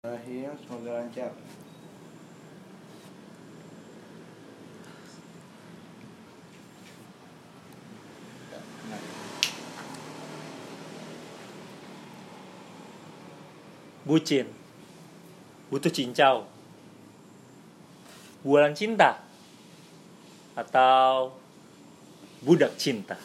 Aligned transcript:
Terakhir 0.00 0.56
semoga 0.64 0.96
lancar. 0.96 1.28
Bucin. 14.08 14.48
Butuh 15.68 15.92
cincau. 15.92 16.48
Bulan 18.40 18.72
cinta. 18.72 19.20
Atau 20.56 21.36
Budak 22.40 22.72
cinta 22.80 23.20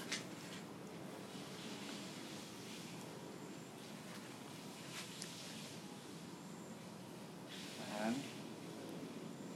tahan. 8.06 8.14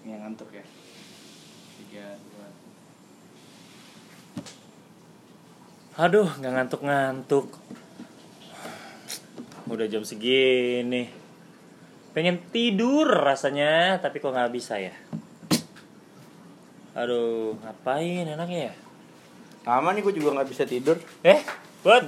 Ini 0.01 0.09
yang 0.17 0.18
ngantuk 0.29 0.53
ya. 0.53 0.61
Tiga, 1.81 2.05
dua. 2.21 2.47
Aduh 5.99 6.29
nggak 6.39 6.53
ngantuk-ngantuk 6.55 7.49
Udah 9.67 9.83
jam 9.89 10.07
segini 10.07 11.11
Pengen 12.15 12.39
tidur 12.55 13.03
rasanya 13.03 13.99
Tapi 13.99 14.23
kok 14.23 14.31
nggak 14.31 14.53
bisa 14.53 14.79
ya 14.79 14.95
Aduh 16.95 17.59
ngapain 17.59 18.23
enaknya 18.31 18.71
ya 18.71 18.73
Lama 19.67 19.91
nih 19.91 19.99
gue 19.99 20.15
juga 20.15 20.39
nggak 20.39 20.49
bisa 20.49 20.63
tidur. 20.63 20.95
Eh 21.19 21.43
Bud 21.83 22.05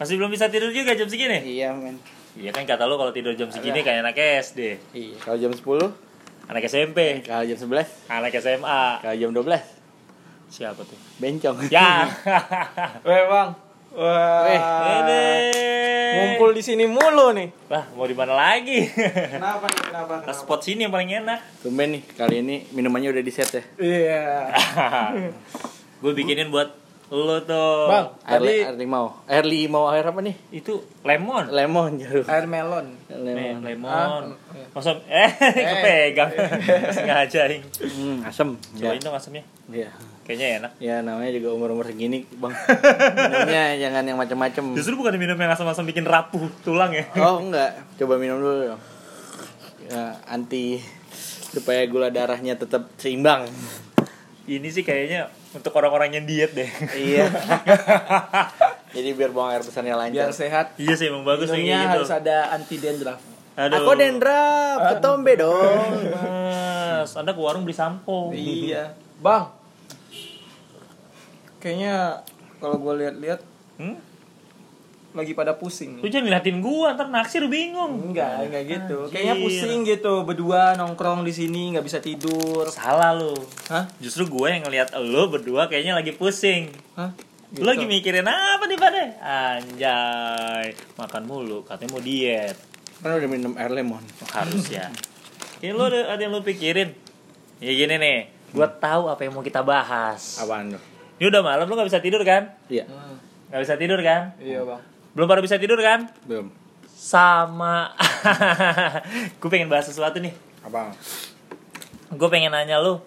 Masih 0.00 0.16
belum 0.16 0.32
bisa 0.32 0.48
tidur 0.48 0.72
juga 0.72 0.96
jam 0.96 1.04
segini 1.04 1.60
Iya 1.60 1.76
men. 1.76 2.00
Iya 2.32 2.48
kan 2.48 2.64
kata 2.64 2.88
lo 2.88 2.96
kalau 2.96 3.12
tidur 3.12 3.36
jam 3.36 3.52
segini 3.52 3.84
kayak 3.84 4.08
anak 4.08 4.16
SD 4.16 4.80
Iya. 4.96 5.20
Kalau 5.20 5.36
jam 5.36 5.52
10, 5.52 5.60
Anak 6.50 6.66
SMP 6.66 7.22
kalau 7.22 7.46
jam 7.46 7.54
11, 7.54 8.10
Anak 8.10 8.34
SMA 8.34 8.82
kalau 8.98 9.14
jam 9.14 9.30
12, 9.30 9.54
Siapa 10.50 10.82
tuh? 10.82 10.98
bencong. 11.22 11.70
Ya 11.70 12.10
Weh 13.06 13.22
bang, 13.30 13.48
wah, 13.94 14.42
Weh, 14.42 14.58
Ini 14.58 15.22
ngumpul 16.10 16.50
di 16.50 16.58
sini 16.58 16.90
mulu 16.90 17.30
nih. 17.30 17.70
Lah 17.70 17.86
mau 17.94 18.02
di 18.02 18.18
mana 18.18 18.34
lagi? 18.34 18.82
Kenapa 18.90 19.70
nih? 19.70 19.82
Kenapa? 19.94 20.14
Nah, 20.26 20.34
spot 20.34 20.66
sini 20.66 20.82
yang 20.82 20.90
paling 20.90 21.22
enak. 21.22 21.38
Tumben 21.62 21.94
nih, 21.94 22.02
kali 22.18 22.42
ini 22.42 22.66
minumannya 22.74 23.14
udah 23.14 23.22
di 23.22 23.30
set 23.30 23.46
ya. 23.54 23.62
Iya. 23.78 24.24
gue 26.02 26.12
bikinin 26.18 26.50
buat 26.50 26.79
lo 27.10 27.42
tuh. 27.42 27.90
Bang, 27.90 28.06
Air, 28.22 28.38
tadi 28.38 28.56
air 28.62 28.76
limau. 28.78 29.06
Air 29.26 29.42
limau 29.42 29.90
air 29.90 30.06
apa 30.06 30.22
nih? 30.22 30.34
Itu 30.54 30.86
lemon. 31.02 31.50
Lemon 31.50 31.98
jeruk. 31.98 32.22
air 32.30 32.46
melon. 32.46 32.86
Lemon. 33.10 33.66
lemon. 33.66 33.90
Ah, 33.90 34.22
Masa 34.70 34.94
eh 35.10 35.30
kepegang. 35.34 36.30
Sengaja 36.94 37.50
ing. 37.50 37.66
Hmm, 37.82 38.22
asem. 38.22 38.54
Ya. 38.78 38.94
Cobain 38.94 39.02
dong 39.02 39.18
asamnya. 39.18 39.42
Iya. 39.66 39.90
Kayaknya 40.22 40.46
enak. 40.62 40.72
Ya 40.78 40.94
namanya 41.02 41.34
juga 41.34 41.48
umur-umur 41.50 41.90
segini, 41.90 42.22
Bang. 42.38 42.54
Minumnya 43.26 43.74
jangan 43.82 44.02
yang 44.06 44.18
macam-macam. 44.18 44.64
Justru 44.78 44.94
bukan 44.94 45.18
minum 45.18 45.34
yang 45.34 45.50
asam-asam 45.50 45.82
bikin 45.90 46.06
rapuh 46.06 46.46
tulang 46.62 46.94
ya. 46.94 47.10
Oh, 47.18 47.42
enggak. 47.42 47.74
Coba 47.98 48.22
minum 48.22 48.38
dulu 48.38 48.70
dong. 48.70 48.82
Ya, 49.90 50.14
anti 50.30 50.78
supaya 51.50 51.82
gula 51.90 52.14
darahnya 52.14 52.54
tetap 52.54 52.86
seimbang. 53.02 53.50
Ini 54.46 54.70
sih 54.70 54.86
kayaknya 54.86 55.26
untuk 55.52 55.72
orang-orang 55.72 56.10
yang 56.12 56.24
diet 56.24 56.52
deh. 56.52 56.70
iya. 56.94 57.26
Jadi 58.94 59.08
biar 59.12 59.30
buang 59.30 59.50
air 59.50 59.60
besarnya 59.60 59.94
Biar 59.94 60.26
lancar. 60.26 60.30
sehat. 60.32 60.66
iya 60.76 60.94
sih 60.94 61.06
emang 61.06 61.22
bagus 61.22 61.46
Minumnya 61.48 61.78
kayak 61.78 61.90
harus 61.92 62.08
gitu. 62.08 62.18
ada 62.18 62.36
anti 62.50 62.76
dandruff. 62.76 63.20
Aduh. 63.52 63.76
Aku 63.76 63.90
dendrap, 63.92 64.78
ketombe 64.88 65.32
dong. 65.36 65.90
Mas, 66.06 67.12
Anda 67.12 67.30
ke 67.30 67.40
warung 67.40 67.62
beli 67.62 67.72
sampo. 67.72 68.30
Iya. 68.30 68.94
Bang. 69.18 69.52
Kayaknya 71.58 72.24
kalau 72.56 72.76
gue 72.78 72.94
lihat-lihat 72.98 73.40
Hmm? 73.76 73.96
Lagi 75.10 75.34
pada 75.34 75.58
pusing. 75.58 75.98
Lu 75.98 76.06
jangan 76.06 76.30
ngeliatin 76.30 76.62
gua, 76.62 76.94
ntar 76.94 77.10
naksir 77.10 77.42
bingung. 77.46 78.10
Enggak, 78.10 78.46
enggak 78.46 78.62
gitu. 78.64 78.96
Anjir. 79.04 79.12
Kayaknya 79.12 79.34
pusing 79.42 79.78
gitu 79.82 80.12
berdua 80.22 80.74
nongkrong 80.74 81.22
di 81.22 81.32
sini 81.32 81.74
nggak 81.74 81.82
bisa 81.82 81.98
tidur. 81.98 82.70
Salah 82.70 83.12
lu. 83.12 83.34
Hah? 83.66 83.90
Justru 83.98 84.30
gue 84.30 84.46
yang 84.48 84.62
ngeliat 84.62 84.94
lo 84.96 85.26
berdua 85.26 85.66
kayaknya 85.66 85.98
lagi 85.98 86.14
pusing. 86.14 86.70
Hah? 86.94 87.10
Lu 87.50 87.66
lagi 87.66 87.82
mikirin 87.82 88.22
apa 88.22 88.62
nih 88.62 88.78
pada? 88.78 89.02
Anjay, 89.18 90.70
makan 90.94 91.22
mulu, 91.26 91.66
katanya 91.66 91.90
mau 91.90 91.98
diet. 91.98 92.54
Kan 93.02 93.16
udah 93.16 93.26
minum 93.26 93.52
air 93.56 93.70
lemon. 93.70 94.02
Oh, 94.22 94.28
harus 94.30 94.70
ya. 94.70 94.86
Ini 95.58 95.72
lu 95.72 95.82
ada, 95.82 96.14
ada 96.14 96.20
yang 96.20 96.30
lu 96.30 96.40
pikirin. 96.40 96.94
Ya 97.58 97.72
gini 97.72 97.96
nih, 97.96 98.18
gua 98.50 98.70
tahu 98.70 99.10
apa 99.10 99.22
yang 99.22 99.34
mau 99.34 99.42
kita 99.42 99.60
bahas. 99.60 100.38
Apaan 100.38 100.72
tuh? 100.72 100.82
Ini 101.18 101.26
udah 101.26 101.42
malam 101.42 101.66
lu 101.66 101.74
gak 101.74 101.90
bisa 101.90 101.98
tidur 101.98 102.22
kan? 102.22 102.54
Iya, 102.66 102.86
Hmm, 102.86 103.18
Gak 103.50 103.60
bisa 103.60 103.74
tidur 103.74 103.98
kan? 104.00 104.32
Iya 104.38 104.62
bang. 104.62 104.80
Belum 105.10 105.26
pada 105.26 105.42
bisa 105.42 105.58
tidur 105.58 105.78
kan? 105.78 106.06
belum. 106.24 106.50
Sama. 106.90 107.96
gue 109.40 109.48
pengen 109.48 109.66
bahas 109.66 109.88
sesuatu 109.88 110.20
nih. 110.20 110.36
Apa? 110.60 110.92
Gue 112.12 112.28
pengen 112.28 112.52
nanya 112.52 112.76
lu, 112.76 113.00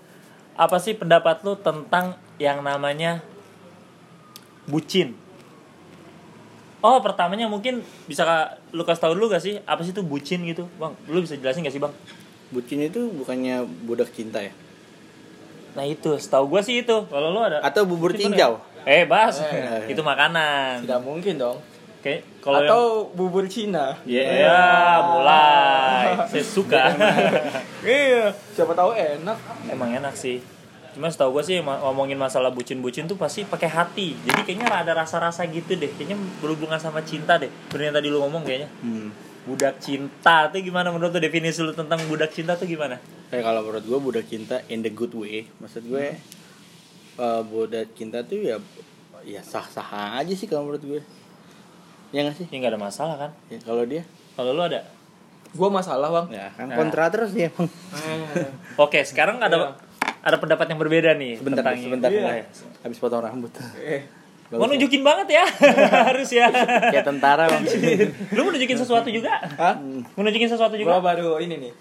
apa 0.55 0.81
sih 0.81 0.97
pendapat 0.97 1.45
lu 1.45 1.53
tentang 1.55 2.17
yang 2.37 2.59
namanya 2.59 3.21
bucin? 4.65 5.13
Oh, 6.83 6.99
pertamanya 6.99 7.47
mungkin 7.47 7.79
bisa 8.09 8.27
lu 8.75 8.83
kasih 8.83 9.01
tau 9.07 9.13
dulu 9.15 9.31
gak 9.31 9.39
sih 9.39 9.55
apa 9.63 9.87
sih 9.87 9.95
itu 9.95 10.03
bucin 10.03 10.43
gitu, 10.43 10.67
bang? 10.75 10.91
Lu 11.07 11.23
bisa 11.23 11.39
jelasin 11.39 11.63
gak 11.63 11.71
sih, 11.71 11.79
bang? 11.79 11.93
Bucin 12.51 12.83
itu 12.83 13.07
bukannya 13.13 13.63
budak 13.87 14.11
cinta 14.11 14.43
ya? 14.43 14.51
Nah 15.73 15.87
itu, 15.87 16.17
setahu 16.19 16.51
gue 16.51 16.61
sih 16.61 16.83
itu. 16.83 17.07
Kalau 17.07 17.31
lu 17.31 17.39
ada? 17.39 17.63
Atau 17.63 17.87
bubur 17.87 18.11
tinjau? 18.11 18.59
Eh, 18.83 19.07
bas, 19.07 19.39
Eh. 19.39 19.95
itu 19.95 20.03
makanan. 20.03 20.83
Tidak 20.83 20.99
mungkin 20.99 21.39
dong. 21.39 21.57
Kayak 22.03 22.27
kalau 22.43 22.59
yang- 22.59 22.67
Atau 22.67 22.83
bubur 23.15 23.47
Cina. 23.47 23.95
Ya, 24.03 24.27
mulai. 25.01 26.27
Saya 26.27 26.43
suka. 26.43 26.83
Iya. 27.83 28.31
Siapa 28.51 28.71
tahu 28.71 28.91
enak. 28.91 29.37
Emang 29.67 29.87
enak 29.89 30.11
sih. 30.13 30.43
Cuma 30.93 31.09
setahu 31.09 31.35
gue 31.35 31.43
sih 31.43 31.55
ngomongin 31.59 32.15
masalah 32.15 32.47
bucin-bucin 32.47 33.07
tuh 33.07 33.15
pasti 33.15 33.43
pakai 33.43 33.65
hati. 33.65 34.13
Jadi 34.19 34.45
kayaknya 34.45 34.69
ada 34.69 34.93
rasa-rasa 34.93 35.43
gitu 35.45 35.73
deh. 35.73 35.89
Kayaknya 35.89 36.15
berhubungan 36.37 36.77
sama 36.77 37.01
cinta 37.01 37.35
deh. 37.35 37.49
Bener 37.67 37.89
yang 37.89 37.95
tadi 37.97 38.07
lu 38.07 38.19
ngomong 38.19 38.43
kayaknya. 38.43 38.69
Hmm. 38.79 39.09
Budak 39.43 39.79
cinta 39.79 40.47
tuh 40.47 40.59
gimana 40.59 40.87
menurut 40.87 41.11
lu 41.11 41.19
definisi 41.19 41.59
lu 41.59 41.71
tentang 41.71 41.99
budak 42.05 42.31
cinta 42.31 42.53
tuh 42.53 42.63
gimana? 42.63 42.99
Kayak 43.27 43.43
kalau 43.43 43.59
menurut 43.61 43.83
gue 43.83 43.99
budak 44.01 44.25
cinta 44.25 44.61
in 44.67 44.79
the 44.79 44.91
good 44.91 45.11
way. 45.11 45.43
Maksud 45.57 45.83
gue 45.83 46.15
eh, 47.15 47.41
budak 47.43 47.91
cinta 47.93 48.21
tuh 48.21 48.39
ya 48.39 48.55
ya 49.23 49.39
sah-sah 49.39 50.15
aja 50.15 50.31
sih 50.31 50.45
kalau 50.45 50.67
menurut 50.67 50.83
gue. 50.85 51.01
Ya 52.13 52.21
nggak 52.21 52.35
sih? 52.35 52.45
Ya 52.47 52.57
nggak 52.59 52.71
ada 52.71 52.81
masalah 52.81 53.15
kan? 53.17 53.31
Ya, 53.47 53.57
kalau 53.59 53.83
dia 53.83 54.05
Kalau 54.31 54.51
lu 54.51 54.61
ada? 54.61 54.85
Gua 55.51 55.69
masalah 55.69 56.09
bang. 56.11 56.25
ya 56.31 56.47
kan 56.51 56.65
Nah. 56.65 56.75
kontra 56.75 57.09
terus 57.09 57.29
dia 57.29 57.49
emang. 57.49 57.69
Oke, 58.75 59.01
sekarang 59.01 59.37
ada 59.37 59.77
ada 60.19 60.37
pendapat 60.39 60.65
yang 60.65 60.77
berbeda 60.77 61.13
nih 61.13 61.35
Sebentar, 61.35 61.61
tentang 61.63 61.77
sebentar. 61.79 62.09
Iya. 62.09 62.45
Habis 62.79 62.97
potong 62.97 63.19
rambut. 63.19 63.53
Eh, 63.77 64.01
Gak 64.45 64.55
Mau 64.55 64.65
nunjukin 64.67 65.01
banget 65.01 65.33
ya, 65.33 65.45
harus 66.09 66.29
ya. 66.29 66.45
Kayak 66.87 67.05
tentara 67.07 67.45
bang. 67.47 67.63
Lu 68.31 68.39
mau 68.39 68.51
nunjukin 68.51 68.77
sesuatu 68.77 69.09
juga? 69.09 69.41
Hah? 69.51 69.81
Mau 70.13 70.21
nunjukin 70.21 70.45
sesuatu 70.47 70.73
Gua 70.75 70.97
juga? 70.97 71.01
baru 71.03 71.37
ini 71.37 71.57
nih. 71.59 71.73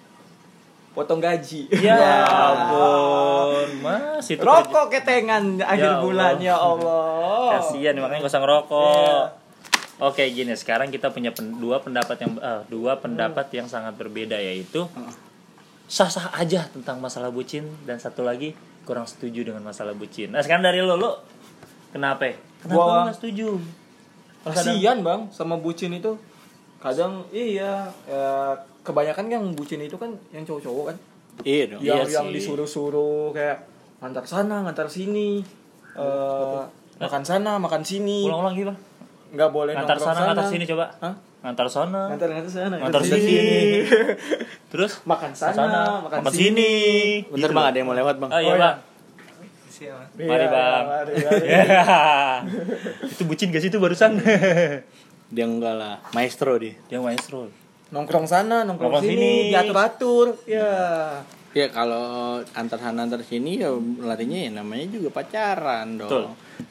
Potong 0.92 1.20
gaji. 1.20 1.72
Ya 1.74 1.96
ampun, 2.24 3.80
mas 3.80 4.24
itu 4.26 4.36
kerja- 4.38 4.60
Rokok 4.62 4.86
ketengan 4.90 5.44
akhir 5.58 5.80
Ya 5.82 5.88
Allah. 5.90 6.00
bulan 6.02 6.34
ya 6.38 6.56
Allah. 6.56 7.48
Kasihan 7.56 7.96
makanya 7.96 8.20
gak 8.20 8.28
usah 8.28 8.40
ngerokok. 8.40 9.24
Oke 9.98 10.24
gini 10.30 10.56
sekarang 10.56 10.88
kita 10.88 11.12
punya 11.12 11.30
pen- 11.30 11.56
dua 11.56 11.78
pendapat 11.78 12.16
yang 12.18 12.32
eh, 12.36 12.62
dua 12.66 12.96
pendapat 12.96 13.46
yang 13.52 13.66
sangat 13.66 13.94
berbeda 13.94 14.34
yaitu 14.34 14.88
sah-sah 15.86 16.32
aja 16.32 16.66
tentang 16.72 16.98
masalah 16.98 17.28
bucin 17.28 17.68
dan 17.84 18.00
satu 18.00 18.24
lagi 18.24 18.56
kurang 18.82 19.04
setuju 19.04 19.44
dengan 19.44 19.62
masalah 19.62 19.92
bucin. 19.92 20.32
Nah 20.32 20.40
sekarang 20.40 20.64
dari 20.64 20.80
lo 20.80 20.96
lo 20.96 21.20
kenapa? 21.92 22.32
Kenapa 22.58 22.72
Gua- 22.72 23.04
lo 23.04 23.08
gak 23.12 23.18
setuju? 23.20 23.48
Kasian 24.42 25.06
bang 25.06 25.30
sama 25.30 25.54
bucin 25.54 25.94
itu. 25.94 26.18
Kadang 26.82 27.22
iya 27.30 27.86
ya, 28.10 28.58
kebanyakan 28.82 29.30
yang 29.30 29.44
bucin 29.54 29.78
itu 29.78 29.94
kan 29.94 30.10
yang 30.34 30.42
cowok-cowok 30.42 30.84
kan. 30.90 30.96
Iya 31.46 31.64
dong. 31.70 31.80
Iya 31.80 32.02
yang 32.02 32.08
yang 32.10 32.26
sih. 32.26 32.34
disuruh-suruh 32.42 33.30
kayak 33.30 33.70
ngantar 34.02 34.26
sana, 34.26 34.66
ngantar 34.66 34.90
sini. 34.90 35.46
eh 35.92 36.62
makan 36.98 37.22
sana, 37.22 37.60
makan 37.60 37.86
sini. 37.86 38.26
Ulang-ulang 38.26 38.54
gitu. 38.56 38.72
Nggak 39.32 39.50
boleh 39.50 39.72
Ngantar 39.72 39.96
nongkrong 39.96 40.14
sana, 40.14 40.26
ngantar 40.28 40.46
sini 40.46 40.64
coba. 40.66 40.84
Hah? 40.98 41.14
Ngantar 41.42 41.66
sana. 41.66 42.00
Ngantar 42.12 42.28
ngantar 42.30 42.52
sana, 42.52 42.74
Ngantar 42.76 43.02
sini. 43.02 43.36
Terus 44.68 44.92
makan 45.02 45.32
sana, 45.32 45.56
sana, 45.56 45.80
makan, 46.00 46.18
makan 46.20 46.32
sini. 46.32 46.38
sini. 46.38 46.72
Bentar 47.26 47.48
Gitu 47.48 47.56
bang 47.56 47.66
ada 47.66 47.76
yang 47.76 47.88
mau 47.88 47.96
lewat 47.96 48.16
bang. 48.18 48.30
Oh 48.30 48.36
iya 48.36 48.44
Oh, 48.44 48.54
iya. 48.54 48.62
bang. 48.62 48.76
Iya, 49.82 49.98
Mari, 50.14 50.46
Bang. 50.46 50.84
mari, 50.86 51.12
mari. 51.26 51.48
itu 53.04 53.22
bucin 53.26 53.50
gak 53.50 53.58
sih 53.58 53.66
itu 53.66 53.82
barusan? 53.82 54.14
Dia 55.34 55.42
enggak 55.42 55.74
lah, 55.74 55.96
maestro 56.12 56.54
dia. 56.54 56.78
Dia 56.86 57.00
maestro. 57.00 57.50
nongkrong 57.90 58.24
sana 58.24 58.62
nongkrong 58.62 58.88
Nongkrong 58.88 59.04
sini, 59.04 59.18
sini. 59.18 59.50
diatur 59.50 59.76
atur 59.76 60.26
ya 60.46 60.70
Ya 61.50 61.68
kalau 61.68 62.40
antar 62.52 62.78
sana 62.78 63.04
antar 63.04 63.20
sini 63.20 63.58
ya 63.58 63.68
larinya 63.98 64.38
ya 64.38 64.50
namanya 64.54 64.86
juga 64.88 65.10
pacaran 65.10 65.98
dong. 65.98 66.08
Betul. 66.08 66.24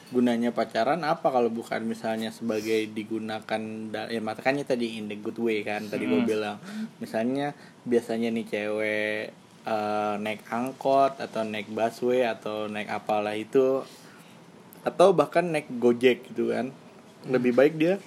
Gunanya 0.08 0.50
pacaran 0.50 1.00
apa 1.02 1.24
kalau 1.24 1.48
bukan 1.48 1.82
misalnya 1.82 2.28
sebagai 2.28 2.88
digunakan 2.88 3.60
ya 4.06 4.20
makanya 4.20 4.64
tadi 4.66 4.96
in 4.96 5.06
the 5.06 5.16
good 5.16 5.36
way 5.36 5.60
kan 5.60 5.84
tadi 5.84 6.04
gue 6.04 6.16
Hmm. 6.16 6.26
bilang. 6.26 6.56
Misalnya 6.98 7.52
biasanya 7.82 8.28
nih 8.28 8.46
cewek 8.46 9.22
eh, 9.62 10.14
naik 10.16 10.42
angkot 10.44 11.18
atau 11.18 11.42
naik 11.42 11.68
busway 11.68 12.24
atau 12.24 12.66
naik 12.66 12.88
apalah 12.88 13.32
itu 13.32 13.86
atau 14.82 15.12
bahkan 15.12 15.46
naik 15.46 15.70
Gojek 15.72 16.28
gitu 16.28 16.50
kan. 16.50 16.74
Lebih 17.24 17.52
baik 17.52 17.74
dia 17.76 18.02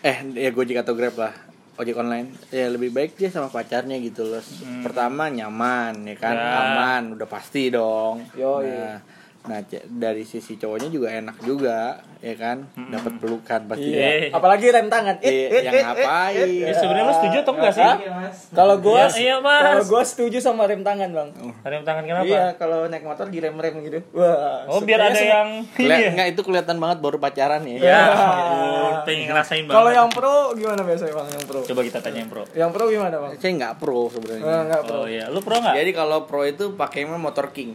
eh 0.00 0.18
ya 0.34 0.50
Gojek 0.50 0.78
atau 0.78 0.92
Grab 0.92 1.14
lah 1.14 1.30
ojek 1.72 1.94
online 1.94 2.28
ya 2.48 2.68
lebih 2.68 2.90
baik 2.90 3.16
dia 3.16 3.28
sama 3.28 3.48
pacarnya 3.48 3.96
gitu 3.96 4.26
loh 4.26 4.44
pertama 4.82 5.26
nyaman 5.26 6.04
ya 6.04 6.16
kan 6.16 6.36
Ya. 6.36 6.52
aman 6.60 7.02
udah 7.16 7.24
pasti 7.24 7.70
dong 7.70 8.28
Yoi. 8.34 8.68
nah 8.68 9.00
nah 9.42 9.58
dari 9.84 10.22
sisi 10.22 10.54
cowoknya 10.54 10.86
juga 10.86 11.10
enak 11.10 11.42
juga 11.42 11.98
ya 12.16 12.34
kan 12.36 12.62
dapat 12.86 13.18
pelukan 13.18 13.60
pasti 13.66 13.90
Iya. 13.90 14.30
apalagi 14.30 14.70
rem 14.70 14.86
tangan 14.86 15.18
Eh, 15.18 15.26
Eh, 15.26 15.46
eh, 15.50 15.60
yang 15.60 15.74
eh, 15.74 15.82
ngapain? 15.82 16.38
eh, 16.38 16.46
eh. 16.46 16.62
Ya, 16.62 16.72
sebenarnya 16.72 17.04
lu 17.04 17.14
setuju 17.16 17.36
atau 17.40 17.52
enggak 17.52 17.72
sih? 17.72 17.82
Hah? 17.82 17.98
kalau 18.52 18.76
gua 18.78 19.02
Iya, 19.04 19.18
iya, 19.18 19.36
Mas. 19.36 19.62
kalau 19.64 19.82
gua 19.84 20.02
setuju 20.02 20.38
sama 20.38 20.62
rem 20.64 20.80
tangan 20.80 21.10
bang 21.10 21.28
Rem 21.60 21.82
tangan 21.82 22.04
kenapa? 22.04 22.22
iya 22.24 22.54
kalau 22.54 22.86
naik 22.86 23.02
motor 23.02 23.26
di 23.26 23.38
rem 23.38 23.56
rem 23.56 23.74
gitu 23.82 23.98
wah 24.12 24.62
Oh, 24.68 24.78
biar 24.80 25.00
ada 25.02 25.18
yang 25.18 25.66
Keli- 25.72 25.90
Iya. 25.90 26.08
nggak 26.12 26.28
itu 26.30 26.40
kelihatan 26.42 26.76
banget 26.76 26.98
baru 27.00 27.18
pacaran 27.18 27.62
ya 27.64 27.76
Ya, 27.82 27.98
ampun, 28.06 28.94
pengen 29.04 29.26
ngerasain 29.26 29.64
banget. 29.64 29.74
kalau 29.74 29.90
yang 29.92 30.08
pro 30.08 30.36
gimana 30.54 30.80
biasanya 30.80 31.14
bang 31.16 31.28
yang 31.32 31.44
pro 31.44 31.60
Coba 31.64 31.80
kita 31.82 31.98
tanya 31.98 32.18
yang 32.20 32.30
pro. 32.30 32.42
yang 32.52 32.70
pro 32.70 32.84
gimana 32.86 33.16
bang 33.18 33.30
saya 33.36 33.52
nggak 33.56 33.74
pro 33.76 34.00
Eh, 34.00 34.08
sebenarnya 34.08 34.54
enggak 34.64 34.82
pro 34.84 34.96
Oh 34.96 35.06
iya, 35.06 35.24
lu 35.26 35.42
pro 35.42 35.58
nggak? 35.58 35.74
jadi 35.74 35.90
kalau 35.92 36.18
pro 36.22 36.42
itu 36.44 36.64
pakainya 36.72 37.18
motor 37.18 37.50
king 37.50 37.74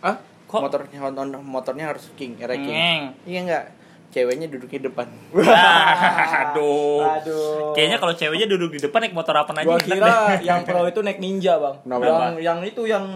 ah 0.00 0.16
Kok? 0.54 0.62
motornya 0.62 0.98
Honda- 1.00 1.40
motornya 1.40 1.84
harus 1.88 2.06
king 2.14 2.38
era 2.38 2.54
king 2.54 2.70
Ngeng. 2.70 3.02
iya 3.24 3.40
nggak 3.42 3.64
ceweknya 4.08 4.46
duduk 4.46 4.70
di 4.70 4.78
depan 4.80 5.10
Aduh. 5.34 7.02
aduh 7.04 7.74
Kayaknya 7.74 7.98
kalau 7.98 8.14
ceweknya 8.14 8.46
duduk 8.46 8.70
di 8.70 8.80
depan 8.80 9.02
naik 9.02 9.12
motor 9.12 9.34
apa 9.34 9.50
aja 9.52 9.64
gua 9.64 9.76
kira 9.76 9.98
deh. 10.30 10.46
yang 10.46 10.62
pro 10.62 10.86
itu 10.86 11.00
naik 11.00 11.18
ninja 11.18 11.56
bang 11.56 11.74
Kenapa? 11.80 12.04
yang 12.04 12.34
yang 12.38 12.58
itu 12.62 12.82
yang 12.84 13.06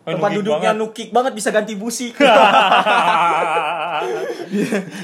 Oh, 0.00 0.16
tempat 0.16 0.30
nukik 0.30 0.40
duduknya 0.40 0.70
banget. 0.72 0.80
nukik 0.80 1.08
banget 1.12 1.32
bisa 1.34 1.48
ganti 1.50 1.74
busi 1.74 2.08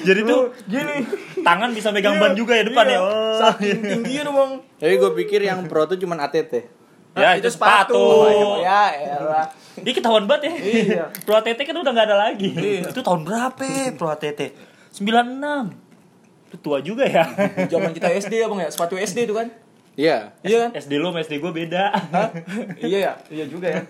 Jadi 0.00 0.20
tuh 0.22 0.40
gini 0.64 0.96
tangan 1.38 1.70
bisa 1.70 1.88
megang 1.90 2.16
ban 2.16 2.32
juga 2.32 2.56
ya 2.56 2.64
depan 2.64 2.84
Iya, 2.84 2.94
ya. 2.94 3.00
Oh. 3.00 3.36
saking 3.36 3.78
tingginya 3.82 4.32
bang 4.32 4.50
jadi 4.76 4.94
gue 4.96 5.10
pikir 5.18 5.40
yang 5.42 5.60
pro 5.66 5.84
tuh 5.84 5.96
cuman 5.96 6.18
ATT 6.20 6.52
Ya, 7.22 7.38
itu 7.38 7.46
sepatu. 7.46 8.26
ya 8.58 8.90
elah 8.90 9.46
Ini 9.78 9.90
ketahuan 9.94 10.26
banget 10.26 10.50
ya. 10.50 10.54
Iya. 10.58 11.04
Pro 11.22 11.38
ATT 11.38 11.62
kan 11.62 11.76
udah 11.78 11.92
nggak 11.94 12.06
ada 12.10 12.16
lagi. 12.30 12.50
Iya. 12.50 12.90
Itu 12.90 13.06
tahun 13.06 13.22
berapa 13.22 13.62
ya 13.62 13.94
Pro 13.94 14.10
ATT? 14.10 14.40
96. 14.98 16.50
Itu 16.50 16.56
tua 16.58 16.78
juga 16.82 17.06
ya. 17.06 17.22
zaman 17.72 17.94
kita 17.94 18.10
SD 18.10 18.42
ya 18.42 18.46
bang 18.50 18.66
ya 18.66 18.70
sepatu 18.70 18.98
SD 18.98 19.30
itu 19.30 19.34
kan 19.34 19.50
iya 19.94 20.34
iya 20.42 20.66
kan 20.66 20.70
SD 20.74 20.98
lu 20.98 21.06
sama 21.14 21.22
SD 21.22 21.38
gue 21.38 21.52
beda. 21.54 21.94
Hah? 21.94 22.30
iya 22.82 22.98
ya 22.98 23.12
iya 23.30 23.44
juga 23.46 23.70
ya 23.70 23.80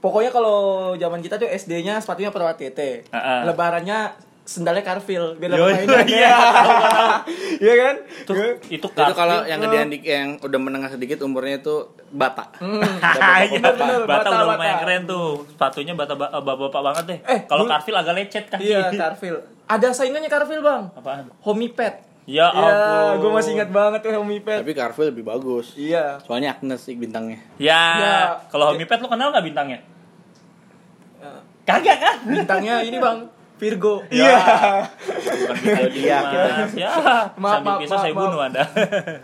pokoknya 0.00 0.32
kalau 0.32 0.58
zaman 0.96 1.20
kita 1.20 1.36
tuh 1.36 1.52
SD-nya 1.52 2.00
sepatunya 2.00 2.32
Pro 2.32 2.48
ATT 2.48 3.12
ah. 3.12 3.44
lebarannya 3.44 4.29
sendalnya 4.50 4.82
Carville 4.82 5.38
biar 5.38 5.54
dapat 5.54 5.86
mainan 5.86 6.06
iya. 6.10 6.34
iya 7.62 7.74
kan 7.76 7.94
Itu 8.20 8.32
itu, 8.66 8.82
itu 8.82 9.12
kalau 9.12 9.46
yang 9.46 9.58
gedean 9.60 9.86
dik- 9.88 10.02
yang 10.04 10.28
udah 10.36 10.58
menengah 10.58 10.90
sedikit 10.90 11.22
umurnya 11.22 11.56
itu 11.56 11.74
bata 12.10 12.50
Hmm. 12.58 12.82
Ah, 12.98 13.38
iya, 13.46 13.62
Bener, 13.62 13.78
bener, 13.78 14.00
bata, 14.02 14.20
bata, 14.20 14.28
udah 14.28 14.46
lumayan 14.50 14.58
bata. 14.72 14.82
keren 14.82 15.02
tuh. 15.06 15.28
Sepatunya 15.46 15.94
bata 15.94 16.12
ba- 16.12 16.34
bapak-bapak 16.34 16.82
banget 16.82 17.04
deh. 17.06 17.18
Eh, 17.24 17.40
kalau 17.44 17.62
Carville 17.64 17.94
agak 17.96 18.14
lecet 18.16 18.44
kan. 18.46 18.58
iya 18.58 18.90
Carville 19.00 19.38
ada 19.64 19.88
saingannya 19.88 20.26
Carville 20.26 20.60
bang 20.60 20.82
Apaan? 20.92 21.30
Homipet 21.40 22.02
Ya 22.26 22.46
ya 22.46 22.50
ampun. 22.52 23.22
gue 23.22 23.30
masih 23.32 23.50
ingat 23.54 23.70
banget 23.70 24.00
tuh 24.02 24.10
Homipet 24.12 24.58
tapi 24.60 24.72
Carvel 24.72 25.06
lebih 25.08 25.24
bagus 25.24 25.74
iya 25.74 26.18
soalnya 26.20 26.52
Agnes 26.52 26.78
sih 26.80 26.92
bintangnya 26.92 27.38
Ya, 27.54 27.78
Ya. 27.96 28.16
kalau 28.46 28.70
Homipet 28.70 28.98
lu 28.98 29.06
kenal 29.06 29.30
nggak 29.30 29.46
bintangnya? 29.46 29.78
Ya, 31.16 31.30
Kagak 31.64 31.96
kan? 31.96 32.16
bintangnya 32.24 32.82
ini 32.82 32.98
bang 32.98 33.18
Virgo 33.60 34.00
Ya. 34.08 34.40
iya 35.92 36.18
kita 36.24 36.40
Iya, 36.40 36.54
Mas. 36.58 36.72
Ya, 36.74 36.90
Maaf, 37.36 37.60
maaf, 37.60 37.78
maaf, 37.78 38.00
saya 38.00 38.10
bunuh 38.10 38.40
Anda. 38.40 38.64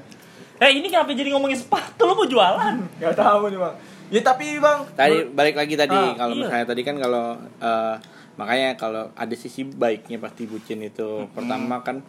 eh, 0.63 0.71
ini 0.71 0.87
kenapa 0.87 1.11
jadi 1.11 1.33
ngomongin 1.33 1.57
sepatu? 1.57 2.05
Lu 2.05 2.15
mau 2.15 2.25
jualan? 2.25 2.75
Gak 2.97 3.17
tahu 3.17 3.49
nih 3.49 3.59
bang 3.59 3.77
ya 4.07 4.23
tapi 4.23 4.47
bang 4.57 4.87
tadi 4.95 5.27
balik 5.29 5.59
lagi 5.59 5.75
tadi 5.75 5.91
Ah, 5.93 6.15
kalau 6.15 6.31
iya. 6.31 6.47
misalnya 6.47 6.63
tadi 6.65 6.83
kan 6.85 6.95
kalau 6.95 7.27
eh, 7.59 7.95
makanya 8.37 8.79
kalau 8.79 9.11
ada 9.11 9.35
sisi 9.35 9.67
baiknya 9.67 10.23
pasti 10.23 10.47
bucin 10.47 10.79
itu 10.79 11.27
pertama 11.29 11.83
kan 11.83 12.07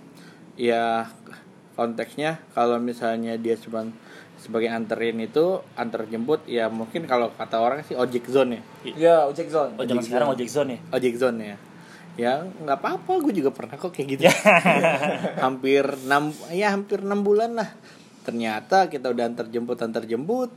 ya 0.53 1.09
konteksnya 1.73 2.37
kalau 2.51 2.77
misalnya 2.77 3.33
dia 3.35 3.53
cuma 3.55 3.89
sebagai 4.37 4.69
anterin 4.69 5.17
itu 5.19 5.57
antar 5.73 6.05
jemput 6.05 6.45
ya 6.45 6.69
mungkin 6.69 7.05
kalau 7.05 7.33
kata 7.33 7.57
orang 7.57 7.81
sih 7.81 7.93
ojek 7.93 8.25
zone 8.27 8.61
ya 8.85 8.93
ya 8.93 9.15
ojek 9.25 9.49
zone 9.49 9.73
Oh, 9.73 9.81
zaman 9.81 10.03
sekarang 10.03 10.29
ojek 10.29 10.45
zone 10.47 10.69
ya? 10.71 10.79
ojek 10.91 11.15
zone 11.15 11.39
ya 11.43 11.57
ya 12.17 12.41
nggak 12.43 12.77
apa-apa 12.81 13.11
gue 13.23 13.33
juga 13.37 13.53
pernah 13.53 13.77
kok 13.77 13.93
kayak 13.93 14.07
gitu. 14.17 14.21
Hampir 15.45 15.85
enam 16.03 16.33
ya 16.51 16.73
hampir 16.73 17.05
enam 17.05 17.21
bulan 17.21 17.55
lah. 17.55 17.69
Ternyata 18.25 18.89
kita 18.89 19.13
udah 19.13 19.23
antar 19.29 19.47
jemput 19.47 19.79
antar 19.79 20.03
jemput 20.03 20.51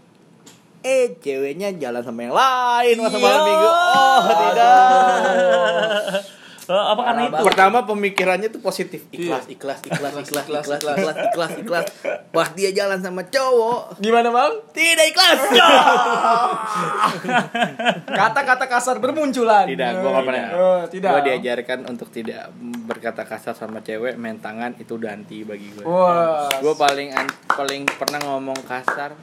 eh 0.81 1.21
ceweknya 1.21 1.77
jalan 1.77 2.01
sama 2.01 2.25
yang 2.25 2.35
lain 2.35 2.97
masa 3.05 3.19
malam 3.21 3.43
minggu. 3.45 3.69
Oh 3.69 4.21
tidak 4.49 6.40
Oh, 6.71 6.85
apa 6.89 7.03
karena 7.05 7.23
itu? 7.27 7.43
pertama 7.43 7.79
pemikirannya 7.83 8.47
tuh 8.49 8.63
positif 8.63 9.03
ikhlas 9.11 9.43
Iya. 9.45 9.59
ikhlas 9.59 9.81
ikhlas 9.83 10.15
ikhlas 10.15 10.47
ikhlas, 10.47 10.65
ikhlas 10.65 10.67
ikhlas. 10.71 10.89
ikhlas 10.95 11.19
ikhlas 11.27 11.53
ikhlas 11.59 11.87
pas 12.31 12.49
dia 12.53 12.71
jalan 12.71 12.97
sama 12.97 13.27
cowok 13.27 13.99
Gimana 13.99 14.31
bang? 14.31 14.53
tidak 14.71 15.07
ikhlas 15.09 15.41
Kata-kata 18.13 18.65
kasar 18.67 18.97
bermunculan. 18.99 19.67
tidak 19.67 19.99
gue 19.99 20.09
gak 20.09 20.25
pernah 20.25 20.49
Oh, 20.53 20.81
tidak. 20.87 21.11
gue 21.11 21.23
diajarkan 21.29 21.79
untuk 21.87 22.09
tidak 22.09 22.51
berkata 22.85 23.23
kasar 23.25 23.53
sama 23.53 23.81
cewek 23.81 24.15
main 24.15 24.39
tangan 24.39 24.75
itu 24.77 24.95
udah 24.95 25.11
anti 25.13 25.43
bagi 25.43 25.71
gue 25.73 25.83
Wah. 25.83 26.47
gue 26.53 26.75
paling 26.75 27.11
paling 27.49 27.83
pernah 27.89 28.21
ngomong 28.25 28.63
kasar 28.63 29.15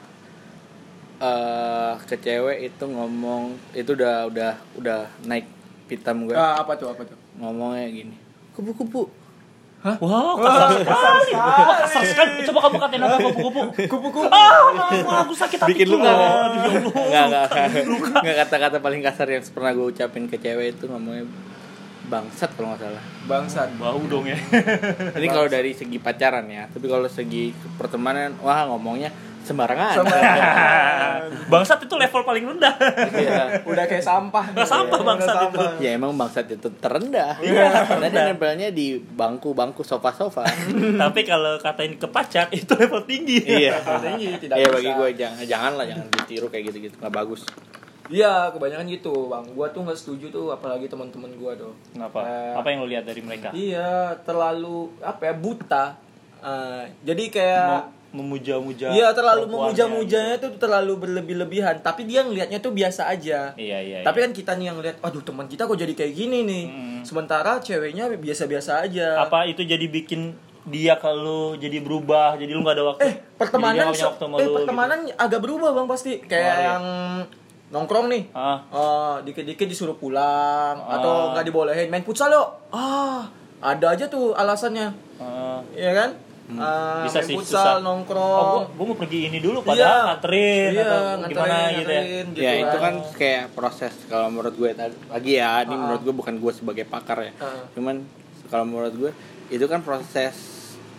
eh 1.18 1.94
ke 2.04 2.16
cewek 2.16 2.58
itu 2.68 2.84
ngomong 2.86 3.56
itu 3.74 3.90
udah 3.90 4.28
udah 4.28 4.52
udah 4.76 5.00
naik 5.24 5.50
pitam 5.86 6.24
gue 6.24 6.34
Ah, 6.34 6.60
apa 6.60 6.76
tuh? 6.76 6.92
Apa 6.92 7.02
tuh? 7.04 7.18
Ngomongnya 7.38 7.88
gini 7.88 8.16
kupu-kupu 8.54 9.08
Wow, 9.78 10.36
kasar 10.42 10.84
sekali. 10.84 11.32
Wah, 11.38 11.78
kasar 11.86 12.02
sekali. 12.04 12.44
Coba 12.44 12.60
kamu 12.66 12.76
katain 12.82 12.98
apa 12.98 13.18
kupu-kupu. 13.24 13.62
Kupu-kupu. 13.88 14.28
Ah, 14.28 15.24
aku 15.24 15.32
sakit 15.32 15.64
hati 15.64 15.70
bikin 15.72 15.88
luka 15.94 16.12
Aduh, 16.12 16.92
ya 17.08 17.30
Allah. 17.30 17.46
nggak 17.48 17.70
nggak 17.72 17.86
nggak 18.20 18.36
kata-kata 18.44 18.78
paling 18.82 19.00
kasar 19.00 19.30
yang 19.30 19.46
pernah 19.48 19.72
gue 19.72 19.88
ucapin 19.88 20.26
ke 20.26 20.42
cewek 20.42 20.76
itu 20.76 20.90
ngomongnya 20.90 21.30
bangsat 22.10 22.58
kalau 22.58 22.74
nggak 22.74 22.84
salah 22.84 23.04
Bangsat. 23.30 23.70
Bau 23.78 24.02
dong 24.02 24.26
ya. 24.26 24.36
ini 25.14 25.28
kalau 25.30 25.48
dari 25.48 25.72
segi 25.72 26.02
pacaran 26.02 26.50
ya 26.50 26.68
tapi 26.68 26.90
kalau 26.90 27.08
segi 27.08 27.54
pertemanan 27.78 28.34
wah 28.42 28.66
ngomongnya 28.68 29.14
sembarangan 29.48 29.96
Bangsat 31.48 31.80
itu 31.82 31.96
level 31.96 32.22
paling 32.22 32.44
rendah. 32.46 32.76
Iya. 33.10 33.64
Udah 33.64 33.86
kayak 33.86 34.04
sampah. 34.04 34.52
Nggak 34.52 34.68
sampah 34.68 34.98
Udah 34.98 35.08
bangsat 35.08 35.36
itu. 35.42 35.58
sampah. 35.58 35.72
ya 35.80 35.90
emang 35.94 36.12
bangsat 36.14 36.46
itu 36.50 36.68
terendah 36.78 37.40
Iya, 37.40 37.88
karena 37.88 38.08
dia 38.08 38.22
nempelnya 38.26 38.70
di 38.70 38.88
bangku-bangku 38.98 39.82
sofa-sofa 39.82 40.44
Tapi 41.04 41.20
kalau 41.24 41.56
katain 41.58 41.96
ke 41.96 42.08
pacar 42.08 42.52
itu 42.52 42.68
level 42.70 43.04
tinggi. 43.04 43.40
iya 43.44 43.80
Tinggi, 43.80 44.36
tidak 44.38 44.60
Iya 44.60 44.68
bagi 44.70 44.92
gue 44.92 45.08
jangan 45.16 45.44
jangan 45.44 45.72
lah 45.76 45.86
jangan 45.86 46.08
ditiru 46.12 46.48
kayak 46.48 46.64
gitu-gitu 46.68 46.96
nggak 46.98 47.14
bagus 47.14 47.48
Iya, 48.08 48.56
kebanyakan 48.56 48.88
gitu, 48.88 49.28
Bang. 49.28 49.44
Gua 49.52 49.68
tuh 49.68 49.84
nggak 49.84 50.00
setuju 50.00 50.32
tuh 50.32 50.48
apalagi 50.48 50.88
teman-teman 50.88 51.28
gua 51.36 51.52
tuh. 51.54 51.76
Kenapa? 51.92 52.24
Eh, 52.24 52.56
Apa 52.56 52.68
yang 52.72 52.80
lo 52.80 52.88
lihat 52.88 53.04
dari 53.04 53.20
mereka? 53.20 53.52
Iya, 53.52 54.16
terlalu 54.24 54.96
apa 55.04 55.28
ya 55.28 55.34
buta. 55.36 55.86
Eh, 56.40 56.84
jadi 57.04 57.24
kayak 57.28 57.68
Memuja-muja. 58.10 58.88
Iya 58.90 59.12
terlalu 59.12 59.48
memuja-mujanya 59.48 60.36
tuh 60.38 60.56
terlalu 60.56 60.94
berlebih-lebihan. 60.98 61.80
Tapi 61.80 62.04
dia 62.04 62.24
ngelihatnya 62.24 62.60
tuh 62.60 62.72
biasa 62.72 63.08
aja. 63.08 63.52
gitu. 63.52 63.64
Iya, 63.64 63.78
iya. 63.80 63.98
Tapi 64.02 64.18
iya. 64.18 64.26
kan 64.26 64.32
kita 64.32 64.52
nih 64.56 64.66
yang 64.66 64.78
lihat, 64.80 64.98
aduh 65.00 65.22
teman 65.22 65.46
kita 65.46 65.64
kok 65.64 65.76
jadi 65.76 65.94
kayak 65.94 66.14
gini 66.14 66.40
nih. 66.44 66.64
Hmm. 66.66 67.00
Sementara 67.04 67.60
ceweknya 67.60 68.08
biasa-biasa 68.10 68.84
aja. 68.84 69.20
apa 69.20 69.44
itu 69.46 69.62
jadi 69.62 69.84
bikin 69.84 70.36
dia 70.64 70.96
kalau 70.96 71.56
jadi 71.56 71.80
berubah, 71.80 72.36
jadi 72.36 72.52
lu 72.52 72.60
nggak 72.60 72.76
ada 72.76 72.86
waktu. 72.86 73.02
Eh 73.02 73.14
pertemanan, 73.38 73.88
Jadi 73.88 74.04
waktu 74.04 74.24
eh 74.36 74.44
lu, 74.44 74.54
pertemanan 74.54 75.00
agak 75.16 75.40
berubah 75.40 75.72
bang 75.72 75.88
pasti. 75.88 76.20
Kayak 76.20 76.44
Oh, 76.44 76.52
iya. 76.54 76.68
yang 76.68 76.84
nongkrong 77.70 78.08
nih. 78.08 78.24
gitu. 78.26 78.36
Ah, 78.36 78.58
Oh, 78.70 79.14
dikit-dikit 79.22 79.64
disuruh 79.64 79.96
pulang 79.96 80.76
Ah. 80.78 81.00
atau 81.00 81.14
nggak 81.32 81.46
dibolehin 81.46 81.88
main 81.88 82.04
futsal 82.04 82.28
yuk. 82.30 82.48
Ah, 82.70 83.32
ada 83.60 83.96
aja 83.96 84.08
tuh 84.08 84.32
alasannya. 84.34 84.92
ah. 85.18 85.64
Iya 85.72 85.92
kan? 85.94 86.10
Eh, 86.50 87.04
Bisa 87.04 87.20
main 87.20 87.28
sih, 87.28 87.36
futsal, 87.36 87.60
susah. 87.60 87.76
nongkrong. 87.80 88.40
Oh, 88.40 88.48
gua, 88.58 88.64
gua 88.72 88.86
mau 88.88 88.98
pergi 88.98 89.20
ini 89.26 89.38
dulu 89.38 89.60
Iya. 89.60 89.68
padahal 89.68 90.00
nganterin 90.08 90.70
Iya, 90.70 90.82
atau 90.82 91.00
nganterin, 91.04 91.28
gimana 91.30 91.52
gitu 91.52 91.60
ya. 91.60 91.68
nganterin, 91.70 92.26
gitu 92.26 92.40
ya 92.40 92.52
itu 92.56 92.78
kan 92.78 92.94
kayak 93.14 93.44
proses 93.52 93.94
kalau 94.06 94.28
menurut 94.30 94.56
gue 94.56 94.70
tadi- 94.72 95.00
lagi 95.08 95.32
ya 95.34 95.52
ini 95.62 95.74
Ah. 95.74 95.80
menurut 95.80 96.02
gue 96.02 96.16
bukan 96.16 96.36
gue 96.36 96.52
sebagai 96.52 96.86
pakar 96.86 97.18
ya 97.22 97.34
Ah. 97.38 97.68
cuman 97.72 97.96
kalau 98.48 98.64
menurut 98.64 98.94
gue 98.94 99.12
itu 99.50 99.66
kan 99.66 99.80
proses 99.82 100.36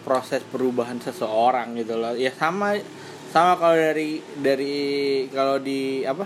proses 0.00 0.40
perubahan 0.42 0.96
seseorang 0.98 1.72
gitu 1.74 1.94
loh 1.94 2.12
ya 2.12 2.28
sama 2.30 2.76
sama 3.26 3.56
kalau 3.56 3.74
dari 3.74 4.20
dari 4.34 4.76
kalau 5.28 5.56
di 5.58 6.00
apa 6.02 6.24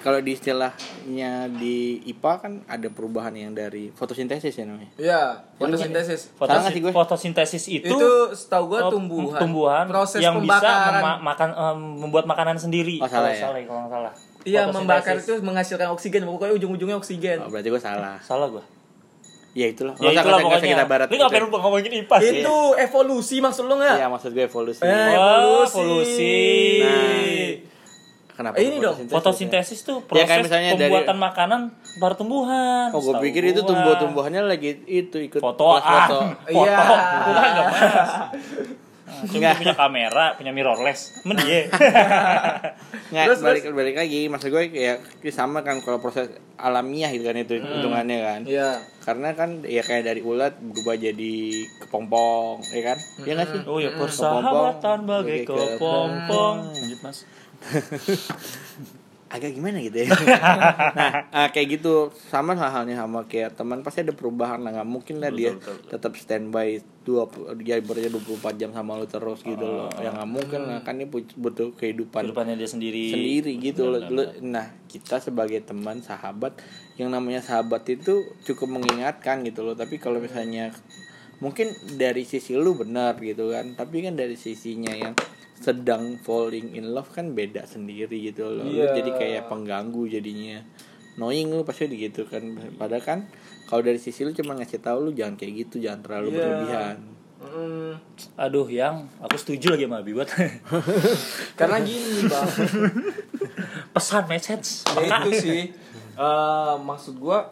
kalau 0.00 0.18
di 0.18 0.32
istilahnya 0.32 1.32
di 1.50 1.76
IPA 2.06 2.32
kan 2.36 2.52
ada 2.64 2.88
perubahan 2.88 3.30
yang 3.30 3.52
dari 3.52 3.88
fotosintesis 3.90 4.50
ya 4.50 4.64
namanya 4.64 4.90
Iya, 4.94 5.22
fotosintesis. 5.54 6.32
Sih 6.66 6.80
gue? 6.80 6.90
Fotosintesis 6.90 7.64
itu, 7.66 7.86
Itu, 7.86 8.10
setahu 8.32 8.64
gua 8.68 8.80
oh, 8.82 8.90
tumbuhan. 8.90 9.38
tumbuhan 9.38 9.84
Proses 9.86 10.18
yang 10.18 10.36
bisa 10.36 10.56
pembakaran. 10.56 10.92
mema- 10.96 11.20
makan 11.22 11.48
em, 11.50 11.78
membuat 12.00 12.24
makanan 12.24 12.56
sendiri. 12.56 12.96
Oh, 12.96 13.04
salah 13.04 13.28
Kalau 13.28 13.30
ya? 13.30 13.40
salah 13.42 13.58
ya, 13.58 13.66
kalau 13.66 13.88
salah. 13.88 14.12
Iya, 14.40 14.60
Fotosintesis. 14.62 14.74
membakar 14.74 15.14
itu 15.16 15.32
menghasilkan 15.42 15.88
oksigen. 15.90 16.20
Pokoknya 16.24 16.54
ujung-ujungnya 16.56 16.96
oksigen. 16.96 17.38
oh, 17.38 17.48
berarti 17.48 17.68
gue 17.68 17.78
salah 17.78 18.16
salah 18.20 18.48
gua. 18.48 18.64
ya 19.50 19.66
itulah 19.66 19.98
Ya 19.98 20.14
itulah 20.14 20.38
usah 20.38 20.46
pokoknya. 20.46 20.72
kita 20.72 20.86
barat 20.86 21.06
Lu 21.06 21.12
gitu 21.12 21.22
ngapain 21.26 21.42
ya. 21.42 21.48
ngomongin 21.52 21.92
IPA 22.00 22.16
sih? 22.20 22.38
Itu 22.40 22.56
evolusi 22.78 23.36
maksud 23.38 23.64
lu 23.66 23.74
nggak? 23.76 23.96
Iya 23.98 24.06
maksud 24.06 24.30
gue 24.30 24.44
evolusi 24.46 24.80
Eh, 24.80 24.88
Wah, 24.88 25.10
evolusi. 25.10 25.74
evolusi. 25.76 26.38
Kenapa 28.40 28.56
Eh, 28.56 28.64
ini 28.64 28.76
dong, 28.78 28.96
fotosintesis 29.04 29.04
ya? 29.04 29.14
Fotosintesis 29.14 29.80
tuh 29.82 29.98
Ya, 29.98 30.06
proses 30.08 30.24
kayak 30.26 30.42
misalnya 30.42 30.70
dari- 30.70 30.80
pembuatan 30.88 31.18
makanan 31.20 31.60
pada 31.96 32.14
tumbuhan. 32.16 32.88
Oh, 32.90 32.98
gue 32.98 33.14
pikir 33.22 33.42
itu 33.46 33.60
tumbuh-tumbuhannya 33.60 34.42
lagi 34.42 34.80
itu 34.82 35.16
ikut 35.20 35.38
foto 35.38 35.76
ah, 35.76 36.08
foto. 36.08 36.18
foto. 36.56 36.64
Iya. 36.64 36.76
Gua 37.20 37.36
kan. 37.36 37.56
Nah, 39.10 39.26
Cuma 39.26 39.52
punya 39.52 39.74
kamera, 39.74 40.24
punya 40.32 40.48
mirrorless. 40.48 41.26
Men 41.26 41.36
dia. 41.36 41.66
Nggak, 43.10 43.24
Terus, 43.26 43.40
balik 43.42 43.62
balik 43.68 43.96
lagi 43.98 44.30
maksud 44.30 44.48
gue 44.48 44.70
kayak 44.70 45.02
sama 45.28 45.60
kan 45.60 45.82
kalau 45.82 45.98
proses 45.98 46.30
alamiah 46.54 47.10
gitu 47.10 47.26
kan 47.26 47.34
itu 47.34 47.58
Hmm. 47.58 47.68
hitungannya 47.74 48.18
kan. 48.22 48.40
Iya. 48.46 48.78
Karena 49.02 49.34
kan 49.34 49.60
ya 49.62 49.82
kayak 49.82 50.06
dari 50.06 50.22
ulat 50.22 50.54
berubah 50.56 50.94
jadi 50.94 51.34
kepompong, 51.82 52.62
ya 52.70 52.82
kan? 52.86 52.98
Iya 53.20 53.32
nggak 53.34 53.48
sih? 53.50 53.60
Oh 53.66 53.76
ya 53.76 53.90
Kepompong, 53.90 54.00
persahabatan 54.00 54.98
bagai 55.04 55.38
kepompong. 55.42 56.56
Lanjut 56.70 57.00
mas. 57.02 57.18
agak 59.30 59.54
gimana 59.54 59.78
gitu 59.78 59.94
ya? 60.02 60.06
Nah 60.98 61.30
ah, 61.30 61.48
kayak 61.54 61.78
gitu. 61.78 62.10
Sama 62.28 62.58
halnya 62.58 62.98
sama 62.98 63.30
kayak 63.30 63.54
teman 63.54 63.86
pasti 63.86 64.02
ada 64.02 64.10
perubahan 64.10 64.58
lah. 64.58 64.74
Nggak 64.74 64.90
mungkin 64.90 65.22
lah 65.22 65.30
dia 65.30 65.54
betul, 65.54 65.78
betul. 65.78 65.90
tetap 65.94 66.12
standby 66.18 66.68
dua 67.06 67.30
dia 67.62 67.78
bekerja 67.78 68.10
24 68.10 68.58
jam 68.60 68.70
sama 68.74 68.98
lu 68.98 69.06
terus 69.06 69.46
gitu 69.46 69.62
loh. 69.62 69.86
Yang 70.02 70.14
nggak 70.18 70.30
mungkin 70.34 70.60
lah 70.66 70.78
kan 70.82 70.98
dia 70.98 71.06
pu- 71.06 71.38
butuh 71.38 71.70
kehidupan 71.78 72.26
Kehidupannya 72.26 72.58
dia 72.58 72.68
sendiri. 72.68 73.06
sendiri 73.14 73.52
gitu 73.62 73.86
loh. 73.86 74.02
nah 74.42 74.66
kita 74.90 75.22
sebagai 75.22 75.62
teman 75.62 76.02
sahabat 76.02 76.58
yang 76.98 77.14
namanya 77.14 77.38
sahabat 77.40 77.86
itu 77.86 78.26
cukup 78.42 78.66
mengingatkan 78.66 79.46
gitu 79.46 79.62
loh. 79.62 79.78
Tapi 79.78 80.02
kalau 80.02 80.18
misalnya 80.18 80.74
mungkin 81.38 81.70
dari 81.96 82.26
sisi 82.26 82.58
lu 82.58 82.74
benar 82.74 83.14
gitu 83.22 83.54
kan. 83.54 83.78
Tapi 83.78 84.10
kan 84.10 84.18
dari 84.18 84.34
sisinya 84.34 84.90
yang 84.90 85.14
sedang 85.60 86.16
falling 86.18 86.72
in 86.72 86.90
love 86.90 87.08
kan 87.08 87.30
beda 87.30 87.64
sendiri 87.64 88.16
gitu 88.24 88.48
loh 88.48 88.64
Lu 88.64 88.72
Iya. 88.74 88.96
jadi 88.96 89.10
kayak 89.12 89.42
pengganggu 89.46 90.08
jadinya 90.10 90.64
knowing 91.14 91.48
lu 91.48 91.62
pasti 91.62 91.84
gitu 91.86 92.24
kan 92.24 92.40
padahal 92.74 93.02
kan 93.02 93.18
kalau 93.64 93.80
dari 93.80 93.96
sisi 93.96 94.24
lu 94.24 94.32
cuma 94.32 94.54
ngasih 94.54 94.80
tahu 94.80 94.98
lu 95.02 95.12
jangan 95.12 95.36
kayak 95.36 95.52
gitu 95.60 95.78
jangan 95.78 96.00
terlalu 96.00 96.28
Iya. 96.30 96.40
berlebihan 96.40 96.98
Mm, 97.40 97.96
Aduh 98.36 98.68
yang 98.68 99.08
aku 99.16 99.32
setuju 99.34 99.72
lagi 99.72 99.84
sama 99.84 100.00
Abi 100.00 100.12
buat 100.12 100.28
karena 101.58 101.80
gini 101.80 102.28
bang, 102.28 102.48
pesan 103.90 104.24
message. 104.26 104.84
ya 104.86 105.24
itu 105.24 105.30
sih. 105.34 105.62
Eh, 106.12 106.74
maksud 106.78 107.16
gua 107.16 107.48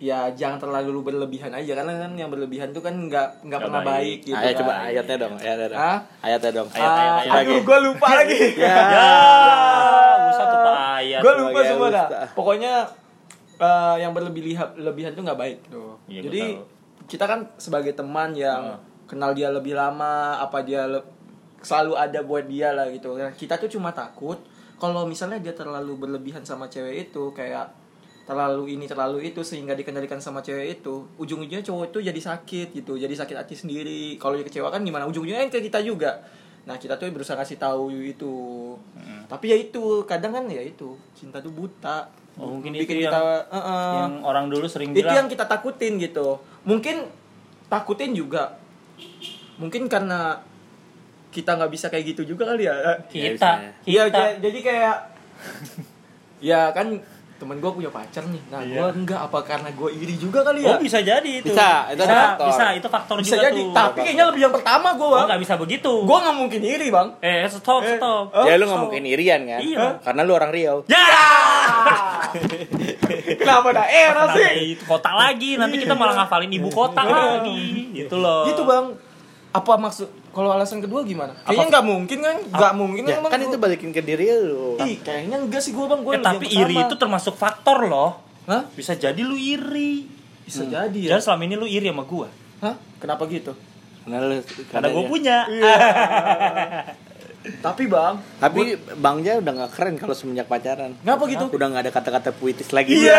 ya 0.00 0.32
jangan 0.32 0.56
terlalu 0.58 1.04
berlebihan 1.04 1.52
aja 1.52 1.76
karena 1.76 1.92
kan 1.94 2.12
yang 2.14 2.26
berlebihan 2.26 2.72
tuh 2.72 2.80
kan 2.80 2.96
nggak 2.98 3.44
nggak 3.44 3.60
pernah 3.60 3.82
baik. 3.82 3.92
baik, 3.92 4.18
gitu. 4.24 4.34
Ayo 4.34 4.48
kan. 4.48 4.58
coba 4.58 4.72
ayatnya 4.82 5.16
dong 5.18 5.34
ayatnya 5.36 5.66
dong 5.68 5.76
Hah? 5.78 5.98
ayatnya 6.20 6.50
dong 6.50 6.68
Ayat, 6.70 6.80
ayat, 6.80 7.12
Ah, 7.12 7.20
ayat. 7.20 7.44
aduh, 7.44 7.60
gua 7.68 7.78
lupa 7.80 8.06
lagi. 8.10 8.40
ya 8.56 8.76
Ya, 8.80 9.08
usah 10.26 10.44
tuh 10.46 10.58
Pak 10.58 10.74
ayat. 10.98 11.20
gue 11.20 11.32
lupa 11.38 11.58
semua 11.62 11.88
dah. 11.90 12.06
Pokoknya 12.32 12.72
eh, 13.58 13.96
yang 13.98 14.10
berlebihan 14.10 14.72
lebihan 14.74 15.12
tuh 15.12 15.22
nggak 15.22 15.36
baik 15.38 15.58
tuh. 15.68 16.00
Iya, 16.06 16.20
Jadi 16.24 16.42
kita 17.06 17.24
kan 17.24 17.44
sebagai 17.56 17.92
teman 17.92 18.32
yang 18.32 18.62
Hmm. 18.72 18.80
kenal 19.04 19.30
dia 19.30 19.48
lebih 19.48 19.74
lama, 19.74 20.38
apa 20.38 20.62
dia 20.62 20.86
le- 20.86 21.04
selalu 21.60 21.92
ada 21.94 22.22
buat 22.22 22.46
dia 22.46 22.72
lah 22.72 22.88
gitu. 22.88 23.12
Nah, 23.14 23.28
kita 23.30 23.58
tuh 23.58 23.68
cuma 23.68 23.92
takut 23.92 24.40
kalau 24.76 25.04
misalnya 25.04 25.36
dia 25.38 25.52
terlalu 25.52 25.92
berlebihan 25.98 26.40
sama 26.40 26.64
cewek 26.64 27.04
itu 27.06 27.28
kayak 27.30 27.68
terlalu 28.30 28.62
ini 28.70 28.86
terlalu 28.86 29.26
itu 29.26 29.42
sehingga 29.42 29.74
dikendalikan 29.74 30.16
sama 30.16 30.38
cewek 30.38 30.78
itu 30.78 31.02
ujung-ujungnya 31.16 31.60
cowok 31.60 31.90
itu 31.90 31.98
jadi 32.04 32.20
sakit 32.20 32.68
gitu 32.72 32.94
jadi 32.94 33.10
sakit 33.12 33.34
hati 33.36 33.54
sendiri. 33.56 34.14
Kalau 34.16 34.34
dia 34.34 34.44
kecewa 34.44 34.70
kan 34.70 34.80
gimana? 34.80 35.02
Ujung-ujungnya 35.04 35.42
kan 35.42 35.50
ke 35.50 35.60
kita 35.60 35.82
juga. 35.82 36.22
Nah 36.62 36.76
kita 36.76 36.94
tuh 36.94 37.10
berusaha 37.10 37.34
kasih 37.34 37.56
tahu 37.56 37.90
itu. 37.90 38.34
Hmm. 38.94 39.26
tapi 39.26 39.46
ya 39.46 39.56
itu 39.56 39.82
kadang 40.04 40.30
kan 40.30 40.44
ya 40.46 40.60
itu 40.60 40.94
cinta 41.12 41.38
tuh 41.38 41.50
buta. 41.50 42.06
Oh, 42.34 42.46
mungkin 42.52 42.70
bikin 42.72 42.86
itu 42.96 43.04
kita 43.04 43.10
yang- 43.12 43.46
Heeh. 43.48 43.90
Yang 43.96 44.14
orang 44.22 44.44
dulu 44.46 44.66
sering 44.66 44.90
itu 44.90 45.02
bilang. 45.02 45.16
yang 45.16 45.26
kita 45.26 45.44
takutin 45.44 45.98
gitu. 45.98 46.38
Mungkin 46.62 47.10
takutin 47.66 48.10
juga. 48.12 48.54
Mungkin 49.56 49.86
karena 49.86 50.38
kita 51.30 51.54
nggak 51.54 51.70
bisa 51.70 51.86
kayak 51.86 52.04
gitu 52.08 52.22
juga 52.28 52.46
kali 52.48 52.64
ya. 52.64 52.74
Kita. 53.06 53.50
Iya 53.84 54.02
kita. 54.06 54.18
j- 54.20 54.38
jadi 54.40 54.58
kayak 54.60 54.96
ya 56.40 56.60
kan 56.70 56.98
temen 57.40 57.56
gue 57.56 57.70
punya 57.72 57.88
pacar 57.88 58.20
nih 58.22 58.42
nah 58.46 58.60
Iya. 58.60 58.76
gue 58.76 58.88
enggak 59.00 59.20
apa 59.22 59.38
karena 59.42 59.68
gue 59.70 59.90
iri 59.90 60.14
juga 60.14 60.40
kali 60.42 60.60
ya 60.60 60.68
Oh 60.68 60.78
bisa 60.78 61.00
jadi 61.00 61.24
itu. 61.34 61.48
Bisa, 61.48 61.88
itu 61.88 61.98
bisa, 61.98 62.12
faktor. 62.14 62.46
bisa, 62.46 62.64
itu 62.70 62.86
faktor 62.86 63.16
bisa 63.18 63.32
juga 63.32 63.44
jadi 63.46 63.60
tuh. 63.62 63.72
tapi 63.72 63.98
kayaknya 64.02 64.24
lebih 64.26 64.40
yang 64.42 64.52
pertama 64.52 64.88
gue 64.92 65.02
Oh 65.02 65.10
bang 65.10 65.26
nggak 65.26 65.40
bisa 65.40 65.54
begitu. 65.56 65.92
gue 66.00 66.18
nggak 66.20 66.36
mungkin 66.36 66.60
iri 66.62 66.88
bang 66.88 67.08
Eh 67.18 67.48
stop 67.48 67.80
Eh, 67.80 67.96
stop. 67.96 68.24
oh, 68.30 68.44
ya 68.44 68.54
lu 68.54 68.64
nggak 68.66 68.82
mungkin 68.82 69.02
irian 69.04 69.40
kan 69.42 69.58
Iya. 69.58 69.86
karena 70.00 70.20
lu 70.22 70.32
orang 70.32 70.50
Riau 70.50 70.76
Ya. 70.86 71.00
kenapa 73.34 73.68
dah 73.72 73.86
era 73.86 74.12
Kenapa 74.22 74.34
sih 74.36 74.54
itu 74.70 74.84
kota 74.84 75.10
lagi 75.10 75.50
nanti 75.56 75.76
kita 75.78 75.94
malah 75.94 76.14
ngafalin 76.16 76.52
ibu 76.52 76.68
kota 76.68 77.02
lagi 77.08 77.90
gitu 77.96 78.16
loh. 78.16 78.44
gitu 78.44 78.62
bang 78.62 78.86
apa 79.50 79.72
maksud 79.74 80.06
kalau 80.30 80.48
alasan 80.48 80.78
kedua 80.78 81.02
gimana 81.02 81.34
kayaknya 81.42 81.66
nggak 81.68 81.84
mungkin 81.84 82.18
kan 82.20 82.36
nggak 82.44 82.72
mungkin 82.72 83.02
ya, 83.02 83.18
Bang. 83.18 83.30
kan 83.30 83.40
itu 83.40 83.56
balikin 83.56 83.90
ke 83.90 83.98
diri 83.98 84.30
lu 84.30 84.78
Ih, 84.78 84.98
kayaknya 85.00 85.42
enggak 85.42 85.58
sih 85.58 85.70
gue 85.70 85.82
bang 85.82 86.00
gue 86.00 86.12
Eh, 86.12 86.20
tapi 86.20 86.46
iri 86.46 86.76
itu 86.76 86.94
termasuk 86.94 87.34
faktor 87.34 87.84
loh. 87.84 88.22
Hah? 88.46 88.62
Bisa 88.70 88.94
jadi 88.94 89.18
lu 89.20 89.34
iri. 89.34 90.06
bisa 90.40 90.62
jadi 90.62 90.94
ya 90.94 91.14
Jangan 91.14 91.22
selama 91.24 91.42
ini 91.44 91.54
lu 91.54 91.66
iri 91.66 91.86
sama 91.86 92.02
gua. 92.02 92.30
Hah? 92.58 92.74
kenapa 92.96 93.26
gitu 93.26 93.50
karena 94.00 94.22
lu 94.24 94.38
Karena 94.66 94.86
gua 94.88 95.02
ya. 95.02 95.08
punya. 95.08 95.38
tapi 97.40 97.88
bang 97.88 98.20
tapi 98.36 98.60
Bang 98.94 99.24
Ja 99.24 99.40
udah 99.40 99.52
gak 99.58 99.72
keren 99.72 99.94
kalau 99.96 100.12
semenjak 100.12 100.44
pacaran 100.44 100.92
ngapa 101.00 101.24
gitu 101.24 101.48
udah 101.48 101.66
gak 101.70 101.82
ada 101.82 101.92
kata-kata 101.92 102.30
puitis 102.30 102.68
lagi 102.68 102.92
Iya, 102.92 103.16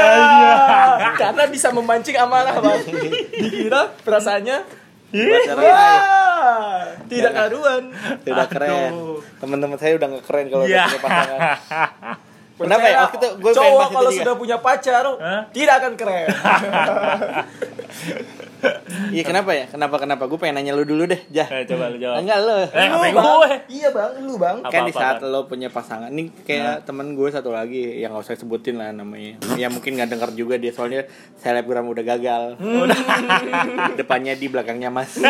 karena 1.17 1.49
bisa 1.49 1.73
memancing 1.73 2.13
amarah 2.15 2.53
bang. 2.55 2.79
Dikira 3.41 3.89
perasaannya. 3.99 4.80
tidak 7.11 7.31
karuan. 7.33 7.83
udah 8.23 8.47
keren. 8.47 8.91
Teman-teman 9.37 9.77
saya 9.77 9.93
udah 9.99 10.07
gak 10.09 10.25
keren 10.25 10.45
kalau 10.47 10.63
Iya. 10.63 10.81
udah 10.81 10.87
punya 10.87 11.01
pasangan 11.03 11.39
Kenapa 12.53 12.85
ya? 12.85 12.97
Waktu 13.03 13.17
itu 13.17 13.29
gue 13.33 13.51
pengen 13.51 13.57
cowok 13.63 13.87
kalau 13.89 14.09
sudah 14.11 14.35
punya 14.35 14.57
pacar 14.57 15.03
Hah? 15.13 15.41
tidak 15.49 15.75
akan 15.77 15.93
keren. 15.95 16.27
iya 19.09 19.23
kenapa 19.23 19.51
ya 19.51 19.65
kenapa 19.65 19.97
kenapa 19.97 20.23
gue 20.23 20.37
pengen 20.37 20.55
nanya 20.55 20.71
lu 20.71 20.85
dulu 20.85 21.03
deh 21.03 21.17
jah 21.27 21.49
Eh, 21.49 21.65
coba 21.65 21.89
lu 21.89 21.97
jawab. 21.97 22.21
enggak 22.21 22.37
lu 22.39 22.53
Eh, 22.69 22.87
Lu, 22.87 22.97
Bang. 23.01 23.13
gue? 23.17 23.51
Iya 23.71 23.87
bang, 23.89 24.11
lu 24.21 24.33
bang. 24.37 24.57
Apa- 24.59 24.69
kan 24.69 24.81
di 24.85 24.93
saat 24.93 25.17
Bang? 25.17 25.27
lo 25.27 25.39
punya 25.43 25.67
pasangan 25.67 26.07
ini 26.07 26.29
kayak 26.39 26.85
temen 26.85 27.11
gue 27.11 27.27
satu 27.27 27.49
lagi 27.49 27.97
yang 27.97 28.13
gak 28.13 28.21
usah 28.21 28.35
sebutin 28.35 28.77
lah 28.77 28.91
namanya 28.91 29.41
ya 29.55 29.67
mungkin 29.67 29.97
nggak 29.97 30.09
denger 30.09 30.29
juga 30.35 30.55
dia 30.55 30.69
soalnya 30.69 31.09
selebgram 31.35 31.83
udah 31.83 32.05
gagal 32.05 32.43
depannya 33.95 34.33
di 34.33 34.45
belakangnya 34.45 34.89
mas 34.89 35.17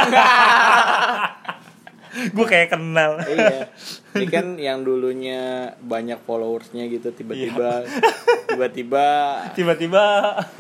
gue 2.36 2.46
kayak 2.46 2.76
kenal. 2.76 3.20
iya. 3.24 3.72
Ini 4.16 4.26
kan 4.28 4.60
yang 4.60 4.84
dulunya 4.84 5.72
banyak 5.80 6.20
followersnya 6.28 6.92
gitu 6.92 7.16
tiba-tiba 7.16 7.88
tiba-tiba 8.52 9.08
Tiba-tiba. 9.56 10.04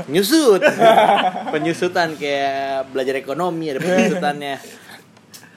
nyusut 0.07 0.63
penyusutan 1.51 2.15
kayak 2.15 2.87
belajar 2.95 3.19
ekonomi 3.19 3.75
ada 3.75 3.83
penyusutannya. 3.83 4.55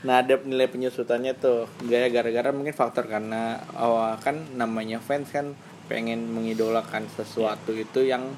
Nah 0.05 0.21
ada 0.21 0.35
nilai 0.43 0.67
penyusutannya 0.69 1.33
tuh. 1.39 1.71
Gaya 1.87 2.11
gara-gara 2.11 2.51
mungkin 2.51 2.75
faktor 2.75 3.07
karena 3.07 3.63
awal 3.79 4.19
kan 4.19 4.43
namanya 4.59 4.99
fans 4.99 5.31
kan 5.31 5.55
pengen 5.87 6.33
mengidolakan 6.33 7.07
sesuatu 7.13 7.71
itu 7.77 8.03
yang 8.05 8.35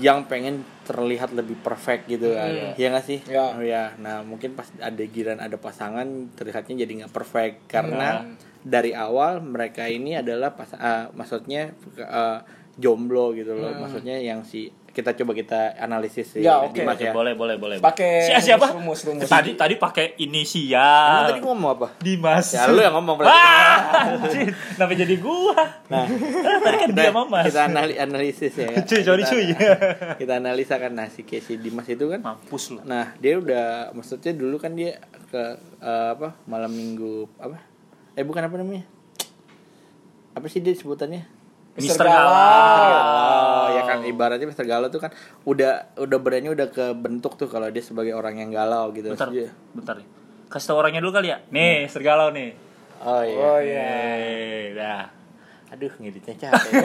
yang 0.00 0.24
pengen 0.24 0.64
terlihat 0.88 1.36
lebih 1.36 1.60
perfect 1.60 2.08
gitu 2.08 2.32
kan. 2.32 2.48
Hmm. 2.48 2.72
ya 2.80 2.86
nggak 2.92 3.06
sih? 3.06 3.20
Ya. 3.28 3.52
Oh, 3.52 3.62
ya 3.64 3.92
nah 4.00 4.24
mungkin 4.24 4.56
pas 4.56 4.68
ada 4.80 5.04
giran 5.04 5.38
ada 5.40 5.56
pasangan 5.60 6.32
terlihatnya 6.32 6.86
jadi 6.86 6.92
nggak 7.04 7.14
perfect. 7.14 7.68
Karena 7.68 8.24
dari 8.62 8.94
awal 8.94 9.42
mereka 9.42 9.90
ini 9.90 10.16
adalah 10.16 10.54
pas 10.54 10.72
ah, 10.78 11.12
maksudnya 11.12 11.76
eh, 11.98 12.38
jomblo 12.80 13.36
gitu 13.36 13.52
loh. 13.52 13.76
Maksudnya 13.76 14.16
yang 14.22 14.46
si 14.48 14.72
kita 14.92 15.12
coba 15.14 15.32
kita 15.32 15.58
analisis 15.76 16.28
sih 16.30 16.40
Ya, 16.40 16.60
oke. 16.60 16.76
Dimas 16.76 16.94
ya 16.94 17.10
boleh 17.10 17.32
boleh 17.32 17.56
boleh 17.56 17.76
Pakai 17.78 18.28
Si- 18.30 18.44
siapa 18.46 18.68
rumus, 18.70 19.00
rumus, 19.02 19.24
rumus. 19.24 19.26
tadi 19.26 19.52
tadi 19.52 19.74
pakai 19.74 20.12
Emang 20.12 20.22
inisial 20.22 21.20
tadi 21.26 21.40
ngomong 21.40 21.70
apa 21.72 21.88
Dimas 21.96 22.46
ya 22.46 22.68
lu 22.68 22.78
yang 22.78 22.92
ngomong 22.92 23.16
berarti 23.16 23.32
Wah, 23.32 23.76
anjir. 24.20 24.52
Kenapa 24.52 24.92
jadi 24.94 25.14
gua? 25.16 25.56
nah 25.88 26.04
Tadi 26.60 26.76
kan 26.78 26.88
dia 26.90 27.08
sama 27.08 27.22
Mas. 27.24 27.44
kita 27.48 27.60
anali- 27.64 27.96
analisis 27.96 28.52
ya 28.54 28.68
Cuy, 28.78 29.00
sorry 29.00 29.22
Kita- 29.22 29.32
cuy. 29.32 29.46
kita 30.20 30.32
analisa 30.36 30.76
kan 30.76 30.92
nah 30.92 31.08
si 31.08 31.22
Casey 31.22 31.56
Dimas 31.56 31.84
itu 31.86 32.04
kan 32.06 32.20
Mampus 32.20 32.70
lu. 32.70 32.80
Nah, 32.84 33.16
dia 33.16 33.34
udah 33.34 33.66
maksudnya 33.92 34.32
dulu 34.32 34.56
kan 34.56 34.72
dia 34.72 35.00
ke 35.26 35.42
eh, 35.80 36.08
apa? 36.12 36.36
Malam 36.44 36.68
Minggu 36.68 37.26
apa? 37.36 37.56
Eh 38.12 38.22
bukan 38.22 38.42
apa 38.42 38.54
namanya? 38.54 38.84
Apa 40.32 40.46
sih 40.46 40.58
dia 40.58 40.72
sebutannya? 40.72 41.41
Mister 41.72 42.04
Galau. 42.04 42.28
Galau. 42.28 43.64
Ya 43.72 43.82
kan 43.88 43.98
ibaratnya 44.04 44.44
Mister 44.44 44.66
Galau 44.68 44.92
tuh 44.92 45.00
kan 45.00 45.10
udah 45.48 45.96
udah 45.96 46.18
berani 46.20 46.52
udah 46.52 46.68
kebentuk 46.68 47.40
tuh 47.40 47.48
kalau 47.48 47.72
dia 47.72 47.80
sebagai 47.80 48.12
orang 48.12 48.36
yang 48.36 48.52
galau 48.52 48.92
gitu. 48.92 49.08
Bentar, 49.08 49.32
Dia- 49.32 49.52
bentar 49.72 49.96
nih. 49.96 50.08
Kasih 50.52 50.68
tau 50.68 50.76
orangnya 50.76 51.00
dulu 51.00 51.16
kali 51.16 51.32
ya. 51.32 51.40
Nih, 51.48 51.88
sergalau 51.88 52.28
nih. 52.28 52.52
Oh 53.00 53.24
iya. 53.24 53.36
Oh 53.40 53.58
iya. 53.58 53.88
Dah. 54.76 55.21
Aduh, 55.72 55.88
ngeditnya 55.96 56.36
capek. 56.36 56.84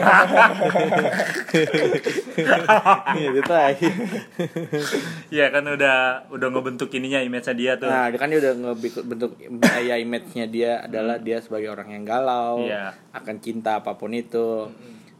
Ngedit 3.20 3.48
lagi. 3.48 3.88
Iya 5.28 5.52
kan 5.52 5.64
udah 5.68 6.24
udah 6.32 6.48
ngebentuk 6.48 6.88
ininya 6.96 7.20
image 7.20 7.52
dia 7.52 7.76
tuh. 7.76 7.84
Nah, 7.92 8.08
dia 8.08 8.16
kan 8.16 8.32
dia 8.32 8.40
udah 8.40 8.54
ngebentuk 8.56 9.36
ya 9.84 10.00
image-nya 10.00 10.48
dia 10.48 10.72
adalah 10.88 11.20
dia 11.20 11.36
sebagai 11.44 11.68
orang 11.68 11.92
yang 11.92 12.04
galau, 12.08 12.64
Iya. 12.64 12.96
akan 13.12 13.36
cinta 13.44 13.84
apa 13.84 13.92
pun 14.00 14.16
itu. 14.16 14.72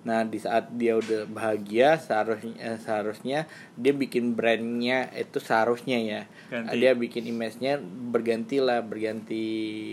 Nah, 0.08 0.24
di 0.24 0.40
saat 0.40 0.72
dia 0.72 0.96
udah 0.96 1.28
bahagia, 1.28 2.00
seharusnya 2.00 2.56
eh, 2.56 2.78
seharusnya 2.80 3.44
dia 3.76 3.92
bikin 3.92 4.32
brandnya 4.32 5.12
itu 5.12 5.36
seharusnya 5.36 6.00
ya. 6.00 6.22
Ganti. 6.48 6.80
Dia 6.80 6.96
bikin 6.96 7.28
image-nya 7.28 7.76
berganti 7.84 8.64
lah, 8.64 8.80
berganti 8.80 9.44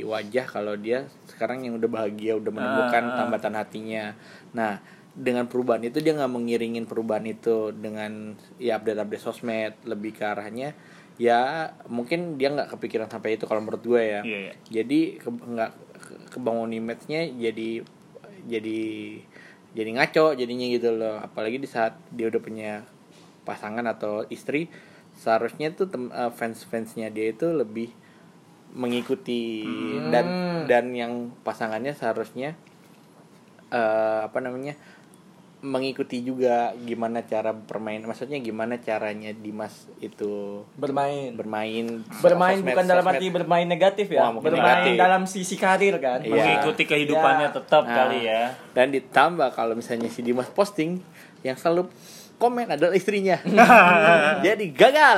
wajah 0.08 0.48
kalau 0.48 0.80
dia 0.80 1.04
sekarang 1.36 1.68
yang 1.68 1.76
udah 1.76 1.92
bahagia, 1.92 2.40
udah 2.40 2.50
menemukan 2.50 3.04
ah. 3.12 3.16
tambatan 3.20 3.54
hatinya. 3.60 4.16
Nah, 4.56 4.80
dengan 5.16 5.48
perubahan 5.48 5.84
itu 5.84 6.00
dia 6.00 6.12
nggak 6.12 6.32
mengiringin 6.32 6.88
perubahan 6.88 7.24
itu 7.24 7.72
dengan 7.72 8.36
ya 8.60 8.80
update-update 8.80 9.24
sosmed 9.24 9.76
lebih 9.88 10.12
ke 10.12 10.24
arahnya 10.28 10.76
ya 11.16 11.72
mungkin 11.88 12.36
dia 12.36 12.52
nggak 12.52 12.76
kepikiran 12.76 13.08
sampai 13.08 13.40
itu 13.40 13.48
kalau 13.48 13.64
menurut 13.64 13.80
gue 13.80 14.04
ya 14.04 14.22
Iya, 14.28 14.40
iya. 14.52 14.54
jadi 14.68 15.00
ke, 15.16 15.32
nggak 15.32 15.72
ke- 15.96 16.20
kebangun 16.36 16.76
image-nya 16.76 17.32
jadi 17.32 17.88
jadi 18.52 18.80
jadi 19.72 19.90
ngaco 19.96 20.36
jadinya 20.36 20.68
gitu 20.68 20.92
loh 20.92 21.24
apalagi 21.24 21.64
di 21.64 21.70
saat 21.72 21.96
dia 22.12 22.28
udah 22.28 22.42
punya 22.44 22.84
pasangan 23.48 23.88
atau 23.88 24.28
istri 24.28 24.68
seharusnya 25.16 25.72
tuh 25.72 25.88
tem- 25.88 26.12
eh, 26.12 26.32
fans-fansnya 26.36 27.08
dia 27.16 27.32
itu 27.32 27.48
lebih 27.56 27.96
mengikuti 28.76 29.64
dan 30.10 30.28
dan 30.66 30.92
yang 30.92 31.14
pasangannya 31.42 31.92
seharusnya 31.92 32.60
eh, 33.70 34.20
apa 34.22 34.40
namanya 34.40 34.76
mengikuti 35.66 36.22
juga 36.22 36.78
gimana 36.78 37.26
cara 37.26 37.50
bermain 37.50 37.98
maksudnya 38.00 38.38
gimana 38.38 38.78
caranya 38.78 39.34
Dimas 39.34 39.90
itu 39.98 40.62
bermain 40.76 41.34
bermain 41.34 42.06
bermain 42.22 42.62
sosmed- 42.62 42.70
bukan 42.70 42.86
dalam 42.86 43.02
sosmed. 43.02 43.18
arti 43.18 43.28
bermain 43.34 43.66
negatif 43.66 44.08
ya 44.08 44.30
Wah, 44.30 44.38
bermain 44.38 44.62
negatif. 44.86 44.94
dalam 44.94 45.24
sisi 45.26 45.56
karir 45.58 45.98
kan 45.98 46.22
Iya. 46.22 46.38
Mengikuti 46.38 46.86
kehidupannya 46.86 47.50
Ya. 47.50 47.56
tetap 47.56 47.82
Nah, 47.84 47.96
kali 47.98 48.20
ya. 48.22 48.54
Dan 48.72 48.94
ditambah 48.94 49.50
kalau 49.52 49.74
misalnya 49.74 50.06
si 50.06 50.22
Dimas 50.22 50.46
posting 50.48 51.02
yang 51.42 51.56
selalu 51.56 51.90
komen 52.36 52.68
adalah 52.68 52.92
istrinya. 52.92 53.40
Jadi 54.46 54.72
gagal. 54.72 55.18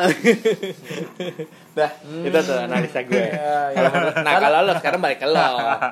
nah, 1.73 1.91
itu 1.99 2.37
tuh 2.39 2.57
analisa 2.57 3.01
gue. 3.01 3.17
Ya, 3.17 3.73
ya. 3.73 3.75
Kalau 3.75 3.89
menurut- 3.91 4.17
nah, 4.21 4.33
kalau 4.37 4.57
lo 4.61 4.73
sekarang 4.75 4.99
balik 4.99 5.19
ke 5.19 5.27
lo. 5.27 5.41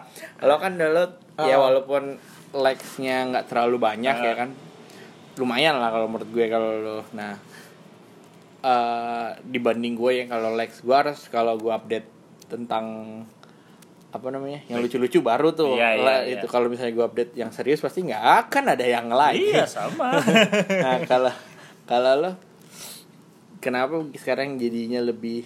Lo 0.47 0.55
kan 0.57 0.75
dulu 0.75 1.03
ya 1.41 1.55
Oh. 1.55 1.67
walaupun 1.67 2.15
likes-nya 2.53 3.27
nggak 3.27 3.45
terlalu 3.47 3.77
banyak 3.77 4.15
ya 4.15 4.33
kan. 4.35 4.49
Lumayan 5.35 5.77
lah 5.77 5.89
kalau 5.89 6.07
menurut 6.07 6.29
gue 6.29 6.45
kalau 6.47 6.71
lo. 6.77 6.97
Nah, 7.11 7.35
eh 8.61 9.27
dibanding 9.43 9.93
gue 9.93 10.11
yang 10.19 10.29
kalau 10.29 10.53
likes 10.53 10.81
gue 10.81 10.95
harus 10.95 11.27
kalau 11.27 11.53
gue 11.55 11.69
update 11.69 12.07
tentang 12.45 12.85
apa 14.15 14.28
namanya? 14.32 14.63
Yang 14.71 14.80
lucu-lucu 14.88 15.19
baru 15.19 15.51
tuh. 15.51 15.75
Iya, 15.75 15.89
iya, 15.99 16.04
Lah, 16.04 16.19
iya. 16.23 16.39
itu 16.39 16.45
kalau 16.47 16.71
misalnya 16.71 16.95
gue 16.95 17.06
update 17.06 17.32
yang 17.36 17.51
serius 17.51 17.84
pasti 17.84 18.08
nggak 18.08 18.47
akan 18.47 18.63
ada 18.71 18.86
yang 18.88 19.12
like. 19.12 19.43
Iya, 19.43 19.67
sama. 19.75 20.15
nah 20.71 20.97
kalau 21.04 21.34
kalau 21.84 22.13
lo 22.23 22.32
kenapa 23.60 23.99
sekarang 24.15 24.56
jadinya 24.56 25.04
lebih 25.04 25.43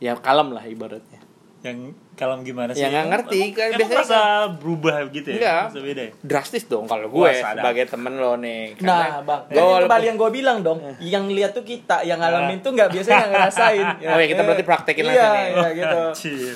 ya 0.00 0.16
kalem 0.16 0.56
lah 0.56 0.64
ibaratnya? 0.64 1.20
Yang 1.60 1.92
kalem 2.14 2.40
gimana 2.40 2.70
sih? 2.70 2.80
Ya, 2.80 2.88
nggak 2.88 3.06
ngerti, 3.08 3.38
Emang- 3.40 3.52
kan 3.52 3.64
emang 3.64 3.74
biasanya 3.76 3.98
merasa 3.98 4.20
berubah 4.54 4.94
gitu 5.08 5.28
ya? 5.28 5.36
Enggak. 5.36 5.62
Beda 5.76 6.02
ya? 6.02 6.12
drastis 6.22 6.64
dong 6.64 6.84
kalau 6.84 7.06
gue 7.08 7.20
Wah, 7.20 7.34
sebagai 7.34 7.84
temen 7.84 8.14
lo 8.14 8.32
nih 8.36 8.78
Nah, 8.78 9.18
bang, 9.20 9.40
gue 9.44 9.50
ini 9.50 9.58
walaupun- 9.58 9.82
kembali 9.84 10.04
yang 10.06 10.16
gue 10.16 10.30
bilang 10.32 10.58
dong, 10.60 10.78
yang 11.00 11.24
lihat 11.26 11.50
tuh 11.52 11.62
kita, 11.62 11.96
yang 12.02 12.16
ngalamin 12.16 12.58
tuh 12.60 12.70
nggak 12.70 12.88
biasanya 12.88 13.18
nggak 13.20 13.32
ngerasain. 13.32 13.86
Oh, 14.06 14.16
ya, 14.16 14.26
kita 14.26 14.40
Eh, 14.40 14.46
berarti 14.46 14.64
praktekin 14.64 15.02
iya, 15.02 15.10
langsung 15.10 15.32
nih. 15.32 15.48
Iya, 15.50 15.68
gitu. 15.74 15.98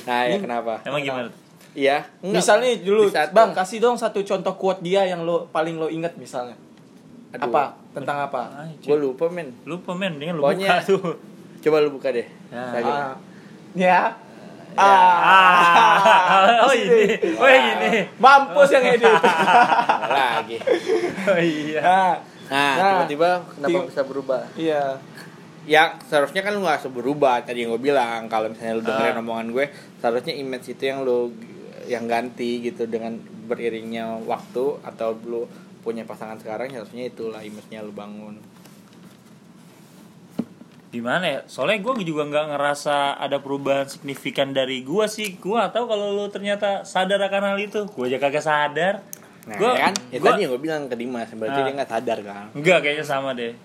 Nah 0.04 0.20
ya 0.24 0.36
kenapa 0.38 0.72
Emang 0.82 1.00
gimana? 1.00 1.28
iya 1.72 1.96
enggak. 2.18 2.38
Misalnya 2.38 2.70
dulu, 2.78 3.02
saat- 3.08 3.30
bang 3.30 3.50
kasih 3.52 3.78
dong 3.78 3.94
satu 3.94 4.18
contoh 4.20 4.54
quote 4.54 4.80
dia 4.80 5.02
yang 5.04 5.22
lo 5.22 5.46
paling 5.48 5.74
lo 5.74 5.88
inget 5.88 6.14
misalnya. 6.14 6.54
Aduh, 7.30 7.44
Apa? 7.44 7.76
Tentang 7.92 8.18
apa? 8.22 8.62
Gue 8.78 8.96
lupa 8.96 9.26
men 9.26 9.52
Lupa 9.62 9.92
men, 9.92 10.16
dengan 10.16 10.34
lu 10.34 10.42
Pokoknya- 10.42 10.80
buka 10.80 10.86
tuh. 10.86 11.18
coba 11.58 11.76
lu 11.78 11.90
buka 11.90 12.08
deh 12.08 12.24
Ya. 12.48 12.62
Ah, 12.78 13.12
ya. 13.74 14.00
Ah, 14.74 16.64
oh 16.64 16.72
ini, 16.72 17.16
oh 17.34 17.48
ini. 17.48 18.04
Mampus 18.16 18.68
yang 18.70 18.84
edit. 18.88 19.08
lagi 20.18 20.56
Oh 21.24 21.38
iya. 21.38 21.80
nah, 21.82 22.14
nah, 22.48 22.74
Nah, 22.74 22.90
tiba-tiba 23.04 23.28
kenapa 23.50 23.68
tiba- 23.70 23.86
bisa 23.86 24.02
berubah 24.02 24.40
iya. 24.56 24.96
ya 25.64 26.00
seharusnya 26.00 26.40
kan 26.40 26.52
lu 26.52 26.64
gak 26.64 26.88
berubah 26.88 27.44
tadi 27.44 27.60
yang 27.60 27.70
gue 27.70 27.82
bilang 27.82 28.24
kalau 28.26 28.48
misalnya 28.48 28.80
lu 28.80 28.82
dengerin 28.82 29.14
Ah. 29.14 29.22
omongan 29.22 29.48
gue 29.52 29.64
seharusnya 29.98 30.32
image 30.34 30.66
itu 30.70 30.82
yang 30.82 31.04
lu 31.04 31.28
yang 31.84 32.04
ganti 32.04 32.60
gitu 32.62 32.84
dengan 32.84 33.16
beriringnya 33.44 34.16
waktu 34.24 34.80
atau 34.80 35.12
lu 35.22 35.44
punya 35.78 36.04
pasangan 36.04 36.36
sekarang 36.36 36.68
harusnya 36.68 37.06
itulah 37.06 37.40
image-nya 37.40 37.80
lu 37.80 37.92
bangun 37.92 38.40
Gimana 40.88 41.24
ya? 41.24 41.40
Soalnya 41.44 41.78
gue 41.78 42.00
juga 42.02 42.24
nggak 42.24 42.46
ngerasa 42.50 42.96
ada 43.14 43.38
perubahan 43.38 43.84
signifikan 43.84 44.50
dari 44.50 44.80
gue 44.80 45.04
sih. 45.06 45.36
Gue 45.36 45.56
atau 45.56 45.84
kalau 45.84 46.14
lu 46.14 46.26
ternyata 46.28 46.82
sadar 46.82 47.20
akan 47.20 47.42
hal 47.46 47.58
itu. 47.58 47.84
Gue 47.86 48.08
aja 48.08 48.18
kagak 48.18 48.40
sadar. 48.40 49.04
nah 49.44 49.56
Gua- 49.56 49.72
ya 49.72 49.80
kan 49.82 49.94
ya 50.08 50.18
gua- 50.18 50.28
tadi 50.30 50.40
yang 50.42 50.50
gue 50.50 50.60
bilang 50.60 50.82
ke 50.84 50.94
Dimas 50.94 51.28
berarti 51.30 51.56
Ah. 51.58 51.64
dia 51.64 51.72
nggak 51.72 51.88
sadar 51.90 52.18
kan 52.20 52.46
Enggak 52.52 52.78
kayaknya 52.82 53.00
sama 53.02 53.32
deh. 53.32 53.56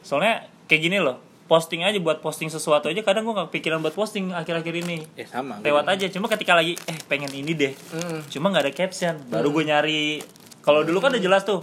Soalnya 0.00 0.34
kayak 0.64 0.82
gini 0.82 0.96
loh. 0.96 1.20
Posting 1.46 1.80
aja 1.80 1.94
buat 1.96 2.18
posting 2.18 2.48
sesuatu 2.48 2.88
aja 2.88 2.98
kadang 3.00 3.22
gue 3.22 3.30
gak 3.32 3.52
kepikiran 3.52 3.78
buat 3.78 3.92
posting 3.92 4.32
akhir-akhir 4.32 4.74
ini. 4.80 5.04
ya 5.12 5.24
sama 5.24 5.60
Lewat 5.60 5.86
aja. 5.86 6.08
Cuma 6.08 6.26
ketika 6.26 6.52
lagi 6.52 6.74
eh 6.82 6.98
pengen 7.04 7.28
ini 7.30 7.52
deh. 7.52 7.72
Mm. 7.92 8.24
Cuma 8.26 8.48
nggak 8.48 8.64
ada 8.64 8.72
caption. 8.74 9.14
Baru 9.28 9.48
gue 9.50 9.62
nyari. 9.62 10.24
Kalau 10.58 10.82
dulu 10.82 10.98
kan 10.98 11.12
udah 11.12 11.22
jelas 11.22 11.44
tuh. 11.44 11.60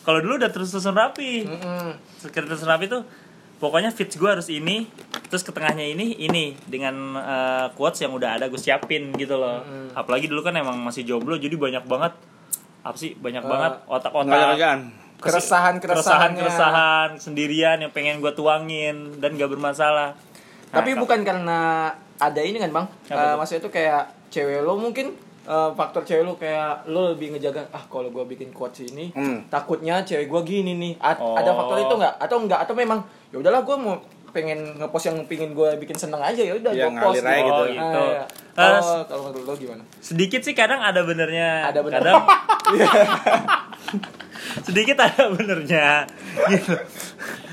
Kalau 0.00 0.18
dulu 0.18 0.34
udah 0.36 0.48
terus 0.48 0.68
susun 0.68 0.92
rapi. 0.92 1.44
Mm-mm. 1.44 1.92
Terus 2.24 2.64
rapi 2.64 2.88
tuh. 2.88 3.04
Pokoknya 3.60 3.92
fits 3.92 4.16
gue 4.16 4.24
harus 4.26 4.48
ini, 4.48 4.88
terus 5.28 5.44
ke 5.44 5.52
tengahnya 5.52 5.84
ini, 5.84 6.16
ini. 6.18 6.56
Dengan 6.64 6.96
eh, 7.14 7.66
quotes 7.70 8.00
yang 8.00 8.10
udah 8.10 8.34
ada 8.34 8.48
gue 8.48 8.56
siapin 8.56 9.12
gitu 9.14 9.36
loh. 9.36 9.60
Apalagi 9.92 10.26
dulu 10.26 10.40
kan 10.40 10.56
emang 10.56 10.80
masih 10.80 11.04
jomblo, 11.04 11.36
jadi 11.36 11.54
banyak 11.54 11.84
banget. 11.84 12.16
Apa 12.80 12.96
sih? 12.96 13.12
Banyak 13.12 13.44
banget 13.44 13.72
nggak 13.76 13.84
ada 13.84 13.92
otak-otak 13.92 14.32
Keresahan 15.20 15.76
keresahan 15.76 16.32
keresahannya. 16.32 16.40
keresahan 16.40 17.08
sendirian 17.14 17.76
yang 17.78 17.92
pengen 17.92 18.18
gue 18.18 18.32
tuangin 18.32 19.20
dan 19.20 19.36
gak 19.36 19.52
bermasalah. 19.52 20.16
Nah, 20.16 20.72
Tapi 20.72 20.96
ka- 20.96 20.98
bukan 20.98 21.20
karena 21.20 21.92
ada 22.16 22.40
ini 22.40 22.56
kan 22.56 22.72
bang, 22.72 22.86
tuh? 23.04 23.36
maksudnya 23.36 23.60
itu 23.60 23.70
kayak 23.70 24.02
cewek 24.30 24.64
lo 24.64 24.80
mungkin 24.80 25.12
eh, 25.42 25.70
faktor 25.70 26.02
cewek 26.02 26.22
lo 26.22 26.32
kayak 26.34 26.86
lo 26.86 27.12
lebih 27.12 27.36
ngejaga 27.36 27.68
ah 27.68 27.84
kalau 27.84 28.08
gue 28.08 28.24
bikin 28.26 28.48
quotes 28.50 28.80
ini 28.86 29.12
Hmm. 29.12 29.44
takutnya 29.46 30.00
cewek 30.00 30.24
gue 30.24 30.40
gini 30.42 30.72
nih. 30.74 30.92
A- 30.96 31.12
Oh. 31.14 31.36
ada 31.36 31.52
faktor 31.52 31.76
itu 31.82 31.94
nggak? 31.94 32.14
Atau 32.16 32.36
enggak 32.38 32.60
atau 32.62 32.72
memang 32.72 33.04
ya 33.30 33.36
udahlah 33.36 33.62
gue 33.62 33.76
mau 33.76 33.94
pengen 34.30 34.76
ngepost 34.76 35.06
yang 35.06 35.18
pingin 35.24 35.50
gue 35.50 35.74
bikin 35.76 35.94
seneng 35.94 36.18
aja 36.20 36.38
ya 36.38 36.54
udah 36.54 36.70
Ya, 36.70 36.86
gue 36.86 36.94
post 36.96 37.18
ngalir 37.18 37.26
aja 37.26 37.42
gitu. 37.42 37.52
Oh, 37.52 37.66
gitu. 37.66 37.98
Ah, 37.98 38.06
iya. 38.06 38.22
Oh 38.80 39.02
kalau 39.04 39.22
menurut 39.26 39.44
lo 39.44 39.54
gimana 39.56 39.82
sedikit 39.98 40.40
sih 40.40 40.52
kadang 40.52 40.78
ada 40.78 41.00
benernya 41.00 41.66
Ada 41.66 41.80
bener. 41.80 41.98
kadang 41.98 42.22
sedikit 44.66 44.96
ada 44.98 45.30
benernya 45.30 46.06
gitu 46.48 46.74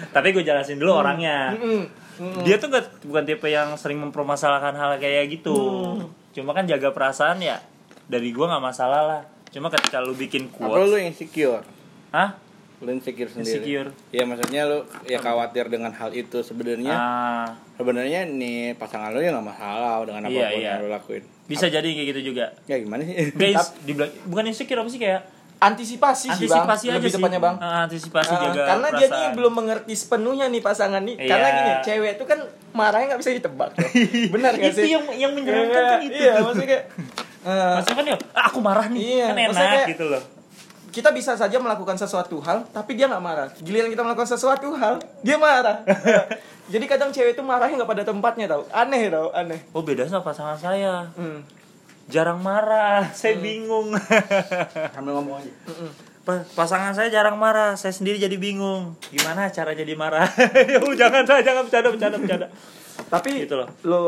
tapi 0.07 0.27
gue 0.31 0.41
jelasin 0.41 0.77
dulu 0.77 0.93
orangnya 0.95 1.53
Mm-mm. 1.53 1.81
Mm-mm. 2.17 2.43
dia 2.43 2.57
tuh 2.57 2.69
gak, 2.69 3.03
bukan 3.03 3.23
tipe 3.23 3.45
yang 3.47 3.73
sering 3.75 3.97
mempermasalahkan 3.99 4.73
hal 4.73 4.97
kayak 4.97 5.29
gitu 5.31 5.57
Hmm. 5.97 6.09
cuma 6.33 6.53
kan 6.53 6.65
jaga 6.65 6.89
perasaan 6.91 7.37
ya 7.39 7.57
dari 8.05 8.29
gue 8.29 8.41
nggak 8.43 8.61
masalah 8.63 9.01
lah 9.03 9.21
cuma 9.47 9.69
ketika 9.69 9.97
lu 9.97 10.13
bikin 10.13 10.49
Apa 10.51 10.69
quotes 10.69 10.85
lu 10.87 10.97
insecure? 10.99 11.63
Hah? 12.09 12.37
Lu 12.77 12.89
insecure 12.89 13.25
sendiri. 13.27 13.57
Insecure. 13.57 13.89
Ya 14.11 14.23
maksudnya 14.23 14.61
lu 14.63 14.79
ya 15.03 15.17
khawatir 15.17 15.65
dengan 15.65 15.89
hal 15.89 16.11
itu 16.11 16.37
sebenarnya. 16.39 16.93
Ah, 16.93 17.47
Sebenarnya 17.73 18.23
nih 18.23 18.73
pasangan 18.73 19.09
lu 19.09 19.19
ya 19.19 19.29
nggak 19.31 19.47
masalah 19.47 20.01
dengan 20.03 20.25
Iya, 20.25 20.47
iya. 20.51 20.69
yang 20.71 20.81
lu 20.81 20.89
lakuin. 20.89 21.25
bisa 21.43 21.65
jadi 21.65 21.85
kayak 21.85 22.07
gitu 22.11 22.21
juga 22.27 22.51
Ya 22.65 22.75
gimana 22.75 23.01
sih? 23.01 23.31
guys 23.31 23.71
dibilang 23.79 24.11
bukan 24.25 24.43
insecure 24.45 24.77
apa 24.77 24.89
sih 24.89 24.99
kayak 24.99 25.23
antisipasi 25.57 26.27
sih 26.29 26.45
bang 26.45 26.59
antisipasi 26.59 26.85
aja 26.85 26.93
lebih 26.93 27.07
sih 27.07 27.15
tepatnya 27.17 27.39
bang 27.39 27.55
Ah, 27.57 27.79
antisipasi 27.83 28.29
Ah, 28.29 28.39
jaga 28.43 28.61
karena 28.67 28.87
dia 28.89 28.99
nih 28.99 29.07
perasaan. 29.07 29.31
belum 29.33 29.53
mengerti 29.55 29.93
sepenuhnya 29.95 30.45
nih 30.47 30.61
pasangan 30.61 31.01
nih 31.01 31.15
Iya. 31.15 31.29
karena 31.29 31.47
gini 31.49 31.71
cewek 31.81 32.11
itu 32.13 32.23
kan 32.25 32.39
marahnya 32.73 33.05
nggak 33.07 33.21
bisa 33.21 33.31
ditebak 33.33 33.69
loh. 33.71 33.89
benar 34.35 34.51
nggak 34.53 34.69
itu 34.69 34.79
sih 34.81 34.91
yang 34.91 35.05
yang 35.15 35.31
menyenangkan 35.31 35.71
Iya, 35.73 35.87
kan 35.87 35.99
itu 36.03 36.19
iya 36.19 36.31
maksudnya 36.37 36.67
kayak 36.67 36.83
eh, 37.47 37.71
maksudnya 37.73 37.95
kan 37.95 38.05
ya 38.05 38.15
ah, 38.29 38.43
aku 38.45 38.59
marah 38.59 38.87
nih 38.87 39.01
Iya, 39.01 39.25
kan 39.25 39.35
maksudnya 39.37 39.55
enak 39.63 39.79
kayak- 39.79 39.91
gitu 39.95 40.05
loh 40.05 40.21
kita 40.97 41.13
bisa 41.13 41.37
saja 41.37 41.61
melakukan 41.61 41.93
sesuatu 41.93 42.41
hal 42.41 42.65
tapi 42.67 42.97
dia 42.97 43.05
nggak 43.05 43.21
marah. 43.21 43.47
Giliran 43.55 43.87
kita 43.87 44.01
melakukan 44.01 44.25
sesuatu 44.27 44.73
hal 44.73 44.97
dia 45.21 45.37
marah. 45.37 45.85
Jadi 46.73 46.83
kadang 46.83 47.13
cewek 47.13 47.31
itu 47.31 47.41
marahnya 47.41 47.77
nggak 47.77 47.87
pada 47.87 48.03
tempatnya 48.03 48.49
tau. 48.49 48.65
Aneh 48.67 49.05
tau 49.07 49.29
aneh. 49.29 49.61
Oh 49.71 49.79
beda 49.79 50.03
sama 50.03 50.25
pasangan 50.25 50.57
saya. 50.57 51.05
Hmm. 51.13 51.45
jarang 52.07 52.39
marah 52.39 53.11
saya 53.19 53.37
bingung. 53.37 53.93
Sambil 54.95 55.13
ngomong 55.13 55.37
aja. 55.37 55.51
Pa- 56.23 56.43
pasangan 56.55 56.91
saya 56.91 57.07
jarang 57.07 57.37
marah 57.37 57.75
saya 57.75 57.91
sendiri 57.91 58.17
jadi 58.17 58.33
bingung. 58.33 58.97
Gimana 59.07 59.47
cara 59.47 59.71
jadi 59.71 59.93
marah? 59.93 60.25
Ya 60.65 60.81
udah, 60.81 60.97
jangan 60.97 61.23
jangan 61.23 61.61
bercanda 61.63 61.87
bercanda 61.87 62.17
bercanda. 62.17 62.47
Tapi 63.07 63.45
Gitu 63.45 63.53
loh. 63.53 63.69
lo 63.83 64.01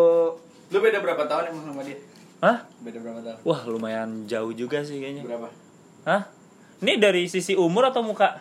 Lu 0.69 0.79
beda 0.79 0.99
berapa 0.99 1.21
tahun 1.23 1.49
emang 1.49 1.69
sama 1.69 1.81
dia? 1.81 1.97
hah? 2.39 2.63
Beda 2.79 2.97
berapa 2.97 3.19
tahun? 3.19 3.39
wah 3.41 3.61
lumayan 3.65 4.09
jauh 4.25 4.51
juga 4.51 4.79
sih 4.81 4.97
kayaknya. 4.97 5.23
Berapa? 5.23 5.47
hah 6.03 6.23
ini 6.79 6.93
dari 6.95 7.27
sisi 7.27 7.55
umur 7.59 7.91
atau 7.91 7.99
muka? 7.99 8.39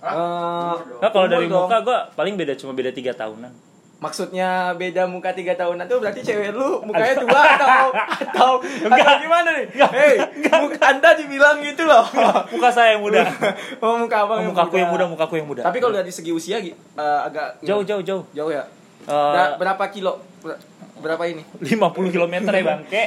Eh, 0.00 0.74
nah, 1.00 1.10
kalau 1.10 1.26
dari 1.26 1.48
dong. 1.48 1.66
muka 1.66 1.76
gua 1.82 1.98
paling 2.12 2.36
beda 2.36 2.54
cuma 2.56 2.72
beda 2.76 2.92
tiga 2.92 3.16
tahunan. 3.16 3.52
Maksudnya 3.96 4.76
beda 4.76 5.08
muka 5.08 5.32
tiga 5.32 5.56
tahunan 5.56 5.88
tuh 5.88 6.04
berarti 6.04 6.20
cewek 6.20 6.52
lu 6.52 6.84
mukanya 6.84 7.16
tua 7.16 7.40
atau 7.56 7.88
atau 7.96 8.52
atau 8.60 9.12
gimana 9.24 9.48
nih? 9.56 9.66
Hei, 9.72 10.14
muka 10.52 10.76
anda 10.84 11.16
dibilang 11.16 11.64
gitu 11.64 11.88
loh. 11.88 12.04
muka 12.52 12.68
saya 12.68 12.96
yang 12.96 13.02
muda. 13.04 13.24
Oh 13.84 13.96
muka 13.96 14.28
abang 14.28 14.44
oh, 14.44 14.52
mukaku 14.52 14.76
yang 14.76 14.92
muda. 14.92 15.04
mukaku 15.08 15.34
yang 15.40 15.48
muda. 15.48 15.64
Tapi 15.64 15.80
kalau 15.80 15.96
dari 15.96 16.12
segi 16.12 16.28
usia 16.28 16.60
eh, 16.60 16.72
agak 17.00 17.64
jauh 17.64 17.80
jauh 17.84 18.04
jauh. 18.04 18.24
Jauh 18.36 18.52
ya. 18.52 18.68
Eh, 19.08 19.32
Ber- 19.32 19.56
berapa 19.64 19.84
kilo? 19.88 20.20
Ber- 20.44 20.76
Berapa 20.96 21.28
ini? 21.28 21.44
50 21.60 21.92
km 22.08 22.34
ya 22.48 22.64
bangke 22.64 23.04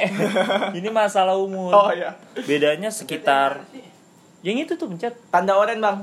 ini 0.78 0.88
masalah 0.94 1.34
umur. 1.34 1.74
Oh 1.74 1.90
ya. 1.90 2.14
bedanya 2.46 2.86
sekitar 2.86 3.66
yang 4.40 4.56
itu 4.56 4.72
tuh 4.72 4.86
pencet 4.86 5.12
Tanda 5.28 5.52
oren 5.52 5.78
bang. 5.78 5.98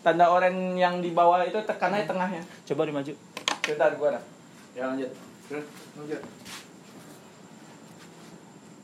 Tanda 0.00 0.26
oren 0.26 0.72
yang 0.74 0.98
di 0.98 1.10
bawah 1.10 1.40
itu 1.40 1.56
tekanannya 1.58 2.04
tengahnya. 2.04 2.42
coba 2.64 2.84
dimaju 2.84 3.12
Bentar 3.60 3.92
gua 3.94 4.08
dah. 4.12 4.24
Ya 4.72 4.84
lanjut. 4.86 5.10
Terus 5.44 5.64
Lanjut. 5.94 6.20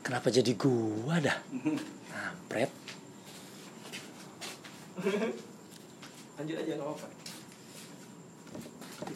kenapa 0.01 0.27
jadi 0.27 0.51
gua 0.53 1.17
dah 1.19 1.37
Ampret 2.27 2.69
Lanjut 6.35 6.57
aja 6.57 6.71
nggak 6.71 6.87
apa-apa. 6.87 7.07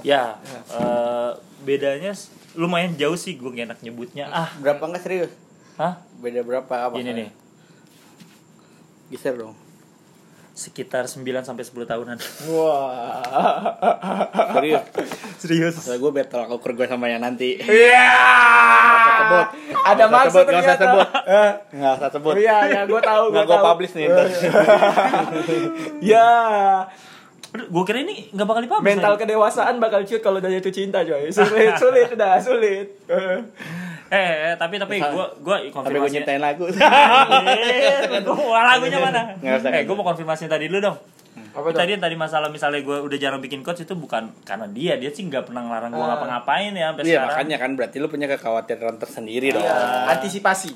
Ya, 0.01 0.37
eh, 0.67 1.31
bedanya 1.61 2.11
s- 2.11 2.29
lumayan 2.53 2.93
jauh 2.93 3.15
sih 3.15 3.33
gue 3.33 3.49
gak 3.49 3.65
enak 3.65 3.79
nyebutnya. 3.81 4.25
Ah, 4.27 4.49
berapa 4.59 4.81
enggak 4.83 5.01
serius? 5.01 5.31
hah? 5.75 5.97
Beda 6.15 6.41
berapa 6.41 6.69
apa? 6.69 6.93
Ini 6.95 7.11
nih, 7.11 7.29
Geser 9.07 9.33
dong. 9.35 9.53
Sekitar 10.55 11.03
9 11.03 11.19
sampai 11.43 11.61
10 11.61 11.83
tahunan. 11.83 12.15
Wah. 12.47 13.19
Serius. 14.55 14.83
Serius? 15.35 15.75
Soalnya 15.75 15.99
gue 15.99 16.11
battle 16.13 16.41
aku 16.41 16.71
gue 16.71 16.87
sama 16.87 17.05
yang 17.05 17.19
nanti. 17.19 17.59
Iya. 17.59 18.07
sebut. 19.19 19.47
Ada 19.85 19.99
usah 20.01 20.07
maksud 20.09 20.31
sebut, 20.31 20.45
nggak 20.45 20.55
usah 20.55 20.63
ternyata. 20.73 20.85
sebut. 20.85 21.07
Eh, 21.27 21.51
Nggak 21.75 21.93
usah 21.93 22.09
sebut. 22.09 22.33
Iya, 22.35 22.57
ya, 22.65 22.81
gue 22.85 23.01
tahu, 23.01 23.23
gue 23.29 23.43
tahu. 23.45 23.63
publish 23.65 23.93
nih. 23.93 24.05
ntar. 24.07 24.27
Ya, 26.01 26.27
Gue 27.55 27.83
kira 27.83 28.03
ini 28.03 28.27
gak 28.29 28.43
bakal 28.45 28.61
dipublish. 28.61 28.83
mental 28.85 29.15
kedewasaan 29.15 29.79
bakal 29.79 30.03
cut 30.03 30.19
kalau 30.19 30.39
udah 30.39 30.51
jatuh 30.51 30.71
cinta, 30.71 31.03
coy. 31.03 31.31
Sulit, 31.31 31.75
sulit, 31.83 32.07
udah 32.11 32.35
sulit. 32.37 32.87
Eh. 34.15 34.23
Eh, 34.23 34.35
eh, 34.45 34.55
tapi 34.55 34.75
tapi 34.75 34.95
gue 34.97 35.25
gue 35.37 35.55
Tapi 35.59 35.67
gue 35.67 35.73
konfirmasi. 35.75 36.13
nyiptain 36.15 36.39
lagu. 36.39 36.63
Eh, 37.35 38.21
gua 38.21 38.59
lagunya 38.65 38.97
mana? 38.97 39.35
Eh, 39.37 39.83
gue 39.83 39.95
mau 39.95 40.05
konfirmasi 40.05 40.47
tadi 40.47 40.67
dulu 40.67 40.79
dong. 40.81 40.97
Apa? 41.51 41.71
Tadi 41.71 41.95
tadi 41.95 42.15
masalah 42.15 42.47
misalnya 42.47 42.79
gue 42.79 42.97
udah 43.01 43.17
jarang 43.17 43.39
bikin 43.39 43.59
coach 43.59 43.79
itu 43.81 43.91
bukan 43.93 44.31
karena 44.43 44.67
dia, 44.67 44.95
dia 44.95 45.07
sih 45.09 45.23
nggak 45.23 45.47
pernah 45.47 45.63
ngelarang 45.63 45.91
gue 45.91 45.99
Ah. 45.99 46.09
ngapa-ngapain 46.09 46.71
ya 46.71 46.85
sampai 46.89 47.03
Iya 47.03 47.11
sekarang. 47.13 47.27
makanya 47.29 47.57
kan 47.57 47.71
berarti 47.73 47.97
lu 47.97 48.07
punya 48.07 48.27
kekhawatiran 48.29 48.95
tersendiri 48.97 49.51
dong. 49.51 49.59
Iya, 49.61 49.75
antisipasi. 50.11 50.71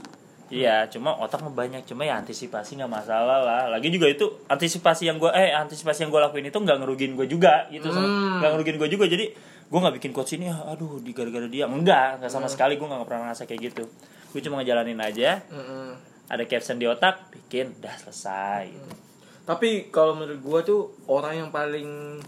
Iya, 0.49 0.89
cuma 0.89 1.13
otak 1.15 1.45
banyak, 1.45 1.85
cuma 1.85 2.03
ya 2.03 2.17
antisipasi 2.17 2.73
nggak 2.75 2.89
masalah 2.89 3.37
lah. 3.39 3.61
Lagi 3.69 3.87
juga 3.87 4.09
itu 4.09 4.25
antisipasi 4.47 5.05
yang 5.05 5.15
gue 5.15 5.29
eh 5.29 5.53
antisipasi 5.53 6.01
yang 6.01 6.11
gue 6.11 6.17
lakuin 6.17 6.43
itu 6.43 6.57
nggak 6.57 6.77
ngerugiin 6.79 7.13
gue 7.13 7.27
juga 7.27 7.69
gitu. 7.69 7.85
Hmm. 7.87 8.41
nggak 8.41 8.49
ngerugiin 8.51 8.77
gue 8.77 8.89
juga. 8.89 9.05
Jadi 9.05 9.25
gue 9.69 9.79
nggak 9.79 9.95
bikin 10.01 10.11
coach 10.11 10.33
ini, 10.33 10.49
ah, 10.49 10.73
aduh 10.73 10.97
di 10.97 11.13
gara-gara 11.13 11.45
dia, 11.45 11.69
enggak, 11.69 12.19
nggak 12.19 12.31
sama 12.33 12.49
sekali 12.49 12.75
gue 12.75 12.87
nggak 12.89 13.05
pernah 13.05 13.29
ngerasa 13.29 13.45
kayak 13.45 13.61
gitu. 13.69 13.85
Gue 14.33 14.41
cuma 14.41 14.61
ngejalanin 14.61 14.97
aja, 14.97 15.45
Mm-mm. 15.49 15.93
ada 16.25 16.43
caption 16.49 16.81
di 16.81 16.89
otak, 16.89 17.29
bikin, 17.29 17.77
dah 17.77 17.93
selesai. 17.93 18.73
Gitu. 18.73 19.09
Tapi 19.49 19.89
kalau 19.89 20.13
menurut 20.13 20.45
gua 20.45 20.61
tuh 20.61 20.93
orang 21.09 21.41
yang 21.41 21.49
paling 21.49 22.21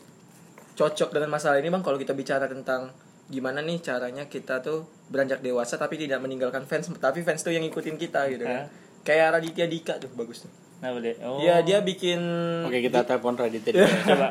cocok 0.74 1.14
dengan 1.14 1.30
masalah 1.30 1.62
ini 1.62 1.70
bang 1.70 1.86
kalau 1.86 2.02
kita 2.02 2.18
bicara 2.18 2.50
tentang 2.50 2.90
gimana 3.30 3.62
nih 3.62 3.78
caranya 3.78 4.26
kita 4.26 4.66
tuh 4.66 4.90
beranjak 5.14 5.46
dewasa 5.46 5.78
tapi 5.78 6.02
tidak 6.02 6.18
meninggalkan 6.18 6.66
fans 6.66 6.90
tapi 6.98 7.22
fans 7.22 7.46
tuh 7.46 7.54
yang 7.54 7.62
ngikutin 7.62 8.02
kita 8.02 8.26
gitu 8.34 8.50
kan. 8.50 8.66
Kayak 9.06 9.38
Raditya 9.38 9.70
Dika 9.70 10.02
tuh 10.02 10.10
bagus 10.18 10.50
tuh. 10.50 10.52
Nah, 10.82 10.98
deh. 10.98 11.14
Oh. 11.22 11.38
Iya 11.38 11.62
dia 11.62 11.78
bikin 11.80 12.18
Oke 12.66 12.82
kita 12.82 13.06
telepon 13.06 13.38
Raditya 13.38 13.70
dulu. 13.76 13.86
coba. 13.86 14.28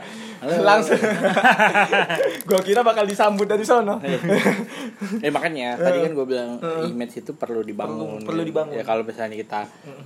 langsung. 0.58 0.98
gua 2.48 2.60
kira 2.60 2.80
bakal 2.80 3.04
disambut 3.04 3.44
dari 3.44 3.62
sono. 3.62 4.02
eh 5.16 5.28
makanya 5.28 5.76
tadi 5.80 6.00
kan 6.00 6.10
gue 6.10 6.26
bilang 6.26 6.58
image 6.84 7.20
itu 7.20 7.32
perlu 7.32 7.62
dibangun. 7.62 8.18
Perlu- 8.18 8.26
perlu 8.26 8.42
gitu. 8.42 8.50
dibangun. 8.50 8.74
Ya 8.74 8.82
kalau 8.82 9.02
misalnya 9.02 9.36
kita 9.36 9.60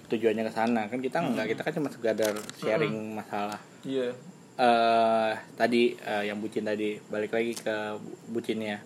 tujuannya 0.07 0.44
ke 0.44 0.52
sana 0.52 0.85
kan 0.85 0.98
kita 0.98 1.18
enggak 1.18 1.46
kita 1.48 1.61
kan 1.62 1.72
cuma 1.72 1.88
sekedar 1.88 2.33
sharing 2.54 2.92
masalah. 3.14 3.59
Iya. 3.83 4.12
eh 4.54 5.33
tadi 5.57 5.96
eh, 5.96 6.24
yang 6.24 6.38
bucin 6.38 6.62
tadi 6.62 6.94
balik 7.04 7.33
lagi 7.33 7.57
ke 7.57 7.74
bu- 7.96 8.18
bucinnya. 8.30 8.78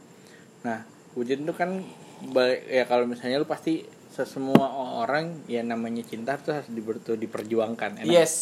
Nah 0.63 0.81
bucin 1.13 1.43
itu 1.43 1.53
kan 1.53 1.83
balik 2.25 2.65
ya 2.65 2.85
kalau 2.85 3.05
misalnya 3.05 3.37
lu 3.37 3.45
pasti 3.45 3.83
sesemua 4.19 4.67
orang 4.99 5.47
yang 5.47 5.65
namanya 5.65 6.03
cinta 6.03 6.35
tuh 6.37 6.51
harus 6.53 6.67
dibertu 6.69 7.15
diperjuangkan. 7.15 8.03
enak? 8.03 8.11
Yes. 8.11 8.35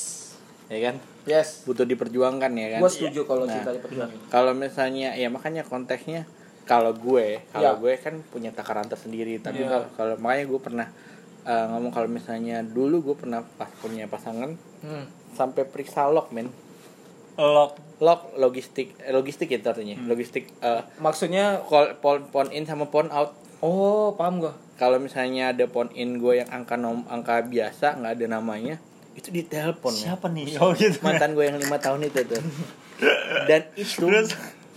Ya 0.67 0.81
kan 0.83 0.97
Yes. 1.25 1.63
butuh 1.63 1.85
diperjuangkan 1.85 2.51
ya 2.51 2.69
kan. 2.73 2.81
Gua 2.81 2.89
setuju 2.89 3.23
kalau 3.23 3.45
Nah, 3.45 3.53
cinta 3.53 3.71
diperjuangin. 3.71 4.19
kalau 4.27 4.53
misalnya 4.53 5.13
ya 5.13 5.29
makanya 5.29 5.63
konteksnya 5.63 6.25
kalau 6.65 6.91
gue 6.91 7.45
kalau 7.49 7.73
Ya. 7.73 7.79
gue 7.79 7.93
kan 7.97 8.19
punya 8.25 8.51
takaran 8.51 8.85
tersendiri 8.85 9.39
tapi 9.39 9.63
Ya. 9.63 9.69
kalau 9.69 9.87
kalau 9.93 10.15
makanya 10.17 10.45
gue 10.49 10.61
pernah 10.61 10.89
eh, 11.45 11.67
ngomong 11.69 11.93
kalau 11.93 12.09
misalnya 12.09 12.59
dulu 12.61 13.05
gue 13.05 13.17
pernah 13.17 13.39
pas 13.55 13.71
punya 13.77 14.07
pasangan 14.07 14.59
Hmm. 14.81 15.07
sampai 15.31 15.63
periksa 15.63 16.09
log 16.09 16.33
men 16.33 16.51
Lock. 17.37 17.77
log 17.99 18.35
logistik 18.35 18.99
eh, 18.99 19.09
logistik 19.11 19.47
itu 19.49 19.63
artinya 19.63 19.95
Hmm. 19.95 20.09
logistik 20.09 20.51
eh, 20.59 20.83
Maksudnya 20.99 21.63
call 21.63 21.95
phone 21.97 22.27
phone 22.27 22.51
in 22.51 22.65
sama 22.65 22.85
phone 22.87 23.07
out 23.09 23.31
oh, 23.67 24.15
paham 24.15 24.39
gua. 24.39 24.55
kalau 24.75 24.97
misalnya 24.97 25.51
ada 25.51 25.67
phone 25.67 25.91
in 25.93 26.17
gue 26.17 26.39
yang 26.39 26.49
angka 26.49 26.75
nom 26.75 27.03
angka 27.07 27.43
biasa 27.43 27.97
nggak 27.97 28.13
ada 28.15 28.27
namanya 28.31 28.77
itu 29.13 29.29
ditelepon 29.31 29.91
men. 29.91 30.03
Siapa 30.03 30.27
nih? 30.29 30.45
Oh 30.59 30.71
gitu. 30.73 31.01
mantan 31.01 31.33
gue 31.33 31.43
yang 31.43 31.57
lima 31.57 31.77
tahun 31.77 32.05
itu 32.05 32.21
tuh 32.23 32.43
dan 33.45 33.67
itu 33.75 34.07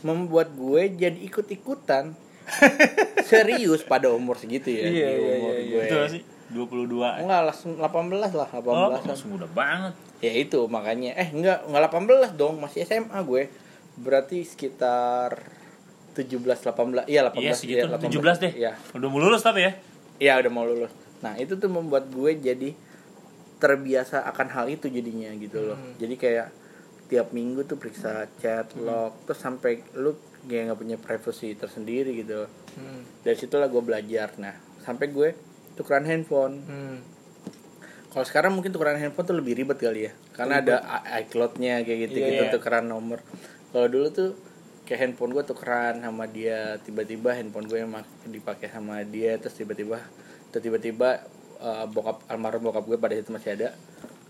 membuat 0.01 0.49
gue 0.51 0.81
jadi 0.97 1.19
ikut 1.19 1.45
ikutan 1.49 2.15
serius 3.25 3.83
pada 3.83 4.09
umur 4.09 4.35
segitu 4.35 4.71
ya 4.71 4.81
Iya, 4.81 4.89
di 4.89 4.95
iya, 5.13 5.31
umur 5.35 5.51
iya, 5.51 5.59
iya. 5.59 5.69
gue 5.69 5.83
Itu 5.83 5.97
sih 6.09 6.23
22. 6.49 7.21
enggak 7.21 7.41
langsung 7.45 7.71
18 7.75 7.85
lah 8.31 8.47
18 8.49 8.65
Oh, 8.65 8.89
an 8.89 9.03
masih 9.05 9.27
muda 9.27 9.47
banget. 9.47 9.93
ya 10.19 10.31
itu 10.33 10.59
makanya 10.65 11.11
eh 11.13 11.29
enggak 11.29 11.61
enggak 11.63 11.83
18 11.85 12.33
dong 12.35 12.57
masih 12.57 12.83
SMA 12.83 13.19
gue 13.21 13.51
berarti 13.95 14.41
sekitar 14.41 15.35
17 16.11 16.39
18 16.41 17.05
iya 17.05 17.21
18 17.23 17.37
Iya 17.37 17.53
segitu, 17.53 17.85
iya, 17.85 17.97
17 17.99 18.37
deh. 18.39 18.51
iya 18.57 18.71
Udah 18.91 19.07
mau 19.07 19.19
lulus 19.19 19.41
tapi 19.41 19.61
ya. 19.61 19.71
iya 20.17 20.33
udah 20.35 20.49
mau 20.49 20.63
lulus 20.63 20.91
nah 21.19 21.35
itu 21.35 21.53
tuh 21.53 21.67
membuat 21.67 22.07
gue 22.07 22.31
jadi 22.33 22.71
terbiasa 23.57 24.23
akan 24.25 24.47
hal 24.49 24.65
itu 24.67 24.87
jadinya 24.87 25.29
gitu 25.35 25.59
loh 25.61 25.75
Hmm. 25.75 25.95
jadi 25.95 26.15
kayak 26.15 26.47
tiap 27.05 27.27
minggu 27.29 27.65
tuh 27.65 27.75
periksa 27.75 28.11
chat 28.37 28.69
log 28.77 29.17
terus 29.23 29.37
sampai 29.37 29.83
lu 29.93 30.15
kayak 30.41 30.69
nggak 30.69 30.79
punya 30.79 30.97
privacy 30.97 31.53
tersendiri 31.53 32.15
gitu 32.15 32.47
Hmm. 32.71 33.03
dari 33.21 33.35
situlah 33.35 33.67
gue 33.67 33.81
belajar 33.81 34.31
nah 34.35 34.55
sampai 34.79 35.09
gue 35.09 35.29
tukeran 35.75 36.05
handphone 36.05 36.55
Hmm. 36.61 36.97
kalau 38.09 38.23
sekarang 38.23 38.51
mungkin 38.51 38.71
tukeran 38.71 38.95
handphone 38.95 39.25
tuh 39.25 39.35
lebih 39.35 39.53
ribet 39.55 39.77
kali 39.77 40.07
ya 40.07 40.11
karena 40.31 40.61
ada 40.61 40.75
i- 40.79 41.21
iCloud-nya 41.21 41.83
kayak 41.83 41.99
gitu 42.07 42.17
gitu 42.21 42.43
Iya. 42.45 42.49
tukeran 42.49 42.87
nomor 42.87 43.19
kalau 43.69 43.85
dulu 43.85 44.07
tuh 44.09 44.29
kayak 44.89 45.05
handphone 45.05 45.37
gue 45.37 45.45
tukeran 45.45 46.01
sama 46.01 46.25
dia. 46.25 46.81
Tiba-tiba 46.81 47.37
handphone 47.37 47.69
gue 47.69 47.85
emang 47.85 48.01
dipakai 48.25 48.73
sama 48.73 49.05
dia 49.05 49.37
terus 49.37 49.53
tiba-tiba 49.53 50.01
terus 50.49 50.65
tiba-tiba 50.65 51.21
uh, 51.61 51.85
bokap 51.85 52.25
almarhum 52.25 52.73
bokap 52.73 52.89
gue 52.89 52.97
pada 52.97 53.13
itu 53.13 53.29
masih 53.29 53.53
ada 53.53 53.77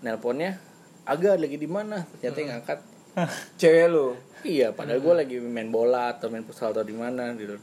nelponnya 0.03 0.59
agak 1.07 1.39
lagi 1.39 1.55
di 1.55 1.69
mana? 1.71 2.03
Ternyata 2.19 2.37
yang 2.43 2.49
ngangkat 2.59 2.79
Cewek 3.59 3.87
lu. 3.87 4.19
iya 4.43 4.71
padahal 4.71 4.99
gue 4.99 5.13
lagi 5.15 5.35
main 5.39 5.67
bola 5.71 6.15
atau 6.15 6.27
main 6.31 6.43
futsal 6.43 6.75
atau 6.75 6.83
di 6.83 6.91
mana 6.93 7.31
gitu. 7.39 7.55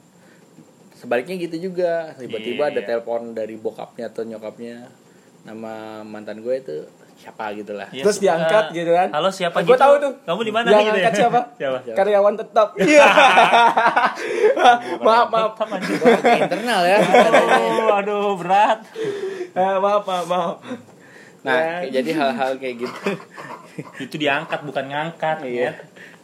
Sebaliknya 0.97 1.37
gitu 1.37 1.69
juga. 1.69 2.17
Tiba-tiba 2.17 2.73
Iya, 2.73 2.73
ada 2.73 2.81
iya. 2.81 2.89
telepon 2.89 3.37
dari 3.37 3.61
bokapnya 3.61 4.09
atau 4.09 4.25
nyokapnya 4.25 4.89
nama 5.45 6.01
mantan 6.03 6.41
gue 6.41 6.55
itu 6.57 6.77
siapa 7.17 7.49
gitu 7.53 7.73
lah 7.73 7.89
Iya, 7.89 8.05
Terus 8.05 8.19
diangkat 8.21 8.65
gitu 8.71 8.93
kan. 8.93 9.09
Halo 9.09 9.29
siapa 9.29 9.59
Gue 9.61 9.73
gitu? 9.73 9.81
tahu 9.81 9.95
tuh. 9.99 10.13
Kamu 10.23 10.41
di 10.43 10.53
mana 10.53 10.67
Yang 10.69 10.77
gitu 10.79 10.85
ya? 10.87 10.93
angkat 11.01 11.13
siapa? 11.15 11.41
Siapa? 11.59 11.79
Karyawan 11.93 12.35
tetap. 12.37 12.69
Iya. 12.83 13.07
maaf, 15.01 15.27
maaf. 15.29 15.53
Internal 16.23 16.83
ya 16.85 16.99
Aduh, 17.01 17.89
aduh 17.95 18.33
berat. 18.37 18.79
Eh, 19.51 19.77
maaf, 19.79 20.03
maaf, 20.03 20.27
maaf. 20.27 20.57
nah 21.41 21.81
Ya. 21.81 22.03
jadi 22.03 22.11
hal-hal 22.13 22.59
kayak 22.59 22.77
gitu 22.83 23.01
Itu 24.05 24.17
diangkat 24.17 24.61
bukan 24.63 24.85
ngangkat. 24.85 25.47
iya 25.47 25.73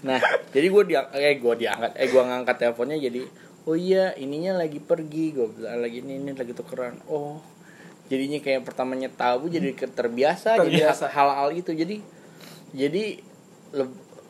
nah 0.02 0.18
jadi 0.50 0.66
gue 0.66 0.83
dia 0.85 1.07
eh 1.14 1.38
gue 1.38 1.55
diangkat 1.57 1.94
eh 1.94 2.11
gue 2.11 2.18
ngangkat 2.18 2.57
teleponnya 2.59 2.98
jadi 2.98 3.22
oh 3.62 3.78
iya 3.78 4.11
ininya 4.12 4.59
lagi 4.59 4.83
pergi 4.83 5.31
gue 5.31 5.46
bilang 5.48 5.78
lagi 5.78 6.02
ini 6.02 6.18
ini 6.18 6.35
lagi 6.35 6.50
tukeran 6.50 6.98
oh 7.07 7.38
jadinya 8.12 8.38
kayak 8.38 8.61
pertamanya 8.61 9.09
tahu 9.09 9.48
jadi 9.48 9.72
terbiasa, 9.72 10.61
jadi 10.61 10.85
Terbiasa. 10.85 11.09
hal-hal 11.09 11.48
itu 11.51 11.72
jadi 11.72 11.96
jadi 12.70 13.05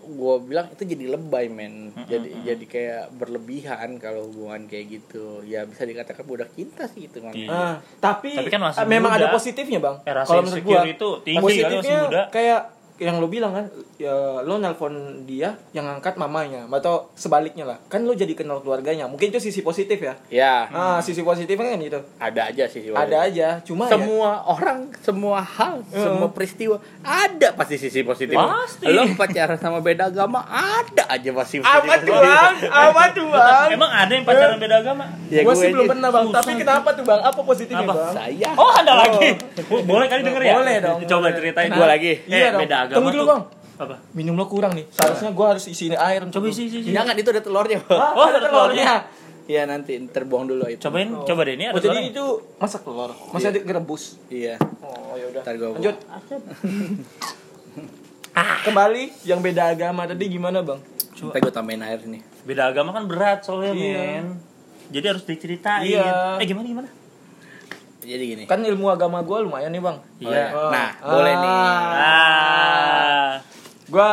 gue 0.02 0.34
bilang 0.40 0.66
itu 0.68 0.82
jadi 0.84 1.04
lebay 1.08 1.46
men 1.46 1.94
jadi 2.04 2.26
jadi 2.44 2.64
kayak 2.64 3.02
berlebihan 3.12 3.96
kalau 3.96 4.26
hubungan 4.26 4.66
kayak 4.66 4.86
gitu 4.92 5.42
ya 5.42 5.62
bisa 5.62 5.82
dikatakan 5.82 6.22
budak 6.22 6.50
cinta 6.52 6.86
sih 6.86 7.06
itu 7.06 7.18
man. 7.18 7.30
Iya. 7.30 7.46
Ah, 7.48 7.74
tapi, 8.00 8.34
Tapi 8.34 8.50
kan 8.50 8.60
masih 8.60 8.82
memang 8.84 9.10
muda. 9.10 9.18
ada 9.20 9.26
positifnya 9.30 9.78
bang. 9.78 9.96
Eh, 10.02 10.14
Kalau 10.20 10.42
menurut 10.42 10.64
gua, 10.64 10.82
itu 10.84 11.08
tinggi 11.22 11.38
masih 11.38 11.54
positifnya 11.64 11.98
muda. 12.04 12.22
kayak 12.30 12.60
yang 12.94 13.16
lo 13.16 13.26
bilang 13.26 13.50
kan, 13.50 13.64
ya 13.96 14.12
lo 14.40 14.56
nelpon 14.56 14.92
dia 15.22 15.54
yang 15.70 15.84
ngangkat 15.84 16.14
mamanya, 16.14 16.68
atau 16.68 17.08
sebaliknya 17.12 17.64
lah. 17.64 17.78
Kan 17.86 18.02
lo 18.02 18.12
jadi 18.12 18.32
kenal 18.32 18.58
keluarganya. 18.58 19.04
Mungkin 19.04 19.28
itu 19.28 19.40
sisi 19.40 19.60
positif 19.60 19.96
ya. 19.96 20.14
ya 20.28 20.54
Ah, 20.68 20.98
sisi 20.98 21.20
positifnya 21.20 21.68
kan 21.68 21.80
gitu. 21.80 22.00
ada 22.16 22.40
aja 22.44 22.64
sih 22.64 22.80
sih, 22.80 22.90
Ada 22.90 23.16
aja, 23.24 23.48
cuma 23.62 23.84
ya, 23.84 23.92
semua 23.92 24.30
orang 24.44 24.78
semua 24.98 25.38
hal 25.38 25.82
semua 25.88 26.28
peristiwa 26.28 26.76
ada 27.00 27.52
pasti 27.52 27.76
sisi 27.76 28.02
positif 28.02 28.32
Pasti. 28.32 28.86
lo 28.86 29.02
pacaran 29.12 29.56
sama 29.56 29.78
beda 29.78 30.06
agama 30.06 30.42
ada 30.44 31.04
aja 31.08 31.30
pasti 31.32 31.58
apa 31.58 31.78
positif. 31.80 32.06
tuh 32.06 32.16
bang? 32.18 32.54
Apa 32.64 33.02
tuh 33.12 33.26
bang? 33.28 33.66
Emang 33.70 33.90
ada 33.90 34.10
yang 34.10 34.24
pacaran 34.24 34.56
beda 34.56 34.76
agama? 34.78 35.04
ya 35.28 35.42
gue 35.42 35.54
sih 35.54 35.68
belum 35.70 35.86
pernah 35.86 36.08
bang. 36.08 36.24
Tapi 36.30 36.52
kenapa 36.56 36.88
tuh 36.92 37.04
bang? 37.04 37.20
Apa 37.20 37.40
positifnya 37.42 37.84
Apa? 37.84 37.94
bang? 37.94 38.12
saya 38.12 38.50
Oh, 38.54 38.70
ada 38.70 38.92
lagi. 38.96 39.28
Bo- 39.64 39.84
Boleh 39.84 40.06
kali 40.06 40.22
denger 40.22 40.42
ya? 40.42 40.54
Boleh 40.54 40.76
dong, 40.78 40.98
Coba 41.04 41.28
ceritain 41.30 41.70
Gua 41.72 41.86
lagi. 41.88 42.12
Eh, 42.22 42.30
Iya 42.32 42.48
dong. 42.52 42.60
beda 42.62 42.78
agama 42.82 42.96
Tunggu 42.98 43.10
dulu, 43.10 43.22
tuh. 43.22 43.28
Bang. 43.28 43.42
Apa? 43.74 43.94
Minum 44.12 44.34
lo 44.34 44.46
kurang 44.46 44.72
nih. 44.72 44.86
Seharusnya 44.88 45.30
gue 45.30 45.46
harus 45.48 45.64
isi 45.66 45.90
air. 45.90 46.20
Coba 46.26 46.46
isi 46.46 46.62
isi. 46.66 46.78
isi. 46.80 46.90
jangan 46.90 47.14
itu 47.14 47.28
ada 47.28 47.40
telurnya 47.40 47.78
Ah, 47.88 48.12
Oh, 48.12 48.26
ada 48.26 48.38
telurnya. 48.38 48.92
iya 49.44 49.62
nanti 49.64 49.98
terbuang 50.06 50.46
dulu 50.46 50.64
itu 50.66 50.78
Cobain, 50.80 51.10
coba 51.18 51.42
deh 51.42 51.54
ini 51.54 51.66
ada 51.66 51.74
Oh, 51.74 51.82
jadi 51.82 51.98
itu 52.06 52.24
masak 52.56 52.82
telur. 52.82 53.10
Masih 53.30 53.48
ada 53.48 53.58
direbus. 53.58 54.22
iya 54.28 54.54
Oh, 54.78 55.14
ya 55.14 55.26
udah. 55.28 55.42
Lanjut. 55.72 55.96
Kembali 58.62 59.12
yang 59.24 59.40
beda 59.40 59.68
agama 59.68 60.06
tadi 60.06 60.24
gimana, 60.26 60.62
Bang? 60.62 60.80
Ntar 61.12 61.38
gue 61.38 61.52
tambahin 61.52 61.78
air 61.80 62.02
nih 62.02 62.18
Beda 62.42 62.66
agama 62.66 62.90
kan 62.90 63.06
berat 63.06 63.42
soalnya, 63.42 63.70
Iya. 63.72 63.98
men. 64.18 64.26
Jadi 64.90 65.06
harus 65.06 65.22
diceritain. 65.22 65.86
Iya. 65.86 66.36
Eh, 66.36 66.44
gimana 66.44 66.66
gimana? 66.66 66.88
Jadi 68.02 68.24
gini 68.26 68.44
Kan 68.44 68.60
ilmu 68.60 68.86
agama 68.88 69.22
gue 69.22 69.38
lumayan 69.40 69.70
nih, 69.70 69.78
Bang. 69.78 69.98
Iya. 70.18 70.50
Oh. 70.50 70.68
nah 70.68 70.90
boleh 71.00 71.34
nih 71.34 71.56
Ah. 71.94 73.32
Gua 73.86 74.10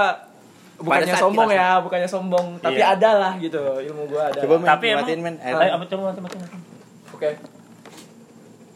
bukannya 0.77 1.09
saat 1.09 1.21
sombong 1.21 1.49
ya, 1.49 1.69
bukannya 1.79 2.07
sombong, 2.07 2.47
tapi 2.59 2.77
Iya. 2.77 2.95
ada 2.95 3.09
lah 3.15 3.33
gitu 3.35 3.59
ilmu 3.59 4.07
gua 4.07 4.29
ada. 4.29 4.39
coba 4.39 4.55
Tapi 4.69 4.85
emang 4.89 5.03
matiin 5.03 5.19
men 5.19 5.35
air 5.39 5.55
Ayo, 5.55 5.71
apa 5.75 5.83
coba 5.85 6.01
mati 6.07 6.19
mati 6.19 6.35
mati. 6.37 6.55
Oke. 7.11 7.29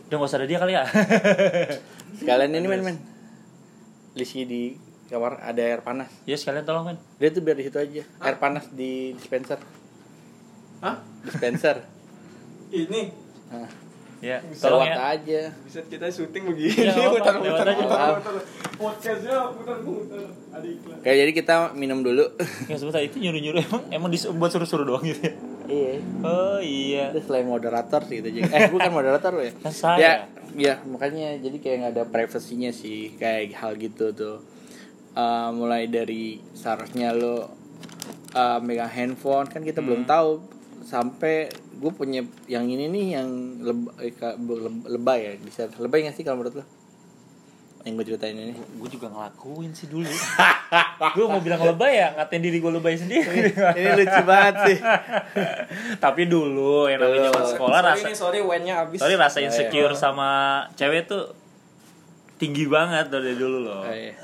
Udah 0.06 0.16
gak 0.16 0.28
usah 0.28 0.38
ada 0.38 0.48
dia 0.48 0.58
kali 0.58 0.74
ya. 0.74 0.84
sekalian 2.20 2.52
ini 2.52 2.68
men 2.68 2.82
men 2.84 2.98
Lisi 4.14 4.46
di 4.46 4.64
kamar 5.06 5.42
ada 5.42 5.58
air 5.58 5.82
panas 5.82 6.10
ya 6.24 6.34
sekalian 6.34 6.62
tolong 6.64 6.86
men. 6.88 6.98
dia 7.18 7.30
tuh 7.30 7.42
biar 7.42 7.54
di 7.54 7.66
situ 7.66 7.78
aja 7.78 8.02
air 8.02 8.38
panas 8.38 8.66
di 8.70 9.14
dispenser 9.14 9.58
Hah? 10.80 10.98
dispenser 11.22 11.86
Ini 12.70 13.02
nah, 13.48 13.70
Ya, 14.24 14.40
tolong 14.56 14.88
lewat 14.88 14.96
ya. 14.96 15.04
aja 15.20 15.42
bisa 15.68 15.80
kita 15.84 16.08
syuting 16.08 16.44
begini. 16.48 16.72
Iya, 16.80 16.96
Lewat 17.12 17.28
aja. 17.28 17.40
muter-muter. 17.44 18.12
Podcastnya 18.80 19.36
muter-muter. 19.52 20.24
Ada 20.48 20.64
iklan. 20.64 20.98
Kayak 21.04 21.18
jadi 21.20 21.32
kita 21.36 21.56
minum 21.76 22.00
dulu 22.00 22.24
Ya 22.72 22.80
sebentar 22.80 23.04
itu 23.04 23.20
nyuruh-nyuruh 23.20 23.60
emang 23.60 23.84
emang 23.92 24.10
buat 24.40 24.48
suruh-suruh 24.48 24.88
doang 24.88 25.04
gitu 25.04 25.28
ya. 25.28 25.34
iya 25.68 25.94
Oh 26.24 26.56
iya. 26.64 27.12
Itu 27.12 27.20
selain 27.28 27.52
moderator 27.52 28.00
sih 28.08 28.24
itu 28.24 28.30
juga. 28.32 28.48
Eh 28.56 28.72
bukan 28.72 28.92
moderator 28.96 29.32
lo 29.36 29.44
ya? 29.44 29.52
Kan 29.60 29.74
saya. 29.76 30.00
Ya, 30.00 30.14
ya 30.56 30.74
makanya 30.88 31.36
jadi 31.44 31.58
kayak 31.60 31.76
nggak 31.84 31.94
ada 32.00 32.04
privasinya 32.08 32.72
sih 32.72 33.20
kayak 33.20 33.60
hal 33.60 33.76
gitu 33.76 34.16
tuh. 34.16 34.40
Eh, 35.14 35.50
mulai 35.52 35.92
dari 35.92 36.40
seharusnya 36.56 37.12
lo 37.12 37.52
eh, 38.32 38.60
megang 38.64 38.88
handphone 38.88 39.52
kan 39.52 39.60
kita 39.60 39.84
belum 39.84 40.08
tahu 40.08 40.40
sampai 40.84 41.52
gue 41.84 41.92
punya 41.92 42.20
yang 42.48 42.64
ini 42.64 42.88
nih 42.88 43.06
yang 43.14 43.30
leb, 43.60 43.80
eh, 44.00 44.16
lebay 44.88 45.20
ya 45.22 45.32
bisa 45.38 45.68
lebay 45.76 46.02
nggak 46.02 46.16
sih 46.16 46.24
kalau 46.24 46.40
menurut 46.40 46.64
lo 46.64 46.66
yang 47.84 48.00
gue 48.00 48.06
ceritain 48.08 48.32
ini 48.34 48.56
Gue 48.80 48.88
juga 48.88 49.12
ngelakuin 49.12 49.76
sih 49.76 49.92
dulu. 49.92 50.08
gue 51.16 51.26
mau 51.28 51.44
bilang 51.44 51.60
lebay 51.60 52.00
ya, 52.00 52.16
ngatain 52.16 52.40
diri 52.40 52.58
gue 52.58 52.72
lebay 52.72 52.96
sendiri. 52.96 53.52
ini 53.52 53.90
lucu 53.94 54.22
banget 54.24 54.56
sih 54.64 54.78
Tapi 56.06 56.22
dulu 56.24 56.88
yang 56.88 57.04
namanya 57.04 57.28
zaman 57.28 57.44
sekolah 57.46 57.78
sorry 57.78 57.92
rasa 57.92 58.08
nih, 58.08 58.16
sorry 58.16 58.40
wine-nya 58.40 58.76
habis. 58.80 59.04
sorry 59.04 59.20
rasa 59.20 59.36
Oh, 59.36 59.42
iya. 59.42 59.48
insecure 59.50 59.94
sama 59.94 60.30
cewek 60.74 61.06
tuh 61.06 61.36
tinggi 62.34 62.64
banget 62.66 63.08
dari 63.08 63.36
dulu 63.36 63.58
loh. 63.62 63.84
Oh, 63.84 63.92
iya. 63.92 64.16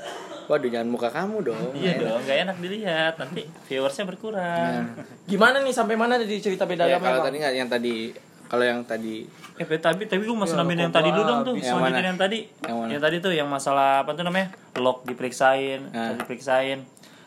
Waduh 0.50 0.66
jangan 0.66 0.90
muka 0.90 1.14
kamu 1.14 1.46
dong 1.46 1.70
Iya 1.78 2.02
dong, 2.02 2.26
gak 2.26 2.38
enak 2.42 2.56
dilihat 2.58 3.14
nanti 3.22 3.46
viewersnya 3.70 4.02
berkurang. 4.02 4.98
Nah. 4.98 5.06
Gimana 5.30 5.62
nih 5.62 5.70
sampai 5.70 5.94
mana 5.94 6.18
tadi 6.18 6.42
cerita 6.42 6.66
beda 6.66 6.90
Ya, 6.90 6.98
kalau 6.98 7.22
tadi 7.22 7.38
nggak 7.38 7.54
yang 7.54 7.70
tadi 7.70 8.10
kalau 8.50 8.64
yang 8.66 8.82
tadi 8.82 9.30
Eh 9.62 9.66
tapi 9.78 10.10
tapi 10.10 10.26
gue 10.26 10.34
masih 10.34 10.56
Ya, 10.56 10.64
nambahin 10.64 10.80
yang 10.88 10.94
tadi 10.96 11.08
dulu 11.12 11.22
dong 11.22 11.40
tuh. 11.46 11.54
Yang 11.54 11.76
mana? 11.78 12.00
yang 12.00 12.16
tadi. 12.16 12.48
Yang 12.64 12.76
mana? 12.80 12.90
Yang 12.90 13.02
tadi 13.04 13.16
tuh 13.20 13.32
yang 13.36 13.48
masalah 13.52 14.02
apa 14.02 14.10
tuh 14.16 14.24
namanya? 14.24 14.48
Log 14.80 15.04
diperiksain, 15.04 15.92
Nah. 15.92 16.16
diperiksain. 16.16 16.80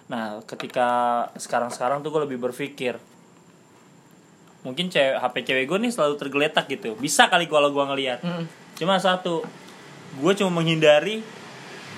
Nah, 0.10 0.42
ketika 0.44 0.90
sekarang-sekarang 1.38 2.02
tuh 2.02 2.10
gue 2.10 2.22
lebih 2.26 2.42
berpikir 2.42 2.98
mungkin 4.64 4.88
cewek 4.88 5.20
HP 5.20 5.36
cewek 5.44 5.66
gue 5.68 5.78
nih 5.78 5.92
selalu 5.94 6.16
tergeletak 6.18 6.66
gitu. 6.72 6.96
Bisa 6.98 7.28
kali 7.30 7.46
kalau 7.46 7.70
gue 7.70 7.84
ngelihat. 7.84 8.20
Hmm. 8.24 8.48
Cuma 8.74 8.98
satu, 8.98 9.44
gue 10.18 10.34
cuma 10.34 10.52
menghindari 10.60 11.22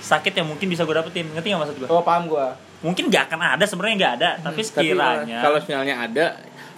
sakit 0.05 0.33
yang 0.33 0.45
mungkin 0.45 0.67
bisa 0.67 0.81
gue 0.81 0.93
dapetin. 0.93 1.25
Ngerti 1.27 1.49
gak 1.49 1.59
maksud 1.59 1.77
gue? 1.77 1.87
Oh, 1.87 1.99
paham 1.99 2.27
gua. 2.27 2.53
Mungkin 2.79 3.09
gak 3.09 3.27
akan 3.27 3.57
ada 3.57 3.65
sebenarnya 3.65 3.95
nggak 3.97 4.13
ada, 4.15 4.29
tapi 4.39 4.61
tapi 4.61 4.93
sekiranya. 4.93 5.41
kalau 5.41 5.57
misalnya 5.57 5.95
ada 5.99 6.25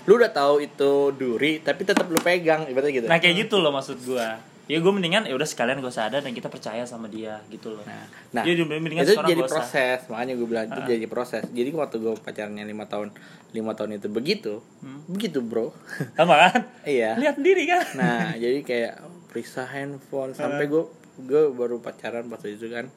lu 0.02 0.16
udah 0.16 0.32
tahu 0.32 0.64
itu 0.64 0.92
duri 1.12 1.60
tapi 1.60 1.84
tetap 1.84 2.08
lu 2.08 2.16
pegang 2.18 2.64
ibaratnya 2.64 2.96
gitu 2.96 3.06
Nah 3.06 3.20
kayak 3.20 3.36
gitu 3.44 3.60
loh 3.60 3.70
maksud 3.70 4.00
gua. 4.02 4.40
Ya 4.66 4.78
gue 4.78 4.88
mendingan 4.90 5.24
ya 5.24 5.32
udah 5.32 5.44
sekalian 5.44 5.80
gak 5.80 5.92
usah 5.92 6.08
ada 6.08 6.20
dan 6.20 6.32
kita 6.32 6.48
percaya 6.48 6.84
sama 6.84 7.08
dia 7.08 7.40
gitu 7.48 7.72
loh. 7.72 7.84
nah, 7.84 8.04
nah 8.34 8.44
Jadi 8.44 8.64
mendingan 8.64 9.00
itu 9.02 9.16
jadi 9.18 9.36
gak 9.38 9.48
usah. 9.48 9.52
proses 9.54 10.00
makanya 10.06 10.34
gue 10.34 10.44
bilang 10.46 10.66
itu 10.66 10.82
jadi 10.86 11.08
proses 11.08 11.44
jadi 11.50 11.70
waktu 11.74 11.96
gue 11.98 12.14
pacarnya 12.18 12.64
lima 12.64 12.84
tahun 12.84 13.12
lima 13.52 13.72
tahun 13.74 13.96
itu 13.96 14.08
begitu 14.08 14.60
Hmm. 14.78 15.08
begitu 15.08 15.40
bro 15.40 15.72
Sama 16.14 16.36
kan? 16.42 16.68
iya 16.84 17.16
Lihat 17.16 17.36
sendiri 17.38 17.64
kan? 17.64 17.84
nah 17.96 18.32
jadi 18.34 18.60
kayak 18.62 18.94
periksa 19.28 19.64
handphone 19.66 20.32
sampai 20.32 20.68
gue 20.68 20.84
gue 21.18 21.42
baru 21.50 21.80
pacaran 21.80 22.28
waktu 22.28 22.56
itu 22.56 22.68
kan 22.68 22.92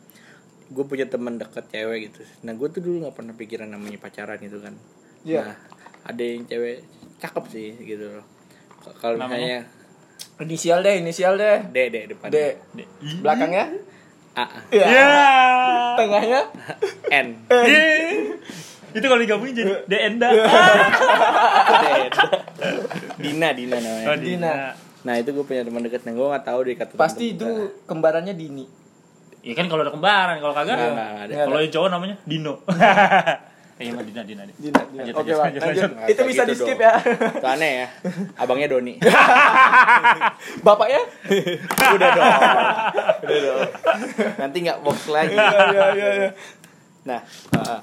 gue 0.71 0.85
punya 0.85 1.05
teman 1.05 1.35
dekat 1.35 1.67
cewek 1.67 1.99
gitu 2.07 2.23
nah 2.41 2.53
gue 2.53 2.69
tuh 2.69 2.79
dulu 2.79 3.03
nggak 3.03 3.15
pernah 3.15 3.35
pikiran 3.35 3.69
namanya 3.69 3.99
pacaran 3.99 4.39
gitu 4.39 4.59
kan 4.59 4.75
Iya. 5.21 5.43
nah 5.45 5.57
ada 6.05 6.23
yang 6.23 6.43
cewek 6.45 6.87
cakep 7.19 7.45
sih 7.49 7.69
gitu 7.77 8.07
loh 8.11 8.25
kalau 8.97 9.19
Namanya? 9.19 9.61
misalnya 9.61 9.61
Inisial 10.41 10.81
deh, 10.81 10.97
inisial 10.97 11.37
deh. 11.37 11.69
D 11.69 11.93
D 11.93 11.97
depan 12.09 12.33
D. 12.33 12.57
Belakangnya? 13.21 13.69
A 14.33 14.49
Iya. 14.71 14.87
Ya. 14.89 15.09
Tengahnya? 15.95 16.41
N 17.13 17.27
Eh. 17.47 18.41
Itu 18.91 19.05
kalau 19.05 19.21
digabungin 19.21 19.53
jadi 19.55 19.85
Denda. 19.85 20.33
Dina 23.17 23.49
Dina 23.53 23.77
namanya 23.79 24.07
Oh, 24.07 24.17
Dina. 24.17 24.55
nah 25.01 25.15
itu 25.17 25.33
gue 25.33 25.45
punya 25.45 25.61
teman 25.61 25.81
dekat 25.81 26.05
nah 26.05 26.13
gue 26.13 26.27
nggak 26.27 26.45
tahu 26.45 26.59
deh 26.63 26.75
kata 26.75 26.93
Pasti 26.95 27.33
itu 27.33 27.47
kembarannya 27.85 28.33
Dini. 28.33 28.65
Iya 29.41 29.55
kan 29.55 29.67
kalau 29.67 29.81
ada 29.81 29.91
kembaran, 29.91 30.37
kalau 30.37 30.53
kagak 30.53 30.75
Nggak, 30.75 30.91
nggak, 30.91 31.09
nggak 31.09 31.25
ada. 31.27 31.35
kalau 31.47 31.59
yang 31.59 31.73
cowok 31.73 31.89
namanya 31.91 32.17
Dino. 32.23 32.55
Iya 33.81 33.97
mah 33.97 34.05
Dina, 34.05 34.21
Dina, 34.21 34.45
Dina. 34.45 34.61
Dina, 34.61 34.81
Oke, 35.17 35.33
lanjut, 35.33 35.37
lanjut, 35.41 35.61
Lanjut. 35.65 35.89
lanjut. 35.89 36.11
Itu 36.13 36.21
bisa 36.29 36.43
gitu 36.45 36.45
di 36.45 36.55
skip 36.55 36.77
dong. 36.77 36.85
ya. 36.85 36.95
Itu 37.33 37.49
aneh 37.49 37.73
ya 37.73 37.87
abangnya 38.37 38.69
Doni 38.69 38.95
Bapaknya? 40.67 41.01
udah 41.89 42.09
dong 42.13 42.29
udah 43.25 43.39
dong 43.41 43.61
nanti 44.37 44.57
nggak 44.61 44.79
box 44.85 45.09
lagi 45.09 45.33
Iya, 45.33 45.61
iya, 45.91 46.09
iya. 46.13 46.31
nah 47.01 47.21
uh, 47.57 47.81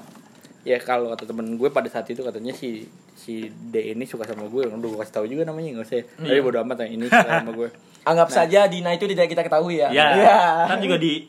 ya 0.60 0.76
kalau 0.78 1.08
kata 1.08 1.24
temen 1.24 1.54
gue 1.54 1.68
pada 1.68 1.86
saat 1.86 2.04
itu 2.04 2.18
katanya 2.18 2.50
si 2.50 2.84
si 3.14 3.46
D 3.48 3.92
ini 3.92 4.04
suka 4.04 4.22
sama 4.22 4.44
gue 4.44 4.62
udah 4.64 4.76
gue 4.76 4.98
kasih 4.98 5.14
tahu 5.14 5.26
juga 5.26 5.42
namanya 5.42 5.74
nggak 5.74 5.86
usah 5.86 6.02
tapi 6.04 6.28
Iya. 6.30 6.42
bodo 6.42 6.58
amat 6.60 6.76
ya 6.80 6.86
ini 6.88 7.04
suka 7.04 7.30
sama 7.36 7.52
gue 7.52 7.68
Anggap 8.04 8.28
saja 8.28 8.64
Dina 8.64 8.90
itu 8.90 9.04
tidak 9.04 9.28
kita 9.28 9.42
ketahui 9.42 9.78
ya. 9.78 9.88
Ya, 9.90 10.06
Iya. 10.14 10.38
kan 10.66 10.78
juga 10.78 10.96
di 10.96 11.28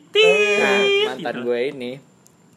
nah 0.56 0.76
tit 0.80 1.06
mantan 1.06 1.34
gitu. 1.34 1.46
gue 1.46 1.58
ini 1.68 1.90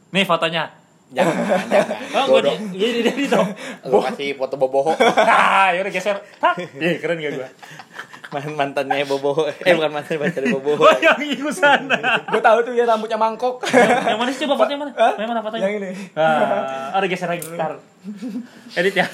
Nih 0.10 0.24
fotonya. 0.24 0.64
jangan 1.10 1.36
jangan 1.72 1.98
Oh, 2.16 2.26
gue 2.34 2.42
di, 2.74 3.02
dari 3.02 3.26
dong. 3.28 3.50
gue 3.84 4.02
kasih 4.08 4.34
foto 4.34 4.56
boboho 4.56 4.98
ya 5.70 5.78
udah 5.78 5.90
geser. 5.90 6.18
Hah, 6.40 6.58
Ih, 6.58 6.98
keren 6.98 7.18
gak 7.18 7.34
gue? 7.34 7.48
Man- 8.34 8.58
mantannya 8.58 9.06
boboho 9.06 9.46
eh 9.62 9.74
bukan 9.74 9.92
mantan 9.92 10.18
pacarnya 10.18 10.58
Wah, 10.58 10.98
yang 10.98 11.22
ikutan. 11.22 11.80
Gue 12.26 12.42
tahu 12.42 12.58
tuh 12.62 12.74
ya 12.74 12.84
rambutnya 12.84 13.16
mangkok. 13.16 13.62
yang 13.70 14.18
mana 14.18 14.30
sih 14.30 14.44
coba 14.44 14.58
fotonya 14.60 14.78
mana? 14.80 14.92
Yang 15.14 15.30
mana 15.30 15.42
fotonya? 15.42 15.64
Yang 15.64 15.74
ini. 15.78 15.92
Ah, 16.14 16.90
ada 16.92 17.06
geser 17.06 17.30
lagi 17.30 17.46
ntar. 17.48 17.78
Edit 18.74 18.96
ya. 18.96 19.06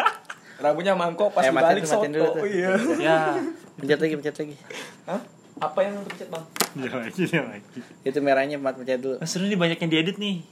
Rambutnya 0.62 0.92
mangkok 0.92 1.32
pas 1.32 1.42
Eh, 1.42 1.50
dibalik 1.50 1.82
matiin 1.82 2.12
dulu 2.12 2.22
soto. 2.22 2.36
tuh. 2.36 2.42
Oh, 2.42 2.48
iya. 2.48 2.70
ya. 2.96 3.18
pencet 3.74 3.96
lagi 3.98 4.14
pencet 4.14 4.36
lagi 4.36 4.54
Hah? 5.04 5.20
Apa 5.58 5.78
yang 5.82 5.96
untuk 5.96 6.12
pencet, 6.12 6.28
Bang? 6.28 6.44
Dia 6.74 6.90
lagi, 6.94 7.22
dia 7.24 7.42
lagi. 7.42 7.80
itu 8.02 8.18
merahnya 8.20 8.56
pencet 8.56 9.00
dulu 9.00 9.16
Nah, 9.16 9.24
seru 9.24 9.44
nih 9.44 9.56
banyak 9.56 9.78
yang 9.78 9.90
diedit 9.90 10.16
nih. 10.16 10.44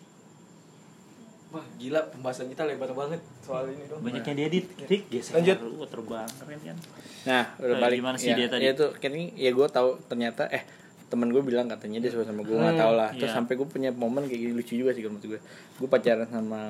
Wah, 1.49 1.65
gila 1.75 2.01
pembahasan 2.09 2.47
kita 2.47 2.63
lebar 2.63 2.93
banget 2.93 3.21
soal 3.41 3.65
ini 3.67 3.89
dong. 3.89 4.01
Banyak 4.01 4.21
yang 4.23 4.37
diedit. 4.39 4.69
Dik, 4.79 5.09
geser. 5.09 5.33
Lanjut. 5.35 5.57
Lu 5.59 5.85
terbang 5.85 6.29
keren 6.29 6.61
kan. 6.63 6.77
Nah, 7.25 7.45
udah 7.57 7.69
Nah, 7.71 7.81
balik. 7.81 7.97
gimana 7.99 8.17
sih 8.17 8.29
ya, 8.29 8.37
dia 8.37 8.47
tadi? 8.47 8.63
Ya 8.63 8.73
itu 8.73 8.87
kini 8.95 9.33
ya 9.33 9.51
gue 9.51 9.67
tahu 9.67 9.97
ternyata 10.05 10.45
eh 10.47 10.61
temen 11.09 11.25
gue 11.27 11.41
bilang 11.41 11.65
katanya 11.65 11.99
dia 11.99 12.13
suka 12.13 12.29
sama 12.29 12.45
gue 12.45 12.53
nggak 12.53 12.69
Hmm, 12.71 12.85
tahu 12.85 12.93
lah. 12.95 13.11
Terus 13.11 13.33
iya. 13.33 13.37
sampai 13.39 13.57
gue 13.57 13.65
punya 13.65 13.89
momen 13.91 14.29
kayak 14.29 14.41
gini 14.43 14.53
lucu 14.53 14.77
juga 14.77 14.93
sih 14.93 15.01
kalau 15.01 15.17
menurut 15.17 15.31
gue. 15.31 15.41
Gue 15.75 15.89
pacaran 15.89 16.29
sama 16.29 16.61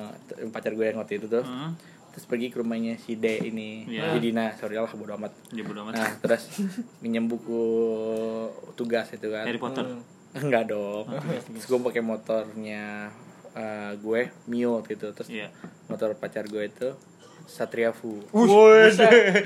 pacar 0.49 0.71
gue 0.71 0.85
yang 0.85 0.97
waktu 0.97 1.13
itu 1.17 1.27
tuh. 1.27 1.43
Hmm. 1.43 1.75
Terus 2.09 2.25
pergi 2.25 2.47
ke 2.47 2.57
rumahnya 2.57 2.95
si 2.97 3.13
D 3.13 3.25
ini, 3.45 3.83
Iya. 3.85 4.11
si 4.11 4.23
Dina, 4.23 4.55
sorry 4.55 4.73
lah 4.73 4.87
bodo 4.89 5.11
amat. 5.13 5.35
Dia 5.51 5.61
bodo 5.61 5.83
amat. 5.83 5.93
Nah, 5.93 6.11
terus 6.17 6.55
minjem 6.99 7.27
buku 7.27 7.61
tugas 8.73 9.11
itu 9.11 9.27
kan. 9.27 9.43
Harry 9.43 9.59
Potter. 9.59 9.83
Hmm. 9.83 10.01
Enggak 10.31 10.71
dong. 10.71 11.03
Terus 11.51 11.65
gue 11.65 11.79
pakai 11.83 11.99
motornya 11.99 13.11
eh, 13.51 13.91
gue 13.95 14.21
Mio 14.45 14.81
gitu. 14.83 15.09
Terus 15.11 15.27
Iya. 15.27 15.47
motor 15.85 16.13
pacar 16.13 16.45
gue 16.45 16.63
itu 16.63 16.89
Satria 17.43 17.89
Fu. 17.89 18.21
Wih, 18.29 18.93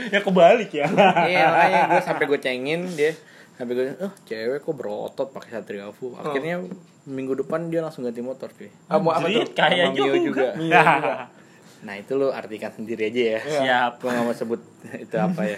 ya 0.10 0.20
kebalik 0.20 0.72
ya. 0.72 0.88
iya 1.26 1.46
makanya 1.48 1.82
gue 1.90 2.02
sampai 2.02 2.26
gue 2.26 2.36
cengin 2.38 2.82
dia 2.90 3.16
sampai 3.54 3.74
gue 3.74 3.86
oh 4.02 4.12
cewek 4.24 4.60
kok 4.60 4.74
berotot 4.74 5.30
pakai 5.30 5.54
satria 5.54 5.86
Fu 5.90 6.12
akhirnya 6.12 6.66
minggu 7.06 7.38
depan 7.38 7.70
dia 7.70 7.80
langsung 7.80 8.02
ganti 8.02 8.20
motor 8.20 8.50
cuy 8.50 8.66
Ah, 8.88 8.98
mau 8.98 9.14
apa 9.14 9.30
tuh? 9.30 9.46
Kayak 9.54 9.94
Mio 9.94 10.10
juga. 10.10 10.52
juga. 10.58 10.82
nah 11.86 11.94
itu 11.94 12.16
lo 12.16 12.32
artikan 12.32 12.72
sendiri 12.72 13.08
aja 13.08 13.22
ya 13.30 13.40
Siap. 13.42 13.92
gue 14.00 14.10
gak 14.10 14.24
mau 14.24 14.34
sebut 14.34 14.58
itu 15.06 15.16
apa 15.16 15.42
ya 15.46 15.58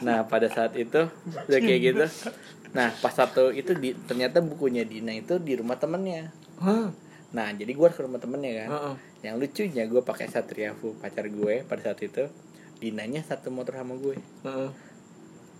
nah 0.00 0.22
pada 0.22 0.46
saat 0.46 0.74
itu 0.74 1.08
udah 1.48 1.58
kayak 1.58 1.80
gitu 1.82 2.04
nah 2.70 2.92
pas 2.94 3.10
satu 3.10 3.48
itu 3.48 3.72
di, 3.72 3.94
ternyata 3.96 4.38
bukunya 4.38 4.82
Dina 4.82 5.10
itu 5.12 5.38
di 5.38 5.54
rumah 5.54 5.74
temennya 5.76 6.30
Hah? 6.58 6.90
Nah 7.32 7.48
jadi 7.50 7.68
gue 7.68 7.88
ke 7.88 8.00
rumah 8.00 8.16
temennya 8.16 8.52
kan. 8.58 8.68
Heeh. 8.70 8.94
yang 9.22 9.34
lucunya 9.36 9.84
gue 9.84 10.00
pakai 10.00 10.26
satria 10.26 10.72
Fu 10.72 10.92
pacar 10.94 11.24
gue 11.26 11.62
pada 11.62 11.80
saat 11.82 12.00
itu 12.00 12.28
Dinanya 12.74 13.22
satu 13.22 13.48
motor 13.48 13.74
sama 13.74 13.94
gue. 13.94 14.18
Heeh. 14.42 14.70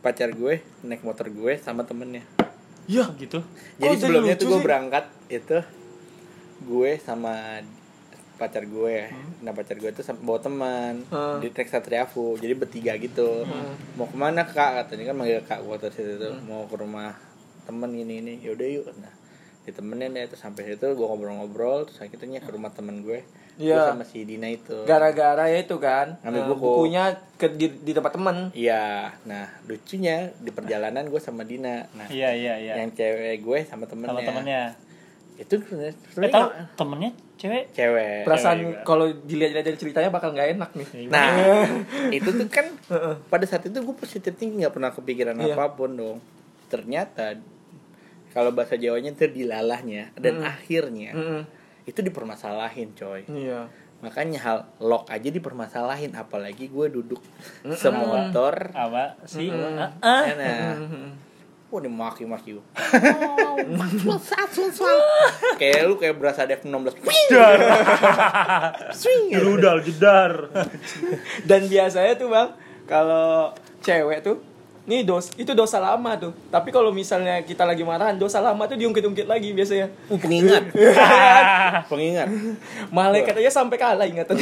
pacar 0.00 0.28
gue 0.30 0.58
naik 0.82 1.00
motor 1.00 1.28
gue 1.28 1.54
sama 1.56 1.82
temennya. 1.82 2.26
Ya, 2.84 3.06
gitu. 3.14 3.38
jadi 3.76 3.88
jadi 3.88 3.96
sebelumnya 3.96 4.34
tuh 4.34 4.48
gue 4.48 4.60
berangkat 4.60 5.04
itu 5.28 5.58
gue 6.60 6.90
sama 6.98 7.62
pacar 8.34 8.66
gue. 8.66 9.06
Nah 9.38 9.52
pacar 9.52 9.78
gue 9.78 9.86
tuh 9.92 10.02
sama- 10.02 10.18
bawa 10.20 10.38
teman 10.38 11.06
Hmm. 11.06 11.38
di 11.38 11.48
trek 11.48 11.70
Satria 11.70 12.02
Fu. 12.04 12.34
Jadi 12.34 12.52
bertiga 12.52 12.92
gitu. 12.96 13.46
Mau 13.94 14.04
ke 14.04 14.16
mana 14.16 14.42
kak? 14.42 14.82
Katanya 14.82 15.08
kan 15.08 15.16
manggil 15.16 15.40
kak 15.40 15.62
gue 15.62 15.70
waktu 15.70 15.88
situ 15.88 16.18
tuh 16.18 16.34
mau 16.42 16.66
ke 16.66 16.74
rumah 16.74 17.14
temen 17.62 17.90
ini 17.92 18.18
ini. 18.18 18.34
Yaudah 18.40 18.66
yuk. 18.68 18.90
Nah 18.98 19.14
ditemenin 19.62 20.10
deh 20.10 20.26
terus 20.26 20.40
sampai 20.40 20.66
situ 20.66 20.86
gue 20.88 21.02
ngobrol-ngobrol 21.02 21.84
terus 21.84 21.98
akhirnya 21.98 22.38
ke 22.38 22.50
rumah 22.50 22.70
temen 22.70 23.00
gue 23.00 23.22
gue 23.52 23.68
Iya. 23.68 23.92
sama 23.92 24.02
si 24.02 24.24
Dina 24.24 24.48
itu 24.48 24.74
gara-gara 24.82 25.44
ya 25.44 25.60
itu 25.60 25.76
kan. 25.76 26.16
Ambil 26.20 26.40
eh, 26.40 26.48
buku. 26.48 26.64
bukunya 26.64 27.04
ke 27.36 27.46
di, 27.50 27.68
di 27.70 27.92
tempat 27.92 28.12
temen. 28.12 28.48
iya 28.52 29.12
nah 29.22 29.44
lucunya 29.62 30.32
di 30.34 30.48
perjalanan 30.48 31.04
gue 31.04 31.18
sama 31.18 31.42
Dina 31.42 31.84
nah 31.92 32.08
Iya, 32.08 32.32
iya, 32.32 32.54
iya. 32.58 32.72
yang 32.76 32.90
cewek 32.90 33.38
gue 33.38 33.58
sama 33.62 33.84
temennya 33.84 34.10
Sama 34.10 34.22
temennya. 34.24 34.62
itu 35.34 35.54
sebenarnya 35.60 35.94
Eh, 36.16 36.32
tahu 36.32 36.48
temennya 36.74 37.10
cewek? 37.34 37.64
cewek 37.70 38.22
Perasaan 38.22 38.58
kalau 38.82 39.06
dilihat 39.20 39.60
dari 39.60 39.74
ceritanya 39.74 40.08
bakal 40.08 40.30
nggak 40.30 40.48
enak 40.52 40.70
nih. 40.72 40.88
Nah, 41.06 41.28
itu 42.16 42.28
tuh 42.30 42.48
kan 42.48 42.66
pada 43.26 43.44
saat 43.44 43.62
itu 43.62 43.74
gue 43.74 43.94
positif 43.94 44.32
thinking 44.32 44.62
nggak 44.62 44.72
pernah 44.72 44.90
kepikiran 44.90 45.36
Iya. 45.36 45.52
apa 45.52 45.72
pun 45.72 45.92
dong. 45.92 46.18
Ternyata 46.66 47.36
kalau 48.32 48.50
bahasa 48.50 48.74
Jawanya 48.74 49.12
itu 49.12 49.28
dilalahnya 49.28 50.10
dan 50.16 50.40
akhirnya 50.42 51.12
Mm-mm. 51.12 51.42
itu 51.84 52.00
dipermasalahin 52.00 52.96
coy. 52.96 53.28
Iya. 53.28 53.68
Makanya 54.02 54.38
hal 54.42 54.58
lock 54.82 55.06
aja 55.06 55.30
dipermasalahin 55.30 56.16
apalagi 56.16 56.66
gue 56.66 56.86
duduk 56.90 57.22
semotor. 57.76 58.72
Apa 58.74 59.20
sih? 59.24 59.52
Mm-mm. 59.52 59.78
Ah, 59.78 59.92
ah. 60.00 60.24
Ya, 60.26 60.34
Nah, 60.34 60.74
Mm-mm. 60.80 61.08
Wah 61.72 61.80
dia 61.80 61.88
maki-maki 61.88 62.52
gue 62.52 62.64
Kayak 65.56 65.80
lu 65.88 65.96
kayak 65.96 66.16
berasa 66.20 66.44
ada 66.44 66.56
F16 66.56 67.00
Swing 68.92 69.32
Rudal 69.40 69.80
jedar. 69.80 70.52
Dan 71.44 71.66
biasanya 71.66 72.12
tuh 72.16 72.28
bang, 72.28 72.48
kalau 72.84 73.56
cewek 73.80 74.20
tuh, 74.20 74.36
nih 74.82 75.06
dos 75.06 75.30
itu 75.38 75.54
dosa 75.54 75.78
lama 75.78 76.18
tuh. 76.18 76.34
Tapi 76.50 76.74
kalau 76.74 76.90
misalnya 76.90 77.38
kita 77.46 77.62
lagi 77.62 77.86
marahan, 77.86 78.18
dosa 78.18 78.42
lama 78.42 78.66
tuh 78.66 78.74
diungkit-ungkit 78.74 79.30
lagi 79.30 79.54
biasanya. 79.54 79.86
Uh, 80.10 80.18
pengingat 80.18 80.74
Pengingat 81.90 82.28
Malaikat 82.90 83.38
aja 83.38 83.62
sampai 83.62 83.78
kalah 83.78 84.02
ingatan. 84.02 84.34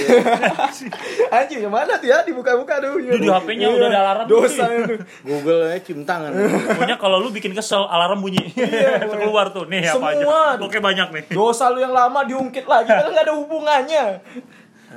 Anjir, 1.37 1.61
yang 1.61 1.73
mana 1.73 2.01
tuh 2.01 2.09
ya 2.09 2.25
dibuka-buka 2.25 2.81
tuh. 2.81 2.97
Di 3.05 3.29
HP-nya 3.29 3.69
udah 3.69 3.89
ada 3.93 4.01
alarm 4.01 4.27
Dosa 4.33 4.65
itu. 4.73 4.97
Google 5.29 5.69
aja 5.69 5.79
cium 5.85 6.09
tangan 6.09 6.33
Pokoknya 6.73 6.97
kalau 6.97 7.21
lu 7.21 7.29
bikin 7.29 7.53
kesel 7.53 7.85
alarm 7.85 8.25
bunyi. 8.25 8.49
Itu 8.57 9.17
keluar 9.21 9.53
tuh. 9.53 9.69
Nih 9.69 9.85
apa 9.85 10.17
aja. 10.17 10.25
Semua. 10.25 10.41
Oke 10.57 10.81
banyak 10.81 11.09
nih. 11.13 11.25
Dosa 11.37 11.69
lu 11.69 11.85
yang 11.85 11.93
lama 11.93 12.25
diungkit 12.25 12.65
lagi, 12.65 12.89
kan 12.89 13.13
nggak 13.13 13.25
ada 13.29 13.35
hubungannya. 13.37 14.05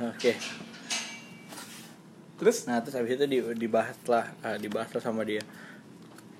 Oke 0.08 0.63
Terus? 2.34 2.66
Nah 2.66 2.82
terus 2.82 2.94
habis 2.98 3.14
itu 3.14 3.24
di, 3.30 3.38
dibahas 3.54 3.94
lah 4.10 4.26
ah, 4.42 4.56
Dibahas 4.58 4.90
lah 4.90 5.02
sama 5.02 5.22
dia. 5.22 5.42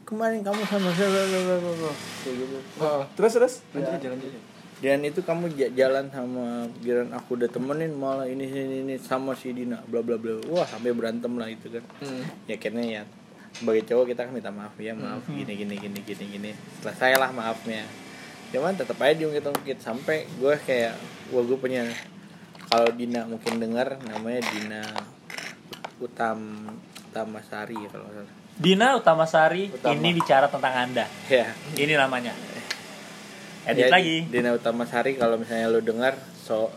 Kemarin 0.04 0.44
kamu 0.44 0.60
sama 0.68 0.92
siapa? 0.92 1.16
Kayak 1.16 2.34
gitu. 2.36 2.56
Oh, 2.82 3.02
terus 3.16 3.32
terus? 3.32 3.54
Lanjut 3.72 3.92
aja 3.96 4.08
lanjut. 4.12 4.28
Aja. 4.28 4.40
Dan 4.84 5.00
itu 5.00 5.24
kamu 5.24 5.48
ja- 5.56 5.72
jalan 5.72 6.12
sama 6.12 6.68
Giran 6.84 7.08
aku 7.16 7.40
udah 7.40 7.48
temenin 7.48 7.96
malah 7.96 8.28
ini 8.28 8.44
ini 8.44 8.76
ini 8.84 8.94
sama 9.00 9.32
si 9.32 9.56
Dina 9.56 9.80
bla 9.88 10.04
bla 10.04 10.20
bla. 10.20 10.44
Wah 10.52 10.68
sampai 10.68 10.92
berantem 10.92 11.32
lah 11.40 11.48
itu 11.48 11.72
kan. 11.72 11.80
Hmm. 12.04 12.20
Ya 12.44 12.60
akhirnya 12.60 12.84
ya 12.84 13.02
sebagai 13.54 13.86
cowok 13.86 14.12
kita 14.12 14.26
kan 14.28 14.32
minta 14.34 14.50
maaf 14.50 14.74
ya 14.82 14.92
maaf 14.92 15.24
gini 15.30 15.56
gini 15.56 15.78
gini 15.78 15.98
gini 16.04 16.24
gini. 16.26 16.50
Selesai 16.84 17.16
lah 17.16 17.32
maafnya. 17.32 17.86
Cuman 18.52 18.76
tetap 18.76 19.00
aja 19.00 19.14
diungkit-ungkit 19.16 19.80
sampai 19.80 20.28
gue 20.36 20.54
kayak 20.68 20.94
wah 21.32 21.42
gue 21.42 21.56
punya 21.56 21.88
kalau 22.68 22.92
Dina 22.92 23.24
mungkin 23.24 23.56
dengar 23.56 23.96
namanya 24.04 24.42
Dina 24.52 24.82
Utam 25.98 26.38
Utamasari 27.06 27.76
ya 27.76 27.88
kalau 27.88 28.06
salah 28.08 28.32
Dina 28.54 28.94
Utamasari 28.94 29.70
Utama. 29.70 29.94
ini 29.94 30.08
bicara 30.12 30.46
tentang 30.46 30.74
Anda. 30.76 31.06
ya 31.26 31.50
Ini 31.74 31.94
namanya. 31.94 32.30
Edit 33.64 33.80
Ya, 33.80 33.90
lagi. 33.90 34.16
Dina 34.24 34.52
Utamasari 34.52 35.14
kalau 35.14 35.34
misalnya 35.36 35.66
lu 35.66 35.80
dengar 35.80 36.14
so 36.36 36.70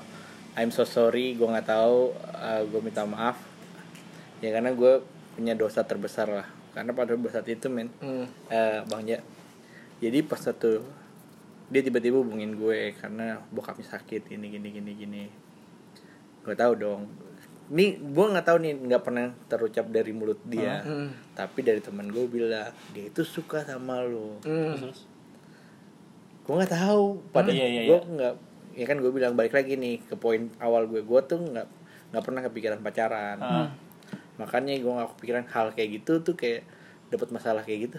I'm 0.54 0.70
so 0.70 0.84
sorry 0.84 1.34
gue 1.34 1.46
nggak 1.46 1.68
tahu 1.68 2.14
gue 2.66 2.82
minta 2.82 3.04
maaf 3.04 3.38
ya 4.38 4.50
karena 4.50 4.72
gue 4.72 5.02
punya 5.34 5.54
dosa 5.54 5.82
terbesar 5.82 6.26
lah 6.28 6.48
karena 6.72 6.94
pada 6.94 7.14
saat 7.28 7.46
itu 7.46 7.68
men 7.68 7.90
Hmm. 7.98 8.26
eh 8.48 8.82
bang 8.84 9.02
ja 9.08 9.20
jadi 9.98 10.22
pas 10.22 10.38
satu 10.40 10.82
dia 11.68 11.82
tiba-tiba 11.82 12.16
hubungin 12.16 12.54
gue 12.54 12.94
karena 12.96 13.38
bokapnya 13.50 13.86
sakit 13.92 14.26
gini 14.26 14.48
gini 14.48 14.70
gini 14.72 14.92
gini 14.94 15.24
Gak 16.42 16.58
tahu 16.58 16.74
dong. 16.74 17.02
Ini 17.68 18.00
gue 18.00 18.26
nggak 18.32 18.46
tahu 18.48 18.58
nih 18.64 18.74
nggak 18.80 19.04
pernah 19.04 19.28
terucap 19.52 19.92
dari 19.92 20.16
mulut 20.16 20.40
dia. 20.48 20.80
Hmm. 20.88 21.12
Tapi 21.36 21.60
dari 21.68 21.84
teman 21.84 22.08
gue 22.08 22.24
bilang 22.32 22.72
dia 22.96 23.12
itu 23.12 23.28
suka 23.28 23.68
sama 23.68 24.00
lo. 24.00 24.40
Hmm. 24.48 24.88
Gue 26.48 26.54
nggak 26.56 26.72
tahu. 26.72 27.20
Pada 27.36 27.52
Iya, 27.52 27.68
iya, 27.68 27.82
gue 27.92 28.00
nggak. 28.00 28.34
Ya 28.78 28.86
kan 28.88 28.98
gue 29.04 29.12
bilang 29.12 29.36
balik 29.36 29.52
lagi 29.52 29.76
nih 29.76 30.00
ke 30.08 30.16
poin 30.16 30.48
awal 30.64 30.88
gue. 30.88 31.04
Gue 31.04 31.20
tuh 31.28 31.44
nggak 31.44 31.68
nggak 32.16 32.24
pernah 32.24 32.42
kepikiran 32.48 32.80
pacaran. 32.80 33.38
Ah. 33.44 33.68
Makanya 34.40 34.80
gue 34.80 34.92
nggak 34.92 35.10
kepikiran 35.20 35.46
hal 35.52 35.76
kayak 35.76 36.00
gitu 36.00 36.24
tuh 36.24 36.40
kayak 36.40 36.64
dapat 37.12 37.36
masalah 37.36 37.68
kayak 37.68 37.92
gitu. 37.92 37.98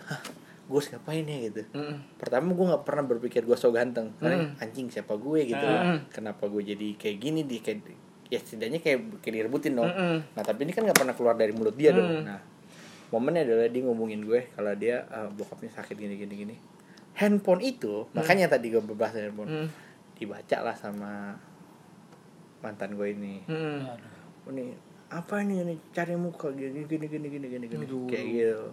Gue 0.68 0.80
ngapain 0.80 1.24
ya 1.28 1.36
gitu. 1.48 1.60
Hmm. 1.76 2.00
Pertama 2.16 2.56
gue 2.56 2.66
nggak 2.72 2.84
pernah 2.88 3.04
berpikir 3.04 3.44
gue 3.44 3.56
so 3.60 3.68
ganteng. 3.68 4.16
Hmm. 4.16 4.56
anjing 4.64 4.88
siapa 4.88 5.12
gue 5.20 5.44
gitu. 5.44 5.60
Hmm. 5.60 6.08
Kenapa 6.08 6.48
gue 6.48 6.64
jadi 6.64 6.96
kayak 6.96 7.16
gini 7.20 7.44
di 7.44 7.60
kayak 7.60 8.07
ya 8.29 8.39
setidaknya 8.41 8.81
kayak 8.81 9.24
kayak 9.24 9.35
direbutin 9.45 9.72
dong. 9.74 9.89
Hmm. 9.89 10.20
Nah 10.37 10.43
tapi 10.45 10.68
ini 10.68 10.72
kan 10.72 10.85
nggak 10.85 10.99
pernah 11.01 11.14
keluar 11.16 11.35
dari 11.35 11.53
mulut 11.53 11.74
dia 11.74 11.93
dong. 11.93 12.09
Hmm. 12.09 12.24
Nah 12.29 12.41
momennya 13.09 13.49
adalah 13.49 13.72
dia 13.72 13.83
ngomongin 13.89 14.20
gue 14.20 14.53
kalau 14.53 14.72
dia 14.76 15.05
eh, 15.09 15.29
bokapnya 15.33 15.72
sakit 15.72 15.97
gini 15.97 16.14
gini 16.16 16.35
gini. 16.37 16.57
Handphone 17.16 17.64
itu 17.64 18.07
makanya 18.12 18.53
tadi 18.53 18.68
gue 18.68 18.85
berbahas 18.85 19.16
handphone 19.16 19.49
Hmm. 19.49 19.68
dibaca 20.14 20.57
lah 20.61 20.76
sama 20.76 21.35
mantan 22.61 22.95
gue 22.95 23.09
ini. 23.11 23.43
Oh, 23.49 24.53
ini 24.53 24.76
apa 25.09 25.41
ini 25.41 25.64
ini 25.64 25.74
cari 25.89 26.12
muka 26.20 26.53
gini 26.53 26.85
gini 26.85 27.09
gini 27.09 27.26
gini 27.33 27.47
gini 27.49 27.64
gini 27.64 27.85
Aduh. 27.89 28.07
kayak 28.12 28.26
gitu. 28.29 28.68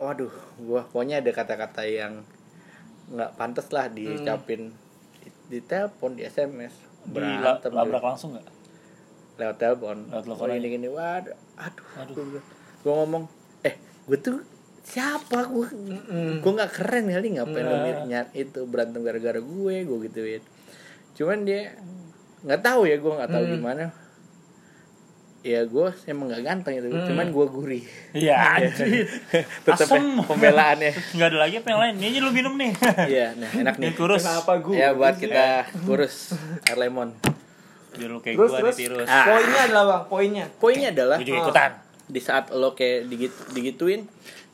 Waduh, 0.00 0.32
gua 0.64 0.80
pokoknya 0.88 1.20
ada 1.20 1.28
kata-kata 1.28 1.84
yang 1.84 2.24
nggak 3.12 3.36
pantas 3.36 3.68
lah 3.68 3.84
diucapin 3.86 4.72
di, 5.20 5.28
di 5.52 5.60
telepon, 5.60 6.16
di 6.16 6.24
SMS, 6.24 6.72
berantem 7.02 7.70
labrak 7.70 8.02
langsung 8.04 8.30
nggak? 8.32 8.46
lewat 9.36 9.56
telepon. 9.56 9.96
Lewat 10.06 10.24
telepon 10.26 10.46
Oh, 10.46 10.54
gini 10.54 10.68
gini, 10.70 10.86
waduh, 10.86 11.32
aduh, 11.56 11.86
Aduh. 11.96 12.44
Gua 12.80 12.92
ngomong, 12.98 13.24
eh, 13.62 13.72
gue 14.04 14.18
tuh 14.18 14.36
siapa 14.82 15.44
gue 15.46 15.68
gue 16.36 16.52
nggak 16.52 16.72
keren 16.72 17.04
kali 17.06 17.36
ngapain 17.36 17.62
lo 17.62 17.76
Nah. 17.78 18.02
nyat 18.02 18.28
itu 18.32 18.64
berantem 18.64 19.00
gara-gara 19.00 19.36
gue 19.36 19.74
gue 19.78 19.98
gituin 20.02 20.42
cuman 21.12 21.44
dia 21.44 21.76
nggak 22.40 22.60
tahu 22.60 22.84
ya 22.84 22.96
gue 22.96 23.12
nggak 23.12 23.28
tahu 23.28 23.44
Hmm. 23.44 23.54
gimana 23.54 23.84
ya 25.40 25.64
gue 25.64 25.88
emang 26.04 26.28
nggak 26.28 26.42
ganteng 26.42 26.74
itu 26.76 26.86
Hmm. 26.86 27.06
cuman 27.06 27.26
gue 27.26 27.46
gurih 27.48 27.82
Iya, 28.12 28.36
anjir. 28.54 29.08
tetap 29.64 29.88
Asem. 29.88 30.20
pembelaannya 30.20 30.92
Nggak 31.10 31.28
ada 31.28 31.38
lagi 31.38 31.54
apa 31.56 31.68
yang 31.68 31.80
lain. 31.80 31.94
Ini 31.96 32.06
aja 32.06 32.18
lu 32.20 32.30
minum 32.30 32.54
nih. 32.54 32.70
iya 33.12 33.26
nah 33.34 33.48
enak 33.50 33.74
nih 33.74 33.88
Ini 33.88 33.96
kurus. 33.96 34.20
Kenapa 34.22 34.52
gue? 34.58 34.74
ya 34.74 34.92
buat 34.92 35.16
kita 35.16 35.44
kurus 35.82 36.36
air 36.62 36.76
lemon 36.78 37.16
Biar 37.90 38.06
lu 38.06 38.18
kayak 38.18 38.36
terus. 38.36 38.52
nih 38.52 38.76
tirus. 38.78 39.08
Ah. 39.08 39.26
Poinnya 39.26 39.60
adalah 39.64 39.84
bang, 39.86 40.02
poinnya. 40.06 40.44
poinnya 40.54 40.88
adalah 40.90 41.16
Gua 41.16 41.26
juga 41.26 41.40
ikutan. 41.42 41.70
di 42.06 42.20
saat 42.20 42.44
lo 42.50 42.72
kayak 42.72 43.06
digit, 43.06 43.32
digituin 43.50 44.00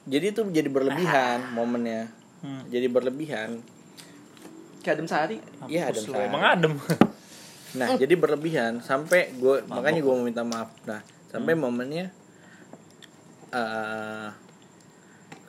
jadi 0.05 0.30
itu 0.30 0.47
jadi 0.47 0.68
berlebihan 0.68 1.51
momennya 1.51 2.07
Hmm. 2.37 2.62
jadi 2.66 2.87
berlebihan 2.87 3.59
Kayak 4.78 4.95
adem 4.95 5.09
sehari. 5.09 5.37
Iya, 5.66 5.91
adem 5.91 5.99
sehari. 6.05 6.26
Emang 6.26 6.45
adem. 6.47 6.72
Nah, 7.77 7.89
jadi 8.01 8.14
berlebihan 8.16 8.81
sampai 8.81 9.37
gue 9.37 9.62
makanya 9.68 10.01
gue 10.01 10.12
mau 10.12 10.24
minta 10.24 10.43
maaf. 10.43 10.72
Nah, 10.89 11.01
sampai 11.29 11.53
momennya 11.55 12.09
eh 13.53 14.29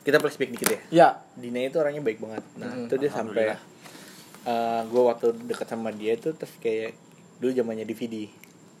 kita 0.04 0.16
flashback 0.20 0.52
dikit 0.56 0.68
ya. 0.68 0.80
Ya. 0.88 1.08
Dina 1.36 1.64
itu 1.64 1.76
orangnya 1.76 2.00
baik 2.00 2.20
banget. 2.20 2.44
Nah, 2.56 2.70
Hmm, 2.72 2.86
itu 2.88 2.94
dia 2.96 3.10
sampai 3.12 3.44
alhamdulillah. 3.52 4.86
gue 4.88 5.02
waktu 5.04 5.26
deket 5.44 5.68
sama 5.68 5.92
dia 5.92 6.16
itu 6.16 6.32
terus 6.32 6.52
kayak 6.60 6.96
dulu 7.40 7.52
zamannya 7.52 7.84
DVD. 7.84 8.24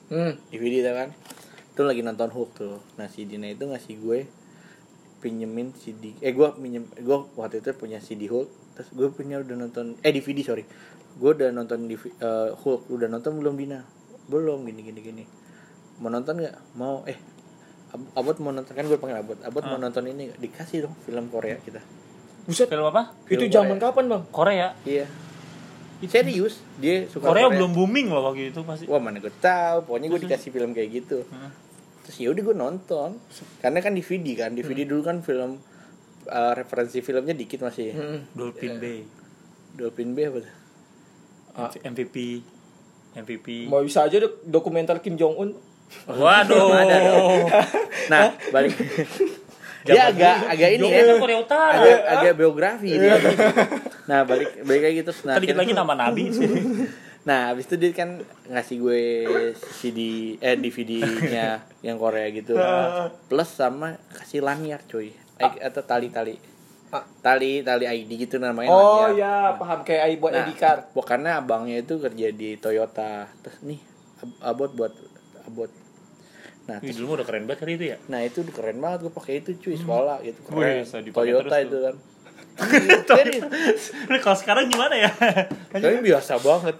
Hmm. 0.08 0.40
DVD 0.48 0.80
kan. 0.88 1.12
Itu 1.76 1.84
lagi 1.84 2.00
nonton 2.00 2.32
Hulk 2.32 2.50
tuh. 2.56 2.80
Nah, 2.96 3.12
si 3.12 3.28
Dina 3.28 3.52
itu 3.52 3.68
ngasih 3.68 3.96
gue 4.00 4.18
pinjemin 5.18 5.74
CD 5.74 6.14
eh 6.22 6.30
gue 6.30 6.46
pinjem 6.54 6.86
gue 6.94 7.18
waktu 7.34 7.58
itu 7.58 7.74
punya 7.74 7.98
CD 7.98 8.30
Hulk 8.30 8.46
terus 8.78 8.88
gue 8.94 9.10
punya 9.10 9.42
udah 9.42 9.56
nonton 9.58 9.98
eh 9.98 10.14
DVD 10.14 10.46
sorry 10.46 10.62
gue 11.14 11.30
udah 11.32 11.48
nonton 11.50 11.84
di 11.84 11.96
eh, 11.96 12.50
Hulk 12.52 12.88
udah 12.88 13.08
nonton 13.08 13.32
belum 13.34 13.54
Dina 13.54 13.80
belum 14.26 14.62
gini 14.62 14.80
gini 14.82 15.00
gini 15.00 15.24
mau 15.98 16.08
nonton 16.08 16.36
nggak 16.36 16.56
mau 16.74 17.02
eh 17.04 17.16
Ab- 17.88 18.12
abot 18.14 18.36
mau 18.38 18.50
nonton 18.50 18.70
kan 18.70 18.84
gue 18.84 18.96
panggil 18.96 19.18
abot 19.18 19.38
abot 19.40 19.62
mau 19.62 19.74
Ah. 19.74 19.80
nonton 19.80 20.04
ini 20.04 20.28
nggak? 20.28 20.38
dikasih 20.38 20.78
dong 20.84 20.94
film 21.00 21.26
Korea 21.26 21.56
kita 21.58 21.80
Buset. 22.44 22.64
Film 22.66 22.84
apa? 22.86 23.12
Itu 23.24 23.36
Film 23.38 23.48
zaman 23.50 23.76
Korea. 23.76 23.84
kapan 23.86 24.04
bang? 24.06 24.22
Korea. 24.30 24.68
iya 24.82 25.04
serius 26.00 26.62
dia 26.76 27.04
suka 27.06 27.26
Korea 27.26 27.50
belum 27.50 27.72
booming 27.72 28.06
loh 28.06 28.22
waktu 28.24 28.48
itu 28.48 28.62
pasti. 28.62 28.84
wah 28.84 28.96
mana 28.96 29.18
gue 29.18 29.34
tahu 29.34 29.82
pokoknya 29.84 30.06
gue 30.08 30.20
dikasih 30.22 30.50
film 30.50 30.70
kayak 30.70 30.88
gitu 30.94 31.26
Hah? 31.26 31.50
terus 32.00 32.16
ya 32.16 32.28
udah 32.28 32.42
gue 32.42 32.56
nonton 32.56 33.10
karena 33.58 33.78
kan 33.78 33.92
DVD 33.92 34.26
kan 34.38 34.50
DVD 34.52 34.84
dulu 34.84 35.02
kan 35.02 35.18
film 35.20 35.58
eh, 36.24 36.52
referensi 36.54 37.00
filmnya 37.00 37.32
dikit 37.32 37.60
masih 37.60 37.90
Hmm. 37.90 38.20
Dolphin 38.30 38.78
Bay. 38.78 39.02
Dolphin 39.74 40.12
B 40.12 40.22
apa 40.22 40.38
tuh? 40.40 40.54
Ah. 41.58 41.70
MVP. 41.82 42.38
MVP. 43.18 43.66
Mau 43.66 43.82
bisa 43.82 44.06
aja 44.06 44.16
dok- 44.16 44.46
dokumenter 44.46 45.02
Kim 45.02 45.18
Jong 45.18 45.34
Un. 45.34 45.50
Waduh. 46.06 46.70
Nah, 48.12 48.32
balik. 48.48 48.72
dia 49.88 50.12
agak 50.12 50.52
agak 50.52 50.70
ini 50.74 50.86
ya. 50.86 51.16
Korea 51.16 51.38
Utara. 51.40 51.76
Agak 51.76 52.00
agak 52.06 52.32
biografi 52.34 52.90
dia. 52.92 53.16
Nah, 54.04 54.22
balik 54.22 54.62
balik 54.62 54.82
lagi 54.84 55.00
terus 55.02 55.20
nah. 55.24 55.36
Kan 55.36 55.42
dikit 55.42 55.58
lagi 55.58 55.72
nama 55.72 55.92
Nabi. 55.92 56.28
Nah, 57.24 57.52
habis 57.52 57.68
itu 57.68 57.76
dia 57.76 57.92
kan 57.92 58.20
ngasih 58.48 58.76
gue 58.78 59.02
CD 59.76 59.98
eh 60.40 60.56
DVD-nya 60.56 61.60
yang 61.80 61.96
Korea 61.96 62.28
gitu. 62.30 62.56
Plus 63.28 63.48
sama 63.48 64.00
kasih 64.14 64.40
lanyard, 64.40 64.84
cuy. 64.86 65.12
Eh, 65.36 65.52
atau 65.60 65.82
tali-tali. 65.82 66.36
Ah. 66.88 67.04
Tali 67.20 67.60
tali 67.60 67.84
ID 67.84 68.10
gitu 68.18 68.36
namanya 68.36 68.68
Oh 68.68 69.04
lanyard. 69.06 69.14
ya, 69.14 69.34
paham 69.54 69.80
kayak 69.82 70.02
ai 70.02 70.14
buat 70.16 70.30
Nah, 70.30 70.42
ID 70.42 70.50
card. 70.54 70.82
Bukannya 70.90 71.32
abangnya 71.34 71.76
itu 71.78 71.96
kerja 71.96 72.28
di 72.30 72.56
Toyota. 72.56 73.28
Terus 73.38 73.60
nih 73.62 73.80
ab- 74.18 74.40
abot 74.46 74.70
buat 74.70 74.92
abot. 75.44 75.68
Nah, 76.64 76.76
Wih, 76.78 76.88
terus 76.88 76.96
dulu 76.98 77.10
udah 77.14 77.24
keren 77.24 77.44
banget 77.44 77.60
kali 77.60 77.72
itu 77.74 77.86
ya. 77.86 77.96
Nah 78.06 78.20
itu 78.20 78.40
keren 78.46 78.76
banget 78.78 78.98
gue 79.02 79.12
pakai 79.14 79.34
itu 79.38 79.56
cuy 79.58 79.72
sekolah 79.74 80.20
gitu 80.22 80.38
Wih, 80.46 80.52
keren. 80.54 80.76
bisa 80.82 80.96
dipakai 80.98 81.16
Toyota 81.26 81.44
terus 81.46 81.60
itu 81.62 81.70
tuh. 81.70 81.82
kan. 81.82 81.96
Lu 84.08 84.18
kalau 84.18 84.36
sekarang 84.36 84.64
gimana 84.66 84.94
ya? 84.98 85.10
Tapi 85.72 86.02
biasa 86.02 86.36
banget. 86.38 86.74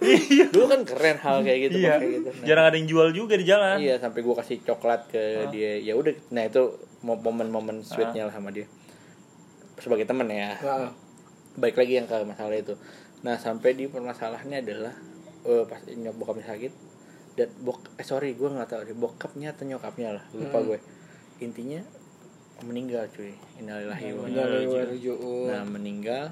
Dulu 0.49 0.65
kan 0.67 0.81
keren 0.83 1.17
hal 1.17 1.37
kayak 1.39 1.59
gitu 1.63 1.77
iya. 1.79 1.95
pakai 1.95 2.09
gitu. 2.11 2.29
Nah, 2.31 2.45
Jarang 2.45 2.65
ada 2.65 2.75
yang 2.75 2.87
jual 2.87 3.07
juga 3.11 3.33
di 3.33 3.45
jalan. 3.45 3.77
Iya 3.77 3.95
sampai 3.97 4.19
gue 4.19 4.35
kasih 4.35 4.57
coklat 4.63 5.07
ke 5.07 5.21
Ah. 5.39 5.49
dia. 5.49 5.79
Ya 5.79 5.93
udah. 5.93 6.13
Nah 6.29 6.43
itu 6.43 6.61
mo- 6.99 7.17
momen-momen 7.17 7.81
sweetnya 7.81 8.25
lah 8.25 8.33
sama 8.33 8.49
dia. 8.49 8.67
Sebagai 9.79 10.03
temen 10.03 10.27
ya. 10.27 10.55
Nah, 10.55 10.91
Baik 11.55 11.75
lagi 11.75 11.97
yang 11.97 12.05
ke 12.05 12.15
masalah 12.21 12.55
itu. 12.55 12.75
Nah 13.19 13.35
sampai 13.35 13.73
di 13.73 13.85
permasalahannya 13.85 14.59
adalah 14.59 14.93
eh, 15.41 15.63
pas 15.65 15.79
nyok 15.83 16.15
bokapnya 16.15 16.45
sakit 16.47 16.71
dan 17.35 17.47
bok 17.57 17.79
eh 17.95 18.03
sorry 18.03 18.31
gue 18.31 18.45
nggak 18.45 18.67
tahu 18.67 18.81
deh 18.83 18.93
bokapnya 18.93 19.47
atau 19.49 19.63
nyokapnya 19.63 20.11
lah 20.11 20.23
lupa 20.29 20.59
Hmm. 20.59 20.67
gue 20.67 20.79
intinya 21.39 21.79
meninggal 22.61 23.07
cuy 23.09 23.31
innalillahi 23.55 24.07
wa 24.11 24.23
inna 24.25 24.43
Innalillahi 24.43 24.67
wa 24.67 24.79
ilaihi 24.81 25.07
inna 25.07 25.47
Nah 25.49 25.63
meninggal 25.65 26.25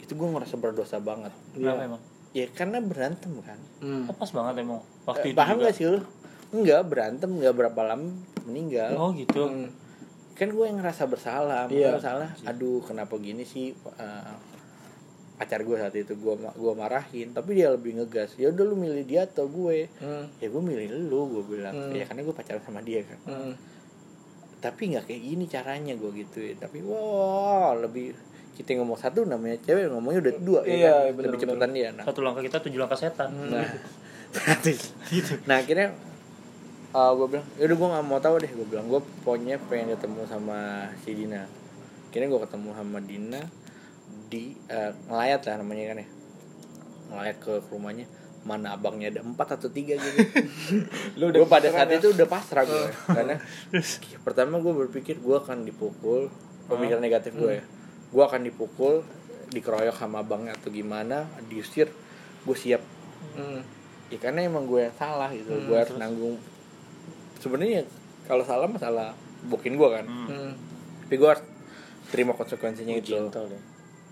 itu 0.00 0.12
gue 0.12 0.28
ngerasa 0.28 0.54
berdosa 0.56 0.96
banget. 0.98 1.32
Kenapa 1.50 1.76
Iya. 1.76 1.88
emang? 1.88 2.02
Ya 2.34 2.46
karena 2.50 2.78
berantem 2.78 3.32
kan. 3.40 3.58
Hmm. 3.80 4.04
Oh, 4.04 4.14
pas 4.14 4.28
banget 4.28 4.54
emang. 4.60 4.82
Waktu 5.04 5.22
Eh, 5.22 5.30
itu 5.30 5.38
paham 5.38 5.56
juga. 5.56 5.64
gak 5.64 5.74
sih 5.74 5.86
lu? 5.88 6.00
Enggak 6.52 6.80
berantem 6.84 7.30
nggak 7.32 7.54
berapa 7.54 7.80
lama 7.84 8.10
meninggal. 8.44 8.90
Oh 8.94 9.10
gitu. 9.12 9.46
Hmm. 9.46 9.70
Kan 10.34 10.50
gue 10.50 10.64
yang 10.64 10.78
ngerasa 10.78 11.06
bersalah, 11.06 11.66
Iya. 11.66 11.94
bersalah. 11.94 12.30
Aduh 12.44 12.80
kenapa 12.80 13.14
gini 13.16 13.42
sih? 13.42 13.70
Eh, 13.70 14.34
pacar 15.34 15.60
gue 15.60 15.74
saat 15.74 15.90
itu 15.92 16.14
gue 16.14 16.34
gue 16.36 16.72
marahin 16.72 17.34
tapi 17.34 17.58
dia 17.58 17.66
lebih 17.68 17.98
ngegas 17.98 18.38
ya 18.38 18.48
udah 18.48 18.64
lu 18.64 18.78
milih 18.78 19.02
dia 19.02 19.26
atau 19.26 19.50
gue 19.50 19.90
Hmm. 19.98 20.30
ya 20.38 20.46
gue 20.46 20.62
milih 20.62 20.86
lu 21.04 21.26
gue 21.28 21.42
bilang 21.50 21.74
Hmm. 21.74 21.90
ya 21.90 22.06
karena 22.06 22.22
gue 22.22 22.30
pacaran 22.32 22.62
sama 22.62 22.78
dia 22.80 23.02
kan 23.02 23.18
Hmm. 23.26 23.54
tapi 24.56 24.94
nggak 24.94 25.04
kayak 25.04 25.22
gini 25.24 25.44
caranya 25.44 25.92
gue 25.92 26.10
gituin 26.14 26.54
tapi 26.54 26.78
wow 26.80 27.74
lebih 27.74 28.14
kita 28.54 28.78
ngomong 28.78 28.94
satu 28.94 29.26
namanya 29.26 29.58
cewek 29.58 29.90
ngomongnya 29.90 30.22
udah 30.22 30.34
dua 30.38 30.60
ya 30.62 30.70
Iya, 30.70 30.92
kan? 31.02 31.12
bener, 31.12 31.26
lebih 31.26 31.40
cepetan 31.42 31.70
dia 31.72 31.88
nah 31.90 32.04
Satu 32.06 32.20
langkah 32.22 32.38
kita 32.40 32.58
tujuh 32.62 32.78
langkah 32.78 32.94
setan. 32.96 33.30
nah 33.50 33.66
nah 35.50 35.56
akhirnya 35.58 35.88
uh, 36.94 37.12
gue 37.18 37.26
bilang 37.36 37.46
yaudah 37.58 37.76
gue 37.76 37.88
nggak 37.90 38.06
mau 38.06 38.20
tahu 38.22 38.34
deh 38.40 38.50
gue 38.54 38.66
bilang. 38.70 38.86
Gue 38.86 39.00
pokoknya 39.26 39.58
pengen 39.66 39.98
ketemu 39.98 40.22
sama 40.30 40.88
si 41.02 41.10
Dina. 41.12 41.42
Akhirnya 42.08 42.28
gue 42.30 42.40
ketemu 42.46 42.68
sama 42.72 42.98
Dina 43.02 43.42
di 44.30 44.54
uh, 44.70 44.94
ngelayat 45.10 45.40
lah 45.50 45.54
namanya 45.60 45.84
kan 45.90 45.96
ya. 46.00 46.08
Ngelayat 47.10 47.36
ke 47.42 47.52
rumahnya. 47.68 48.06
Mana 48.44 48.76
abangnya 48.76 49.08
ada 49.08 49.20
empat 49.24 49.58
atau 49.58 49.72
tiga 49.72 49.98
gitu. 49.98 50.20
Lu 51.18 51.32
gue 51.34 51.48
pada 51.48 51.68
saat 51.72 51.90
ya? 51.90 51.98
itu 51.98 52.12
udah 52.12 52.28
pasrah 52.28 52.68
gue 52.68 52.86
karena 53.08 53.40
pertama 54.20 54.60
gue 54.60 54.72
berpikir 54.84 55.16
gue 55.16 55.36
akan 55.40 55.64
dipukul 55.64 56.28
pemikiran 56.68 57.02
negatif 57.02 57.34
gue 57.34 57.60
ya. 57.60 57.64
Gue 58.12 58.22
akan 58.22 58.44
dipukul 58.44 59.00
dikeroyok 59.48 59.96
sama 59.96 60.20
abangnya 60.20 60.52
atau 60.60 60.68
gimana 60.68 61.26
diusir 61.48 61.90
gue 62.44 62.56
siap. 62.56 62.84
Hmm. 63.24 63.64
ya 64.12 64.20
karena 64.20 64.44
emang 64.44 64.68
gue 64.68 64.84
yang 64.84 64.96
salah 65.00 65.32
gitu. 65.32 65.48
Gue 65.64 65.80
harus 65.80 65.96
nanggung 65.96 66.36
sebenarnya 67.44 67.84
kalau 68.24 68.40
salah 68.48 68.64
masalah 68.64 69.12
bukin 69.44 69.76
gue 69.76 69.88
kan. 69.92 70.06
Hmm. 70.08 70.52
tapi 71.04 71.20
gue 71.20 71.28
harus 71.28 71.44
terima 72.08 72.32
konsekuensinya 72.32 72.96
itu 72.96 73.12
gentle 73.12 73.44
deh. 73.52 73.62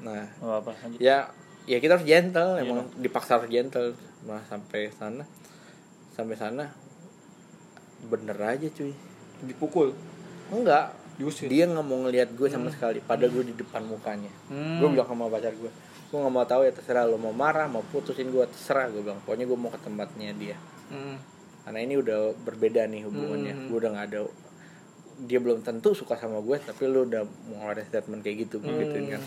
Nah 0.05 0.29
oh, 0.45 0.61
apa? 0.61 0.77
Lanjut. 0.77 1.01
ya 1.01 1.33
ya 1.65 1.79
kita 1.79 1.97
harus 1.97 2.05
gentle 2.05 2.61
Iya, 2.61 2.69
emang 2.69 2.93
dipaksa 3.01 3.41
harus 3.41 3.49
gentle. 3.49 3.97
Nah 4.29 4.45
sampai 4.45 4.93
sana. 4.93 5.25
Sampai 6.13 6.37
sana 6.37 6.69
bener 8.05 8.37
aja 8.37 8.69
cuy. 8.69 8.93
Dipukul. 9.49 9.97
enggak. 10.53 10.93
Diusir. 11.13 11.49
dia 11.49 11.69
nggak 11.69 11.85
mau 11.85 12.05
ngelihat 12.05 12.37
gue 12.37 12.49
sama 12.53 12.69
sekali. 12.69 13.01
Padahal 13.01 13.33
gue 13.33 13.45
di 13.53 13.55
depan 13.57 13.89
mukanya. 13.89 14.33
Hmm. 14.53 14.81
gue 14.81 14.89
bilang 14.93 15.09
sama 15.09 15.33
pacar 15.33 15.57
gue 15.57 15.73
gue 16.13 16.21
nggak 16.21 16.35
mau 16.37 16.45
tahu 16.45 16.69
ya 16.69 16.77
terserah 16.77 17.09
lo 17.09 17.17
mau 17.17 17.33
marah 17.33 17.65
mau 17.73 17.81
putusin 17.89 18.29
gue 18.29 18.45
terserah 18.45 18.93
gue 18.93 19.01
bilang. 19.01 19.21
Pokoknya 19.25 19.49
gue 19.49 19.57
mau 19.57 19.73
ke 19.73 19.81
tempatnya 19.81 20.37
dia. 20.37 20.57
Hmm. 20.93 21.17
Karena 21.63 21.79
ini 21.81 21.95
udah 21.97 22.19
berbeda 22.37 22.85
nih 22.85 23.03
hubungannya 23.03 23.55
Hmm. 23.55 23.67
gue 23.67 23.79
udah 23.79 23.91
nggak 23.93 24.07
ada 24.09 24.21
dia 25.23 25.39
belum 25.39 25.61
tentu 25.61 25.93
suka 25.93 26.15
sama 26.15 26.39
gue 26.39 26.59
tapi 26.59 26.83
lu 26.85 27.05
udah 27.05 27.23
mau 27.23 27.63
ngeluarin 27.63 27.85
statement 27.85 28.21
kayak 28.21 28.37
gitu 28.43 28.59
Hmm. 28.59 28.75
gitu 28.77 28.99
kan 29.09 29.23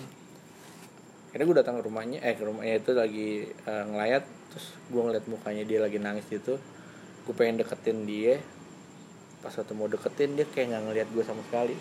akhirnya 1.29 1.45
gue 1.45 1.57
datang 1.57 1.75
ke 1.75 1.83
rumahnya 1.83 2.17
eh 2.19 2.33
ke 2.33 2.43
rumahnya 2.43 2.75
itu 2.77 2.91
lagi 2.91 3.29
eh, 3.47 3.83
ngelayat 3.85 4.23
terus 4.49 4.65
gue 4.85 5.01
ngeliat 5.01 5.25
mukanya 5.25 5.63
dia 5.63 5.79
lagi 5.79 5.97
nangis 5.97 6.25
gitu 6.25 6.55
gue 7.21 7.33
pengen 7.33 7.57
deketin 7.57 8.03
dia 8.03 8.39
pas 9.39 9.51
waktu 9.51 9.73
mau 9.73 9.85
deketin 9.85 10.33
dia 10.33 10.45
kayak 10.45 10.67
nggak 10.69 10.83
ngeliat 10.85 11.07
gue 11.07 11.23
sama 11.23 11.41
sekali 11.43 11.75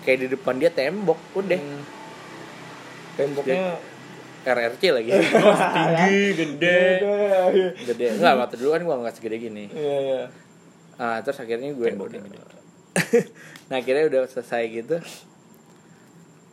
kayak 0.00 0.18
di 0.18 0.28
depan 0.28 0.56
dia 0.56 0.70
tembok 0.70 1.18
udah 1.34 1.58
Hmm. 1.58 1.84
Temboknya 3.10 3.76
RRC 4.40 4.82
lagi. 4.90 5.10
Tinggi 5.14 6.20
gede. 6.32 6.80
Gede. 7.84 8.06
Nggak 8.16 8.34
waktu 8.36 8.54
dulu 8.56 8.70
kan 8.72 8.82
gue 8.82 8.96
nggak 9.02 9.14
segede 9.14 9.36
gini. 9.38 9.64
Iya, 9.68 9.96
iya. 10.00 10.22
ah 10.96 11.16
terus 11.20 11.40
akhirnya 11.40 11.72
gue 11.72 11.88
udah- 11.90 12.08
gede. 12.20 12.38
nah 13.68 13.76
akhirnya 13.78 14.04
udah 14.06 14.20
selesai 14.26 14.62
gitu. 14.70 14.96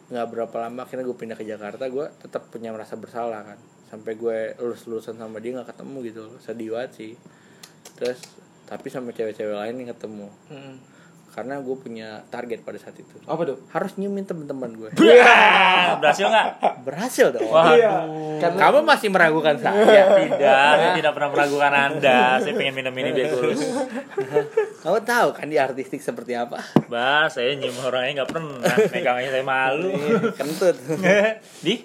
Nggak 0.07 0.27
berapa 0.27 0.55
lama 0.57 0.83
akhirnya 0.83 1.03
gue 1.03 1.17
pindah 1.17 1.35
ke 1.35 1.43
Jakarta 1.43 1.83
gue 1.87 2.07
tetap 2.17 2.47
punya 2.47 2.71
merasa 2.71 2.95
bersalah 2.95 3.43
kan. 3.43 3.59
Sampai 3.87 4.15
gue 4.15 4.55
lulus 4.59 4.83
lulusan 4.83 5.15
sama 5.15 5.39
dia 5.39 5.55
nggak 5.55 5.71
ketemu 5.71 5.97
gitu 6.05 6.19
loh. 6.27 6.35
sedih 6.39 6.75
banget 6.75 6.91
sih. 6.95 7.13
Terus 7.95 8.19
tapi 8.67 8.87
sama 8.87 9.11
cewek-cewek 9.11 9.55
lain 9.55 9.75
yang 9.79 9.89
ketemu. 9.95 10.27
Hmm. 10.51 10.75
Karena 11.37 11.61
gue 11.61 11.75
punya 11.77 12.25
target 12.33 12.65
pada 12.65 12.81
saat 12.81 12.97
itu. 12.97 13.13
Apa 13.29 13.45
tuh? 13.45 13.61
harus 13.69 13.93
nyiumin 13.93 14.25
teman-teman 14.25 14.73
gue 14.73 14.89
berhasil 16.01 16.25
nggak? 16.25 16.47
Berhasil 16.81 17.29
dong. 17.29 17.45
Waduh. 17.45 17.77
Iya. 17.77 17.93
Kan- 18.41 18.57
kamu 18.57 18.81
masih 18.81 19.13
meragukan 19.13 19.53
saya? 19.61 20.17
Tidak 20.17 20.41
saya 20.73 20.97
tidak 20.97 21.13
pernah 21.13 21.29
meragukan 21.29 21.69
anda. 21.69 22.41
Saya 22.41 22.57
pengen 22.57 22.73
minum 22.73 22.93
ini 22.97 23.13
biar 23.13 23.29
kurus 23.29 23.61
kamu 24.83 24.97
tahu 25.05 25.29
kan 25.37 25.45
di 25.45 25.61
artistik 25.61 26.01
seperti 26.01 26.33
apa? 26.33 26.57
Bah 26.89 27.29
saya 27.29 27.53
nyium 27.53 27.77
orangnya 27.85 28.25
nggak 28.25 28.29
pernah. 28.33 28.73
Megangnya 28.89 29.29
saya 29.29 29.45
malu. 29.45 29.93
Kentut. 30.41 30.73
Di? 31.61 31.75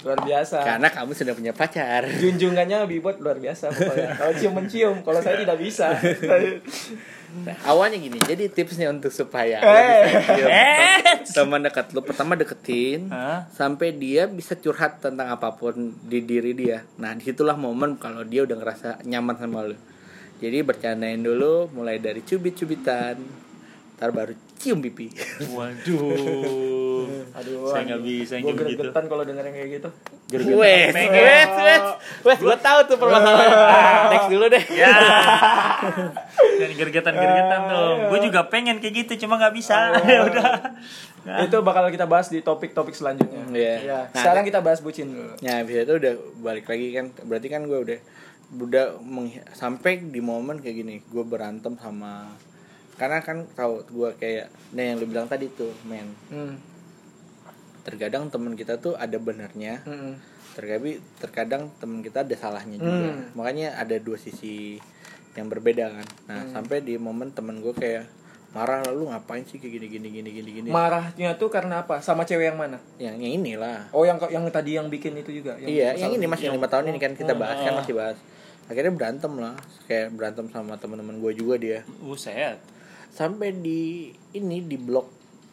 Luar 0.00 0.16
biasa. 0.24 0.64
karena 0.64 0.88
kamu 0.88 1.12
sudah 1.12 1.34
punya 1.36 1.52
pacar. 1.52 2.08
Junjungannya 2.08 2.82
Bibot 2.88 3.20
luar 3.20 3.38
biasa. 3.38 3.70
Pokoknya. 3.70 4.16
Kalau 4.16 4.32
cium 4.34 4.52
mencium, 4.56 4.96
kalau 5.06 5.20
saya 5.20 5.38
tidak 5.38 5.60
bisa. 5.60 5.92
Nah, 7.30 7.54
awalnya 7.62 8.02
gini, 8.02 8.18
jadi 8.18 8.50
tipsnya 8.50 8.90
untuk 8.90 9.14
supaya 9.14 9.62
Eh. 9.62 10.02
Eh. 10.50 11.22
teman 11.30 11.62
dekat 11.62 11.94
lu 11.94 12.02
pertama 12.02 12.34
deketin 12.34 13.06
Hah? 13.06 13.46
sampai 13.54 13.94
dia 13.94 14.26
bisa 14.26 14.58
curhat 14.58 14.98
tentang 14.98 15.30
apa 15.30 15.54
pun 15.54 15.94
di 16.02 16.26
diri 16.26 16.50
dia. 16.58 16.82
Nah, 16.98 17.14
di 17.14 17.22
situlah 17.22 17.54
momen 17.54 17.94
kalau 18.02 18.26
dia 18.26 18.42
udah 18.42 18.56
ngerasa 18.58 18.88
nyaman 19.06 19.36
sama 19.38 19.62
lu. 19.62 19.78
Jadi 20.42 20.58
bercandain 20.64 21.20
dulu, 21.20 21.70
mulai 21.70 22.02
dari 22.02 22.24
cubit-cubitan, 22.24 23.20
ntar 23.94 24.10
baru 24.10 24.34
cium 24.58 24.82
pipi. 24.82 25.12
waduh 25.54 26.89
Aduh. 27.32 27.68
Saya 27.68 27.82
nggak 27.86 28.02
bisa 28.02 28.32
yang 28.36 28.44
Gue 28.44 28.52
gitu. 28.52 28.62
gregetan 28.80 29.04
kalau 29.06 29.22
denger 29.22 29.44
yang 29.44 29.56
kayak 29.56 29.70
gitu. 29.76 29.88
Wes, 30.30 30.94
wes, 30.94 31.50
wes, 31.58 31.82
wes, 32.22 32.38
gue 32.38 32.56
tahu 32.58 32.78
tuh 32.86 32.96
permasalahan. 32.96 33.50
Next 34.08 34.28
dulu 34.28 34.46
deh. 34.46 34.64
ya 34.70 34.94
dan 36.60 36.70
gergetan-gergetan 36.72 37.60
dong 37.66 37.98
gue 38.08 38.18
juga 38.22 38.40
pengen 38.46 38.78
kayak 38.78 38.94
gitu 39.02 39.24
cuma 39.24 39.40
nggak 39.40 39.54
bisa 39.54 39.90
ya 40.06 40.20
udah 40.22 40.44
Itu 41.44 41.60
bakal 41.60 41.88
kita 41.88 42.08
bahas 42.08 42.32
di 42.32 42.40
topik-topik 42.40 42.96
selanjutnya. 42.96 43.44
Iya. 43.52 43.74
Iya. 43.76 44.00
Nah, 44.08 44.16
Sekarang 44.16 44.40
kita 44.40 44.64
bahas 44.64 44.80
bucin 44.80 45.12
dulu. 45.12 45.36
Nah, 45.36 45.60
habis 45.60 45.76
itu 45.76 45.92
udah 45.92 46.14
balik 46.40 46.64
lagi 46.64 46.96
kan. 46.96 47.12
Berarti 47.20 47.48
kan 47.50 47.68
gue 47.68 47.76
udah 47.76 47.98
udah 48.56 48.84
meng- 48.98 49.44
sampai 49.52 50.00
di 50.00 50.18
momen 50.18 50.64
kayak 50.64 50.76
gini, 50.80 50.96
gue 51.04 51.20
berantem 51.20 51.76
sama 51.76 52.24
karena 52.96 53.20
kan 53.20 53.48
tahu 53.50 53.84
gue 53.86 54.10
kayak 54.16 54.48
nah 54.72 54.80
yang 54.82 54.96
lu 54.96 55.06
bilang 55.06 55.24
tadi 55.24 55.48
tuh, 55.48 55.72
men. 55.84 56.08
Hmm. 56.28 56.56
Terkadang 57.80 58.28
teman 58.28 58.54
kita 58.54 58.76
tuh 58.76 58.94
ada 58.94 59.16
benernya, 59.16 59.80
Hmm. 59.82 60.20
terkadang 60.52 60.98
terkadang 61.16 61.62
teman 61.78 62.00
kita 62.00 62.22
ada 62.22 62.34
salahnya 62.34 62.76
juga. 62.76 63.10
Hmm. 63.12 63.32
Makanya 63.32 63.76
ada 63.76 63.96
dua 63.96 64.16
sisi 64.16 64.76
yang 65.32 65.46
berbeda 65.46 65.88
kan. 65.90 66.06
Nah, 66.26 66.40
Hmm. 66.42 66.52
sampai 66.52 66.82
di 66.82 66.98
momen 66.98 67.30
temen 67.30 67.62
gue 67.62 67.70
kayak 67.70 68.04
marah 68.50 68.82
lalu 68.82 69.06
ngapain 69.08 69.46
sih 69.46 69.62
kayak 69.62 69.78
gini 69.78 69.86
gini 69.88 70.08
gini 70.10 70.30
gini 70.34 70.50
gini. 70.58 70.68
Marahnya 70.68 71.38
tuh 71.38 71.46
karena 71.48 71.86
apa? 71.86 72.02
Sama 72.02 72.26
cewek 72.26 72.50
yang 72.50 72.58
mana? 72.58 72.82
yang 72.98 73.14
yang 73.16 73.38
inilah. 73.38 73.86
Oh, 73.94 74.02
yang 74.02 74.18
yang 74.26 74.42
tadi 74.50 74.74
yang 74.74 74.90
bikin 74.90 75.14
itu 75.16 75.30
juga. 75.30 75.54
iya, 75.56 75.94
yang 75.94 76.10
ini 76.10 76.26
masih 76.26 76.50
lima 76.50 76.66
tahun 76.66 76.90
ini 76.90 76.98
kan 76.98 77.14
kita 77.14 77.32
bahas 77.32 77.62
kan 77.62 77.78
masih 77.78 77.94
bahas. 77.94 78.18
Akhirnya 78.66 78.90
berantem 78.90 79.34
lah, 79.34 79.54
kayak 79.86 80.14
berantem 80.14 80.46
sama 80.46 80.78
teman-teman 80.78 81.18
gue 81.18 81.32
juga 81.34 81.58
dia. 81.58 81.78
Buset. 82.02 82.58
Sampai 83.10 83.50
di 83.50 84.10
ini 84.30 84.62
di 84.62 84.78
blog 84.78 85.06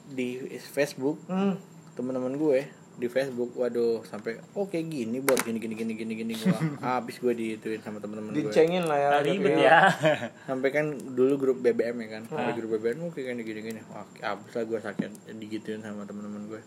di 0.08 0.42
Facebook 0.58 1.22
Hmm. 1.26 1.58
Teman-teman 1.98 2.38
gue 2.38 2.60
di 2.94 3.06
Facebook, 3.06 3.54
waduh 3.54 4.02
sampai 4.04 4.38
oh 4.54 4.66
kayak 4.66 4.86
gini 4.88 5.18
buat 5.20 5.38
gini 5.40 5.58
gini 5.58 5.74
gini 5.74 5.94
gini 5.94 6.14
gini 6.16 6.34
gue 6.34 6.50
habis 6.82 7.18
gue 7.18 7.30
dituin 7.32 7.78
sama 7.80 7.98
teman-teman 7.98 8.32
gue. 8.32 8.46
Dicengin 8.46 8.86
lah 8.86 8.98
ya. 8.98 9.10
Ribet 9.20 9.54
ya 9.56 9.86
Sampai 10.50 10.70
kan 10.70 10.86
dulu 10.94 11.38
grup 11.38 11.58
BBM 11.60 11.94
ya 12.00 12.10
kan, 12.12 12.24
sampai 12.26 12.44
Ah. 12.44 12.56
grup 12.56 12.74
BBM 12.74 12.98
oh 13.02 13.10
kayak 13.10 13.34
gini 13.34 13.42
gini 13.44 13.60
gini, 13.64 13.80
wah 13.88 14.06
habis 14.24 14.50
lah 14.52 14.64
gue 14.64 14.80
sakit 14.80 15.12
digituin 15.36 15.82
sama 15.82 16.06
teman-teman 16.06 16.46
gue. 16.48 16.62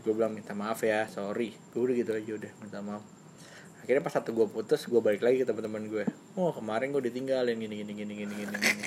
Gue 0.00 0.12
bilang 0.12 0.30
minta 0.30 0.52
maaf 0.52 0.78
ya, 0.80 1.08
sorry. 1.08 1.54
Gue 1.70 1.80
udah 1.80 1.94
gitu 1.96 2.12
aja 2.12 2.32
udah 2.36 2.52
minta 2.60 2.78
maaf. 2.78 3.02
Akhirnya 3.80 4.00
pas 4.00 4.12
satu 4.12 4.30
gue 4.30 4.46
putus, 4.46 4.80
gue 4.82 4.96
balik 4.96 5.20
lagi 5.20 5.40
ke 5.40 5.44
teman-teman 5.44 5.86
gue. 5.86 6.04
Oh 6.34 6.50
kemarin 6.50 6.88
gue 6.88 7.02
ditinggalin 7.02 7.56
gini 7.56 7.74
gini 7.78 7.92
gini 7.94 8.12
gini 8.14 8.34
gini 8.36 8.54
gini. 8.54 8.84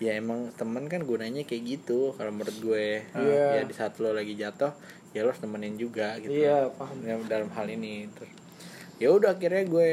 ya 0.00 0.16
emang 0.16 0.50
temen 0.52 0.86
kan 0.86 1.02
gunanya 1.02 1.42
kayak 1.42 1.62
gitu. 1.68 2.10
Kalau 2.12 2.32
menurut 2.32 2.56
gue, 2.56 3.04
Iya. 3.06 3.46
ya 3.54 3.62
di 3.62 3.70
saat 3.70 3.94
lo 3.98 4.10
lagi 4.10 4.34
jatuh, 4.34 4.74
ya 5.12 5.22
lo 5.22 5.30
harus 5.30 5.40
temenin 5.40 5.76
juga 5.76 6.16
gitu. 6.18 6.32
Iya, 6.32 6.72
paham. 6.72 7.00
Ya, 7.04 7.16
dalam 7.22 7.48
hal 7.52 7.68
ini. 7.68 8.08
Terus, 8.10 8.32
ya 8.96 9.12
udah 9.12 9.36
akhirnya 9.36 9.64
gue 9.64 9.90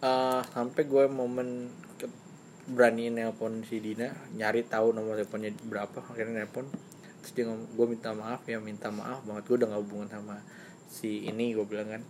eh, 0.00 0.40
sampai 0.50 0.82
gue 0.84 1.04
momen 1.06 1.68
berani 2.64 3.12
nelpon 3.12 3.60
si 3.60 3.76
Dina 3.76 4.08
nyari 4.32 4.64
tahu 4.64 4.96
nomor 4.96 5.20
teleponnya 5.20 5.52
berapa 5.68 6.00
akhirnya 6.00 6.40
nelpon 6.42 6.64
terus 7.20 7.36
dia 7.36 7.44
ngomong 7.44 7.68
gue 7.76 7.86
minta 7.92 8.10
maaf 8.16 8.40
ya 8.48 8.56
minta 8.56 8.88
maaf 8.88 9.20
banget 9.20 9.44
gue 9.44 9.56
udah 9.60 9.68
gak 9.68 9.82
hubungan 9.84 10.08
sama 10.08 10.36
si 10.88 11.28
ini 11.28 11.52
gue 11.52 11.60
bilang 11.68 11.92
kan 11.92 12.02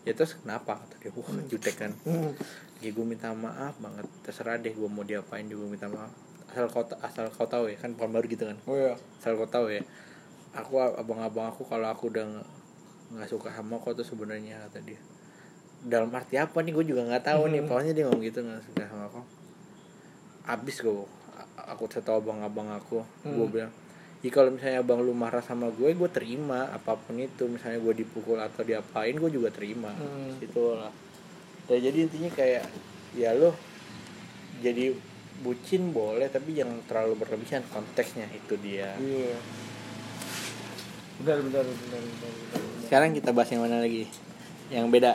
ya 0.00 0.16
terus 0.16 0.40
kenapa 0.40 0.80
kata 0.80 0.94
dia 0.98 1.12
wah 1.12 1.28
jutek 1.44 1.76
kan 1.76 1.92
Hmm. 2.08 2.32
ya 2.80 2.88
gue 2.88 3.04
minta 3.04 3.28
maaf 3.36 3.76
banget 3.76 4.08
terserah 4.24 4.56
deh 4.56 4.72
gue 4.72 4.88
mau 4.88 5.04
diapain 5.04 5.44
juga 5.44 5.68
minta 5.68 5.92
maaf 5.92 6.08
asal 6.48 6.72
kau 6.72 6.80
asal 7.04 7.28
kau 7.28 7.44
tahu 7.44 7.68
ya 7.68 7.76
kan 7.76 7.92
pohon 7.92 8.10
baru 8.10 8.24
gitu 8.24 8.48
kan 8.48 8.56
Oh 8.64 8.74
iya. 8.74 8.96
asal 9.20 9.36
kau 9.36 9.52
tahu 9.52 9.68
ya 9.68 9.84
aku 10.50 10.72
abang-abang 10.78 11.48
aku 11.48 11.62
kalau 11.64 11.86
aku 11.88 12.10
udah 12.10 12.26
nggak- 12.26 12.50
suka 13.26 13.50
sama 13.50 13.78
kau 13.78 13.90
tuh 13.90 14.06
sebenarnya 14.06 14.58
kata 14.66 14.82
dia 14.82 15.00
dalam 15.80 16.10
arti 16.10 16.36
apa 16.36 16.60
nih 16.60 16.70
gue 16.70 16.84
juga 16.90 17.02
nggak 17.06 17.24
tahu 17.24 17.50
nih 17.50 17.62
pokoknya 17.64 17.92
dia 17.92 18.04
ngomong 18.06 18.22
gitu 18.22 18.38
nggak 18.40 18.62
suka 18.62 18.82
sama 18.86 19.06
kau 19.08 19.24
abis 20.46 20.76
gue 20.80 20.94
aku 21.56 21.84
setahu 21.86 22.20
abang-abang 22.20 22.70
aku 22.70 23.02
gue 23.22 23.34
Hmm. 23.36 23.50
bilang 23.50 23.72
Ya 24.20 24.28
kalau 24.28 24.52
misalnya 24.52 24.84
abang 24.84 25.00
lu 25.00 25.16
marah 25.16 25.40
sama 25.40 25.72
gue, 25.72 25.96
gue 25.96 26.10
terima 26.12 26.68
apa 26.68 26.92
pun 26.92 27.16
itu. 27.16 27.48
Misalnya 27.48 27.80
gue 27.80 28.04
dipukul 28.04 28.36
atau 28.36 28.60
diapain, 28.60 29.16
gue 29.16 29.32
juga 29.32 29.48
terima. 29.48 29.96
Hmm. 29.96 30.36
Itu 30.36 30.76
lah. 30.76 30.92
Ya, 31.64 31.80
jadi 31.80 32.04
intinya 32.04 32.28
kayak 32.28 32.68
ya 33.16 33.32
lo 33.32 33.56
jadi 34.60 34.92
bucin 35.40 35.96
boleh 35.96 36.28
tapi 36.28 36.52
jangan 36.52 36.84
terlalu 36.84 37.16
berlebihan 37.16 37.64
konteksnya 37.72 38.28
itu 38.28 38.60
dia. 38.60 38.92
Iya. 39.00 39.40
Benar, 41.20 41.38
benar, 41.42 41.64
benar, 41.64 42.00
benar. 42.00 42.32
Sekarang 42.82 43.10
kita 43.12 43.30
bahas 43.30 43.48
yang 43.48 43.62
mana 43.62 43.76
lagi? 43.78 44.08
Yang 44.68 44.86
beda. 44.88 45.12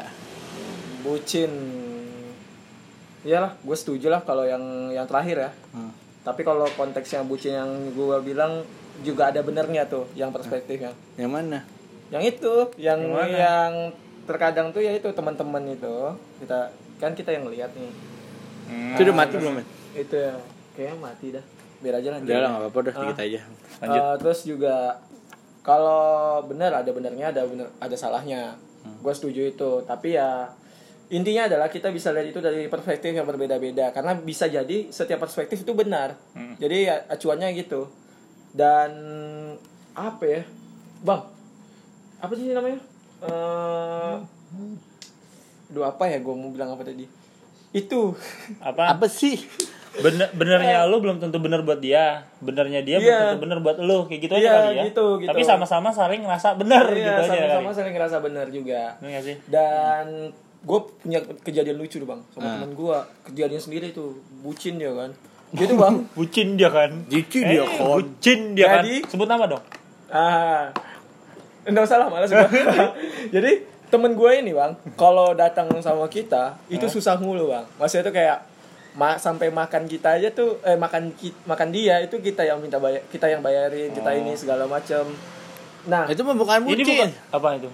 Bucin. 1.01 1.51
Iyalah, 3.25 3.57
gue 3.57 3.73
setuju 3.73 4.07
lah 4.07 4.21
kalau 4.21 4.45
yang 4.45 4.61
yang 4.89 5.05
terakhir 5.05 5.37
ya. 5.39 5.51
Hmm. 5.73 5.89
Tapi 6.21 6.41
kalau 6.41 6.65
konteksnya 6.71 7.21
bucin 7.21 7.53
yang 7.53 7.71
gue 7.91 8.17
bilang 8.21 8.61
juga 9.01 9.29
ada 9.29 9.41
benernya 9.41 9.85
tuh, 9.85 10.05
yang 10.13 10.29
perspektifnya. 10.29 10.93
Yang 11.17 11.31
mana? 11.31 11.59
Yang 12.09 12.23
itu, 12.37 12.53
yang 12.77 13.01
Yang 13.01 13.11
mana? 13.11 13.33
yang 13.35 13.71
terkadang 14.25 14.67
tuh 14.69 14.81
ya 14.81 14.89
itu 14.89 15.05
teman-teman 15.09 15.61
itu 15.69 15.95
kita 16.41 16.73
kan 16.97 17.13
kita 17.13 17.29
yang 17.29 17.45
lihat 17.45 17.69
nih 17.73 17.93
Hmm. 18.65 18.97
Itu 18.97 19.05
udah 19.05 19.13
mati 19.13 19.37
belum, 19.37 19.61
itu 19.93 20.15
ya 20.17 20.33
kayaknya 20.73 20.97
mati 20.97 21.29
dah 21.29 21.45
biar 21.77 22.01
aja 22.01 22.09
lanjut 22.17 22.25
Udah 22.25 22.41
lah, 22.41 22.49
nggak 22.49 22.61
apa-apa, 22.65 22.77
udah 22.81 22.89
Ah. 22.89 22.97
sedikit 22.97 23.19
aja. 23.21 23.41
Lanjut. 23.77 24.01
Eh, 24.01 24.15
terus 24.17 24.39
juga 24.41 24.75
kalau 25.65 26.45
benar 26.45 26.69
ada 26.77 26.93
benarnya 26.93 27.33
ada 27.33 27.41
benar 27.49 27.73
ada 27.81 27.95
salahnya. 27.97 28.53
Gue 29.01 29.13
setuju 29.17 29.49
itu. 29.49 29.71
Tapi 29.81 30.13
ya 30.13 30.53
intinya 31.09 31.49
adalah 31.49 31.73
kita 31.73 31.89
bisa 31.89 32.13
lihat 32.13 32.29
itu 32.29 32.37
dari 32.37 32.69
perspektif 32.69 33.09
yang 33.09 33.25
berbeda-beda. 33.25 33.89
Karena 33.89 34.13
bisa 34.13 34.45
jadi 34.45 34.93
setiap 34.93 35.25
perspektif 35.25 35.65
itu 35.65 35.73
benar. 35.73 36.13
Hmm. 36.37 36.53
jadi 36.61 36.77
ya, 36.85 36.95
acuannya 37.09 37.49
gitu. 37.57 37.89
Dan 38.53 38.91
apa 39.97 40.23
ya? 40.23 40.41
Bang 41.01 41.33
apa 42.21 42.33
sih 42.37 42.53
namanya? 42.53 42.79
Eh 43.25 44.15
Aduh 45.65 45.83
apa 45.83 46.07
ya 46.07 46.21
gue 46.21 46.33
mau 46.37 46.53
bilang 46.53 46.71
apa 46.71 46.85
tadi? 46.85 47.09
Itu. 47.75 48.15
Apa? 48.63 48.95
Apa 48.95 49.11
sih? 49.11 49.43
Bener 49.97 50.27
benernya 50.31 50.83
lu 50.85 50.97
belum 50.97 51.17
tentu 51.17 51.37
bener 51.37 51.61
buat 51.61 51.77
dia, 51.77 52.23
benernya 52.37 52.79
dia 52.79 52.97
belum 52.97 53.07
Iya. 53.07 53.19
tentu 53.29 53.39
bener 53.41 53.59
buat 53.59 53.77
lu, 53.77 54.03
kayak 54.03 54.21
gitu 54.21 54.33
aja 54.33 54.41
Iya, 54.41 54.51
kali 54.53 54.73
ya. 54.73 54.83
gitu, 54.85 55.05
gitu. 55.17 55.29
Tapi 55.29 55.41
sama-sama 55.41 55.89
saling 55.89 56.21
ngerasa 56.21 56.49
bener 56.53 56.83
Iya, 56.85 56.97
gitu 56.97 57.21
aja 57.21 57.31
sama-sama 57.31 57.69
saling 57.71 57.93
ngerasa 57.93 58.17
benar 58.19 58.47
juga 58.49 58.81
Iya 58.97 59.07
nggak 59.09 59.23
sih? 59.23 59.35
dan 59.47 60.05
gue 60.61 60.79
punya 60.97 61.19
kejadian 61.41 61.77
lucu 61.77 61.95
tuh 61.95 62.05
bang 62.05 62.21
sama 62.29 62.43
Ah. 62.43 62.51
teman 62.57 62.71
gue 62.73 62.97
kejadian 63.25 63.61
sendiri 63.61 63.87
tuh 63.89 64.13
bucin 64.41 64.75
dia 64.75 64.91
kan 64.91 65.13
dia 65.51 65.65
tuh 65.65 65.77
bang 65.77 65.95
Bucin 66.17 66.47
dia 66.55 66.69
kan. 66.69 66.91
Jici 67.05 67.39
dia 67.39 67.61
Eh, 67.61 67.69
kon. 67.69 68.01
Bucin 68.01 68.39
dia 68.51 68.65
kan. 68.67 68.81
Jadi- 68.81 69.05
Sebut 69.05 69.25
nama 69.25 69.45
dong. 69.47 69.63
ah 70.07 70.73
enggak 71.63 71.81
usah 71.83 71.97
lah 71.97 72.07
malas 72.07 72.29
jadi 73.33 73.51
temen 73.87 74.11
gue 74.11 74.31
ini 74.35 74.51
bang 74.51 74.73
kalau 74.93 75.33
datang 75.33 75.65
sama 75.79 76.05
kita 76.07 76.57
itu 76.67 76.85
susah 76.85 77.15
mulu 77.15 77.47
bang 77.47 77.65
maksudnya 77.75 78.03
tuh 78.03 78.13
kayak 78.13 78.37
ma 78.95 79.15
sampai 79.15 79.47
makan 79.49 79.85
kita 79.85 80.15
aja 80.15 80.31
tuh 80.31 80.59
eh 80.61 80.75
makan 80.75 81.11
ki- 81.13 81.35
makan 81.43 81.69
dia 81.69 81.99
itu 81.99 82.15
kita 82.17 82.41
yang 82.41 82.57
minta 82.57 82.77
bayar 82.77 83.03
kita 83.05 83.27
yang 83.27 83.39
bayarin 83.39 83.91
kita 83.91 84.07
Oh. 84.07 84.15
ini 84.17 84.31
segala 84.33 84.63
macem 84.65 85.03
nah 85.85 86.07
Itu 86.07 86.23
mah 86.23 86.33
bukan 86.33 86.63
Ini 86.63 86.69
bucin. 86.73 86.87
bukan 86.87 87.11
apa 87.29 87.47
itu? 87.55 87.69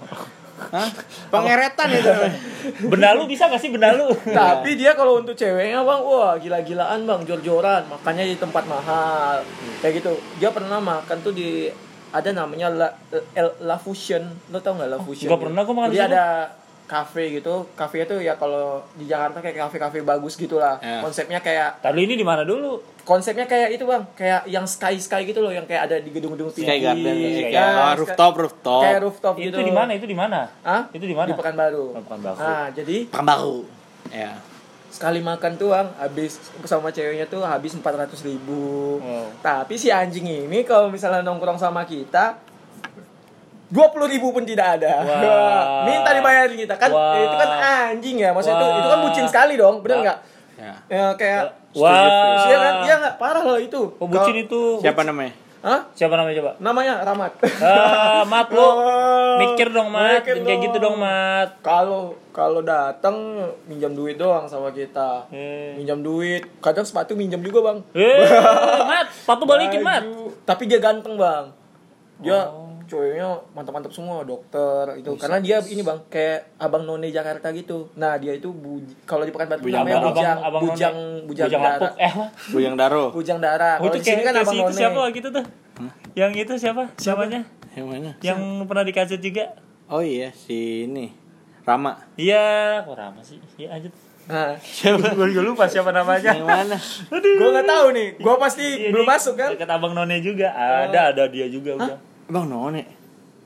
Hah? 0.62 0.90
Pangeretan 1.28 1.90
itu. 1.90 2.12
Benalu 2.92 3.26
bisa 3.28 3.48
gak 3.48 3.58
sih 3.58 3.70
benalu? 3.70 4.14
Tapi 4.36 4.76
dia 4.76 4.94
kalau 4.94 5.18
untuk 5.18 5.34
ceweknya 5.34 5.82
bang, 5.82 6.02
wah 6.02 6.36
gila-gilaan 6.36 7.02
bang, 7.02 7.22
jor-joran, 7.24 7.82
makannya 7.88 8.26
di 8.26 8.36
tempat 8.36 8.68
mahal, 8.68 9.42
kayak 9.80 10.04
gitu. 10.04 10.12
Dia 10.38 10.52
pernah 10.52 10.78
makan 10.78 11.18
tuh 11.22 11.32
di 11.32 11.66
ada 12.10 12.30
namanya 12.30 12.68
La, 12.70 12.88
El, 13.34 13.48
La 13.62 13.74
Fusion, 13.76 14.22
lo 14.50 14.60
tau 14.60 14.76
nggak 14.76 14.90
La 14.92 15.00
Fusion? 15.00 15.32
nggak 15.32 15.42
pernah 15.42 15.62
gua 15.64 15.76
makan 15.76 15.90
di 15.90 15.98
Jadi 15.98 16.12
ada 16.12 16.26
kafe 16.92 17.32
gitu, 17.32 17.72
kafe 17.72 18.04
itu 18.04 18.20
ya 18.20 18.36
kalau 18.36 18.84
di 18.94 19.08
Jakarta 19.08 19.40
kayak 19.40 19.56
kafe-kafe 19.62 20.04
bagus 20.04 20.36
gitulah. 20.36 20.76
Ya. 20.78 21.00
Konsepnya 21.00 21.40
kayak 21.40 21.80
Tadi 21.80 22.04
ini 22.04 22.14
di 22.14 22.22
mana 22.22 22.44
dulu? 22.44 22.84
konsepnya 23.02 23.44
kayak 23.44 23.74
itu 23.74 23.84
bang, 23.84 24.04
kayak 24.14 24.46
yang 24.46 24.62
sky 24.64 24.94
sky 24.96 25.24
gitu 25.24 25.40
loh, 25.40 25.50
yang 25.50 25.64
kayak 25.64 25.88
ada 25.88 25.98
di 25.98 26.12
gedung-gedung 26.12 26.52
tinggi. 26.52 26.68
Sky 26.68 26.80
Garden. 26.80 27.16
Ya, 27.50 27.66
sky- 27.66 27.98
rooftop, 27.98 28.34
rooftop. 28.38 28.82
Kayak 28.84 29.00
rooftop 29.02 29.34
Itu 29.36 29.44
gitu. 29.50 29.58
di 29.58 29.74
mana? 29.74 29.92
Itu 29.92 30.06
di 30.06 30.14
mana? 30.14 30.52
Hah? 30.62 30.86
Itu 30.92 31.04
di 31.04 31.16
mana? 31.16 31.28
Di 31.28 31.34
Pekanbaru. 31.34 31.98
Pekanbaru. 31.98 32.38
Nah, 32.38 32.68
jadi 32.70 33.08
Pekan 33.08 33.26
baru. 33.26 33.58
Ya. 34.12 34.36
sekali 34.92 35.24
makan 35.24 35.56
tuh 35.56 35.72
bang 35.72 35.88
habis 35.96 36.36
sama 36.68 36.92
ceweknya 36.92 37.24
tuh 37.26 37.40
habis 37.42 37.72
400 37.72 38.12
ribu 38.22 39.00
Wow. 39.00 39.32
tapi 39.40 39.80
si 39.80 39.88
anjing 39.88 40.28
ini 40.46 40.68
kalau 40.68 40.92
misalnya 40.92 41.24
nongkrong 41.24 41.56
sama 41.56 41.88
kita 41.88 42.36
20 43.72 43.80
ribu 44.10 44.28
pun 44.30 44.44
tidak 44.44 44.78
ada 44.78 44.94
Wah. 45.00 45.84
minta 45.88 46.12
dibayarin 46.12 46.60
kita 46.60 46.76
kan 46.76 46.90
Wah. 46.90 47.16
itu 47.18 47.36
kan 47.36 47.50
anjing 47.90 48.18
ya 48.18 48.30
maksudnya 48.30 48.56
itu 48.56 48.66
Wah. 48.66 48.78
itu 48.78 48.88
kan 48.88 49.00
bucin 49.02 49.26
sekali 49.26 49.54
dong 49.56 49.80
bener 49.80 49.98
nggak 50.02 50.20
Ya. 50.54 50.74
ya 50.88 51.06
kayak 51.16 51.44
Wah. 51.74 52.46
Iya 52.46 52.58
kan 52.60 52.74
iya 52.84 52.96
nggak 53.00 53.16
parah 53.18 53.42
loh 53.42 53.58
itu 53.58 53.82
Oh, 53.96 54.06
bucin 54.06 54.36
itu. 54.38 54.78
Siapa 54.78 55.02
namanya? 55.02 55.34
Hah? 55.62 55.82
Siapa 55.92 56.14
namanya 56.14 56.38
coba? 56.38 56.52
namanya 56.60 56.94
Ramat 57.02 57.32
Ah, 57.58 58.22
Mat 58.32 58.50
lu 58.50 58.58
Oh, 58.58 59.38
mikir 59.38 59.70
dong, 59.70 59.90
Mat. 59.90 60.22
mikir 60.22 60.42
kayak 60.42 60.60
gitu 60.64 60.78
dong. 60.78 60.98
Mat. 60.98 61.58
kalau 61.62 62.14
kalau 62.30 62.62
datang 62.62 63.14
minjam 63.64 63.90
duit 63.92 64.16
doang 64.16 64.46
sama 64.46 64.70
kita 64.70 65.26
Eh. 65.30 65.74
minjam 65.74 65.98
duit 66.00 66.46
kadang 66.58 66.82
sepatu 66.82 67.14
minjam 67.14 67.40
juga 67.40 67.62
bang 67.64 67.78
Eh, 67.94 68.26
Mat, 68.92 69.08
sepatu 69.12 69.46
balikin, 69.46 69.82
Mat. 69.82 70.02
Tapi 70.44 70.66
dia 70.66 70.78
ganteng 70.78 71.14
bang. 71.16 71.50
Dia 72.20 72.46
Oh. 72.48 72.71
Cowoknya 72.92 73.24
mantap-mantap 73.52 73.88
semua, 73.90 74.22
dokter 74.22 75.00
itu. 75.00 75.16
Karena 75.16 75.40
dia 75.40 75.64
ini 75.64 75.80
bang, 75.80 75.96
kayak 76.06 76.60
abang 76.60 76.84
none 76.84 77.08
Jakarta 77.08 77.48
gitu. 77.50 77.88
Nah 77.96 78.16
dia 78.16 78.36
itu 78.36 78.52
bu, 78.52 78.78
kalau 79.08 79.24
di 79.24 79.32
Pekanbaru 79.32 79.64
Bujang 79.64 79.80
namanya 79.82 79.96
Abang- 79.98 80.12
bujang, 80.12 80.38
abang 80.38 80.62
bujang, 80.62 80.96
none. 80.96 81.24
bujang, 81.24 81.48
Bujang 81.48 81.62
darah. 81.62 81.80
lapuk. 81.80 81.94
Eh? 81.98 82.14
Bujang 82.52 82.76
Daro. 82.76 83.04
Bujang 83.10 83.40
darah. 83.40 83.76
Oh, 83.78 83.88
Kalau 83.88 83.90
itu 83.90 83.98
di 83.98 84.04
sini 84.06 84.22
kan 84.22 84.34
kayak 84.34 84.44
abang 84.44 84.52
si 84.52 84.58
itu 84.58 84.66
none. 84.68 84.76
siapa 84.78 85.02
gitu 85.10 85.28
tuh? 85.32 85.46
Yang 86.12 86.32
itu 86.38 86.54
siapa? 86.60 86.84
Siapanya? 86.94 87.42
Yang 87.72 87.88
mana? 87.88 88.12
Yang 88.20 88.40
pernah 88.68 88.84
dikasih 88.84 89.18
juga? 89.18 89.46
Oh 89.88 90.04
iya, 90.04 90.30
si 90.30 90.86
ini. 90.86 91.16
Rama. 91.62 91.96
Iya, 92.16 92.84
kok 92.84 92.94
Rama 92.94 93.22
sih? 93.22 93.40
Iya, 93.56 93.72
lanjut. 93.72 93.94
Nah, 94.22 94.54
Siapa? 94.58 95.12
Gue 95.18 95.28
juga 95.30 95.44
lupa 95.44 95.66
siapa 95.66 95.90
namanya. 95.90 96.32
Yang 96.32 96.46
mana? 96.46 96.78
gue 97.10 97.50
nggak 97.50 97.68
tahu 97.68 97.86
nih. 97.92 98.08
Gue 98.18 98.36
pasti 98.38 98.66
Iya, 98.78 98.90
belum 98.92 99.04
nih, 99.04 99.12
masuk 99.12 99.34
kan. 99.34 99.50
Dekat 99.52 99.70
Abang 99.70 99.94
None 99.94 100.18
juga. 100.20 100.52
Ada, 100.52 101.12
ada 101.12 101.24
dia 101.28 101.48
juga 101.48 101.74
udah. 101.76 101.98
Bang 102.32 102.48
None. 102.48 102.84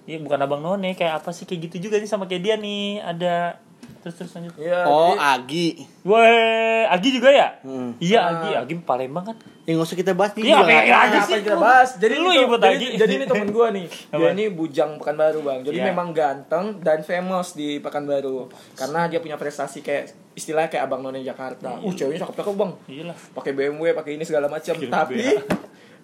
Iya, 0.05 0.21
bukan 0.21 0.38
Abang 0.38 0.61
None, 0.61 0.93
kayak 0.93 1.19
apa 1.19 1.29
sih 1.31 1.43
kayak 1.43 1.65
gitu 1.67 1.89
juga 1.89 1.97
nih 1.97 2.05
sama 2.05 2.23
kayak 2.23 2.41
dia 2.41 2.55
nih. 2.55 3.01
Ada 3.01 3.57
terus 3.99 4.15
terus 4.15 4.31
lanjut. 4.31 4.53
Iya. 4.55 4.86
Oh, 4.86 5.11
jadi- 5.11 5.21
Agi. 5.33 5.67
Weh, 6.05 6.86
Agi 6.86 7.09
juga 7.09 7.29
ya? 7.29 7.47
Hmm. 7.59 7.97
Iya, 7.97 8.19
Ah. 8.19 8.29
Agi, 8.38 8.49
Agi 8.55 8.73
Palembang 8.79 9.25
kan. 9.25 9.38
Ya 9.65 9.73
nggak 9.73 9.81
usah 9.83 9.97
kita 9.97 10.13
bahas 10.13 10.29
Iya, 10.31 10.38
dia 10.38 10.45
juga 10.45 10.61
apa 10.61 10.69
yang 10.69 10.86
sih? 10.86 10.93
apa 11.17 11.33
yang 11.33 11.43
kita 11.43 11.57
bahas? 11.57 11.89
Jadi 11.97 12.13
Lu 12.15 12.29
ini, 12.29 12.38
ibut 12.39 12.59
jadi, 12.59 12.69
lagi. 12.71 12.88
jadi 12.95 13.13
ini 13.15 13.25
temen 13.25 13.49
gue 13.49 13.67
nih. 13.71 13.86
Dia 14.13 14.29
ini 14.29 14.45
bujang 14.47 14.91
Pekanbaru 14.95 15.39
bang. 15.41 15.59
Jadi 15.63 15.75
Iya. 15.75 15.86
memang 15.89 16.07
ganteng 16.11 16.65
dan 16.79 16.99
famous 17.01 17.47
di 17.51 17.67
Pekanbaru. 17.79 18.45
Karena 18.75 19.09
dia 19.09 19.17
punya 19.17 19.36
prestasi 19.36 19.81
kayak 19.81 20.05
istilahnya 20.31 20.69
kayak 20.69 20.86
abang 20.86 21.01
none 21.01 21.17
Jakarta. 21.19 21.81
Uh, 21.81 21.89
ceweknya 21.89 22.21
cakep-cakep 22.21 22.53
bang. 22.53 22.71
Iya 22.86 23.03
lah. 23.09 23.17
Pakai 23.33 23.51
BMW, 23.51 23.89
pakai 23.91 24.11
ini 24.11 24.23
segala 24.23 24.45
macam. 24.45 24.77
Tapi 24.77 25.17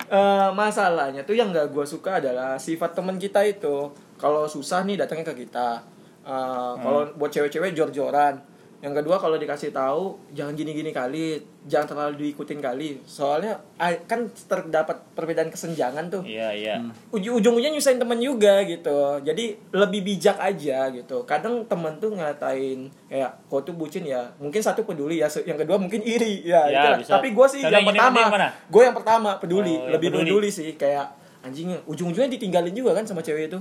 Eh, 0.10 0.49
masalahnya 0.56 1.22
tuh 1.22 1.38
yang 1.38 1.54
gak 1.54 1.70
gue 1.70 1.86
suka 1.86 2.18
adalah 2.24 2.58
sifat 2.58 2.97
temen 2.97 3.22
kita 3.22 3.45
itu. 3.45 3.91
Kalau 4.18 4.45
susah 4.49 4.82
nih 4.86 4.97
datangnya 4.97 5.34
ke 5.34 5.45
kita. 5.45 5.82
Eh, 6.26 6.74
Kalau 6.82 7.02
buat 7.18 7.32
cewek-cewek 7.32 7.78
jor-joran. 7.78 8.51
Yang 8.82 8.93
kedua 8.97 9.15
kalau 9.15 9.38
dikasih 9.38 9.69
tahu 9.69 10.03
jangan 10.32 10.51
gini-gini 10.51 10.89
kali, 10.89 11.38
jangan 11.63 11.86
terlalu 11.88 12.13
diikutin 12.23 12.57
kali. 12.57 12.97
Soalnya 13.03 13.61
kan 14.03 14.25
terdapat 14.43 14.97
perbedaan 15.11 15.47
kesenjangan 15.47 16.09
tuh 16.09 16.21
Iya, 16.21 16.49
iya. 16.51 16.75
uj- 17.07 17.29
ujung-ujungnya 17.32 17.69
nyusahin 17.71 17.97
temen 17.97 18.17
juga 18.17 18.61
gitu 18.63 18.93
jadi 19.19 19.45
lebih 19.69 20.01
bijak 20.03 20.38
aja 20.38 20.89
gitu 20.89 21.21
kadang 21.23 21.61
temen 21.63 21.97
tuh 21.97 22.09
ngatain 22.11 22.89
kayak 23.05 23.32
kau 23.45 23.59
tuh 23.59 23.71
bucin 23.71 24.01
ya 24.03 24.34
mungkin 24.38 24.57
satu 24.57 24.82
peduli 24.82 25.17
ya 25.17 25.29
yang 25.41 25.55
kedua 25.55 25.77
mungkin 25.77 26.01
iri 26.01 26.41
ya, 26.41 26.65
Ya, 26.65 26.71
itulah. 26.71 26.97
bisa. 26.97 27.11
tapi 27.13 27.27
gue 27.32 27.47
sih 27.47 27.59
yang, 27.59 27.73
yang 27.75 27.88
pertama 27.88 28.19
gue 28.47 28.82
yang 28.82 28.95
pertama 28.95 29.29
peduli 29.36 29.69
Oh, 29.71 29.77
yang 29.79 29.93
lebih 29.93 30.07
peduli. 30.09 30.29
peduli. 30.32 30.49
sih 30.49 30.69
kayak 30.73 31.05
anjingnya 31.41 31.77
ujung-ujungnya 31.86 32.29
ditinggalin 32.32 32.71
juga 32.71 32.93
kan 32.93 33.03
sama 33.03 33.19
cewek 33.19 33.45
itu 33.47 33.59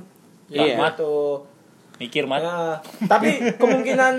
Iya. 0.48 0.76
gitu 0.80 1.44
Mikir, 2.00 2.24
Mat. 2.24 2.40
Nah, 2.40 2.80
tapi 3.04 3.28
kemungkinan 3.54 4.14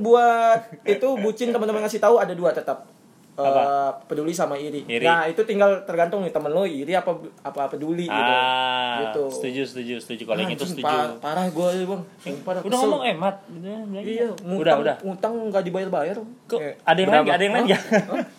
buat 0.00 0.60
itu 0.82 1.08
bucin 1.16 1.52
teman-teman 1.52 1.84
ngasih 1.84 2.00
tahu 2.00 2.16
ada 2.16 2.32
dua 2.32 2.50
tetap 2.50 2.88
Eh, 3.36 3.44
Apa? 3.44 4.00
peduli 4.08 4.32
sama 4.32 4.56
iri. 4.56 4.80
Iri. 4.88 5.04
Nah 5.04 5.28
itu 5.28 5.44
tinggal 5.44 5.84
tergantung 5.84 6.24
nih 6.24 6.32
temen 6.32 6.48
lo 6.48 6.64
iri 6.64 6.96
apa 6.96 7.12
apa 7.44 7.68
peduli 7.68 8.08
gitu. 8.08 8.16
Ah, 8.32 8.96
Gitu. 9.04 9.28
setuju, 9.28 9.60
setuju, 9.62 9.94
setuju. 10.00 10.22
Kalau 10.24 10.40
yang 10.40 10.56
itu 10.56 10.64
setuju. 10.64 10.80
par- 10.80 11.20
parah 11.20 11.44
gue 11.46 11.68
bang. 11.84 12.02
Sumpah 12.16 12.52
dah, 12.56 12.62
Udah 12.64 12.72
kesel. 12.72 12.88
ngomong 12.88 13.02
eh, 13.04 13.12
Mat. 13.12 13.36
Udah, 13.44 13.76
udah, 13.84 14.00
Iya, 14.00 14.26
udah, 14.32 14.40
ngutang, 14.40 14.78
udah. 14.80 14.96
Ngutang 15.04 15.32
nggak 15.52 15.62
dibayar-bayar. 15.62 16.16
Kok 16.48 16.58
Eh, 16.58 16.74
ada 16.80 16.96
yang 16.96 17.10
lain 17.12 17.20
berapa? 17.20 17.28
Ada 17.28 17.42
yang 17.44 17.52
lain 17.52 17.64
nggak? 17.68 17.82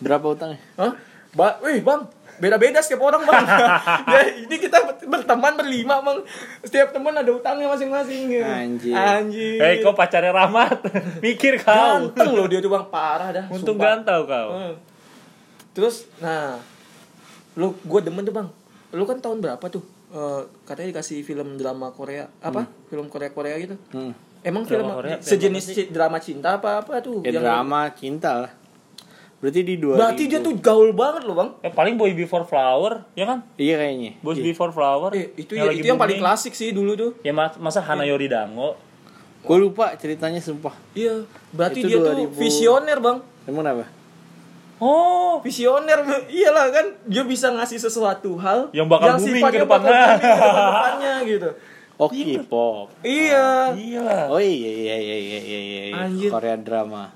Berapa 0.02 0.26
utangnya? 0.26 0.58
Hah? 0.74 0.92
Ba 1.30 1.48
wih 1.62 1.78
bang, 1.78 2.00
beda-beda 2.38 2.78
setiap 2.80 3.02
orang 3.04 3.22
bang. 3.22 3.44
ya, 4.14 4.20
ini 4.46 4.56
kita 4.56 4.78
berteman 5.06 5.54
berlima 5.54 6.00
bang. 6.00 6.18
Setiap 6.62 6.90
teman 6.90 7.14
ada 7.14 7.30
utangnya 7.30 7.68
masing-masing. 7.70 8.40
Anjir. 8.40 8.94
Anjir. 8.94 9.58
Eh, 9.58 9.82
kau 9.82 9.94
pacarnya 9.94 10.30
Rahmat. 10.30 10.82
Mikir 11.24 11.60
kau. 11.60 11.74
Ganteng 12.10 12.34
loh 12.34 12.46
dia 12.46 12.58
tuh 12.58 12.70
bang, 12.70 12.84
parah 12.88 13.30
dah. 13.30 13.44
Untung 13.50 13.76
sumpah. 13.76 14.00
gantau 14.00 14.20
kau. 14.24 14.48
Hmm. 14.54 14.74
Terus, 15.74 16.10
nah, 16.18 16.58
lu 17.54 17.74
gue 17.74 18.00
demen 18.02 18.24
tuh 18.24 18.34
bang. 18.34 18.48
Lu 18.94 19.04
kan 19.04 19.20
tahun 19.20 19.38
berapa 19.44 19.62
tuh? 19.68 19.84
Eh, 20.08 20.42
katanya 20.64 20.96
dikasih 20.96 21.20
film 21.20 21.60
drama 21.60 21.92
Korea 21.92 22.24
apa? 22.40 22.64
Film 22.88 23.12
Korea 23.12 23.28
Korea 23.28 23.60
gitu. 23.60 23.76
Hmm. 23.92 24.16
Emang 24.38 24.62
Drama 24.64 24.70
film 24.70 24.88
Korea, 24.94 25.16
sejenis 25.18 25.90
drama 25.90 26.22
cinta 26.22 26.62
apa 26.62 26.80
apa 26.80 27.02
tuh? 27.02 27.26
Ya 27.26 27.34
Yang- 27.34 27.42
drama 27.42 27.80
cinta 27.92 28.30
lah. 28.46 28.52
Berarti 29.38 29.60
di 29.62 29.74
dua. 29.76 29.94
Berarti 29.94 30.22
dia 30.26 30.40
tuh 30.40 30.58
gaul 30.58 30.90
banget 30.90 31.22
loh 31.22 31.34
bang. 31.34 31.50
Eh, 31.60 31.70
paling 31.70 31.94
Boy 31.94 32.10
Before 32.10 32.42
Flower, 32.42 33.06
ya 33.12 33.22
kan? 33.24 33.46
Iya 33.54 33.78
kayaknya. 33.78 34.18
Boys 34.18 34.36
Iya. 34.36 34.50
Before 34.50 34.70
Flower. 34.70 35.10
Eh, 35.12 35.30
itu 35.36 35.54
yang 35.54 35.66
ya, 35.66 35.72
itu 35.72 35.86
yang 35.86 35.94
paling 35.94 36.18
booming. 36.18 36.26
klasik 36.26 36.52
sih 36.52 36.70
dulu 36.70 36.92
tuh. 36.92 37.10
Ya 37.20 37.30
mas- 37.30 37.54
masa 37.56 37.78
Hana 37.78 38.02
Yori 38.02 38.26
Dango. 38.26 38.74
Gue 39.38 39.56
lupa 39.56 39.94
ceritanya 39.94 40.38
sumpah. 40.38 40.74
Iya, 40.92 41.22
berarti 41.50 41.80
Itu 41.80 41.88
dia 41.88 41.98
2000. 42.00 42.10
tuh 42.26 42.26
visioner, 42.34 42.98
Bang. 42.98 43.18
Emang 43.44 43.62
apa? 43.64 43.86
Oh, 44.78 45.38
Visioner, 45.38 46.02
iyalah 46.28 46.70
kan 46.70 46.86
dia 47.04 47.22
bisa 47.22 47.46
ngasih 47.48 47.78
sesuatu 47.80 48.34
hal 48.36 48.70
Yang 48.70 48.86
bakal 48.88 49.06
booming 49.16 49.26
sifatnya 49.38 49.50
ke 49.52 49.58
depannya. 49.60 49.90
bakal 49.90 50.06
booming 50.08 50.22
ke 50.22 50.42
depannya 50.60 51.14
gitu. 51.34 51.50
Oh 51.94 52.08
K-pop. 52.08 52.86
Iya. 53.02 53.74
gila. 53.74 54.18
Oh 54.30 54.38
iya 54.38 54.70
iya 54.70 54.96
iya 54.96 55.16
iya 55.16 55.38
iya 55.40 55.60
iya. 55.60 55.82
iya. 55.84 55.94
Anjir. 55.96 56.30
Korea 56.30 56.54
drama. 56.54 57.10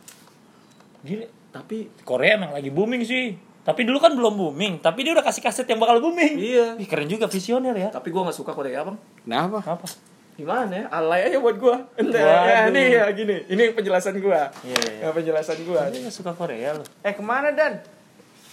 Gila. 1.03 1.27
Tapi 1.53 1.92
Korea 2.03 2.40
emang 2.40 2.57
lagi 2.57 2.72
booming 2.72 3.05
sih. 3.05 3.36
Tapi 3.62 3.86
dulu 3.86 4.03
kan 4.03 4.11
belum 4.11 4.34
booming, 4.34 4.82
tapi 4.82 5.07
dia 5.07 5.14
udah 5.14 5.22
kasih 5.22 5.38
kaset 5.38 5.68
yang 5.70 5.78
bakal 5.78 6.03
booming. 6.03 6.34
iya. 6.34 6.74
Ih, 6.74 6.88
keren 6.90 7.07
juga 7.07 7.30
visioner 7.30 7.76
ya. 7.78 7.88
Tapi 7.94 8.11
gua 8.11 8.26
nggak 8.26 8.34
suka 8.34 8.50
Korea, 8.50 8.82
Bang. 8.82 8.98
Kenapa? 9.22 9.62
Apa? 9.62 9.86
Gimana 10.34 10.72
ya? 10.72 10.84
Alay 10.90 11.30
aja 11.30 11.38
buat 11.38 11.61
gua. 11.62 11.86
Entar, 11.94 12.18
Waduh. 12.18 12.42
ya, 12.50 12.59
ini 12.72 12.82
ya 12.90 13.05
gini. 13.14 13.36
Ini 13.46 13.64
penjelasan 13.76 14.18
gua. 14.18 14.50
Iya, 14.66 14.80
iya. 14.82 15.00
Ya, 15.07 15.09
penjelasan 15.14 15.62
gua. 15.62 15.86
Dia 15.94 16.00
nggak 16.03 16.16
suka 16.16 16.34
Korea 16.34 16.74
loh. 16.74 16.86
Eh 17.07 17.14
ke 17.14 17.22
mana 17.22 17.55
Dan? 17.55 17.78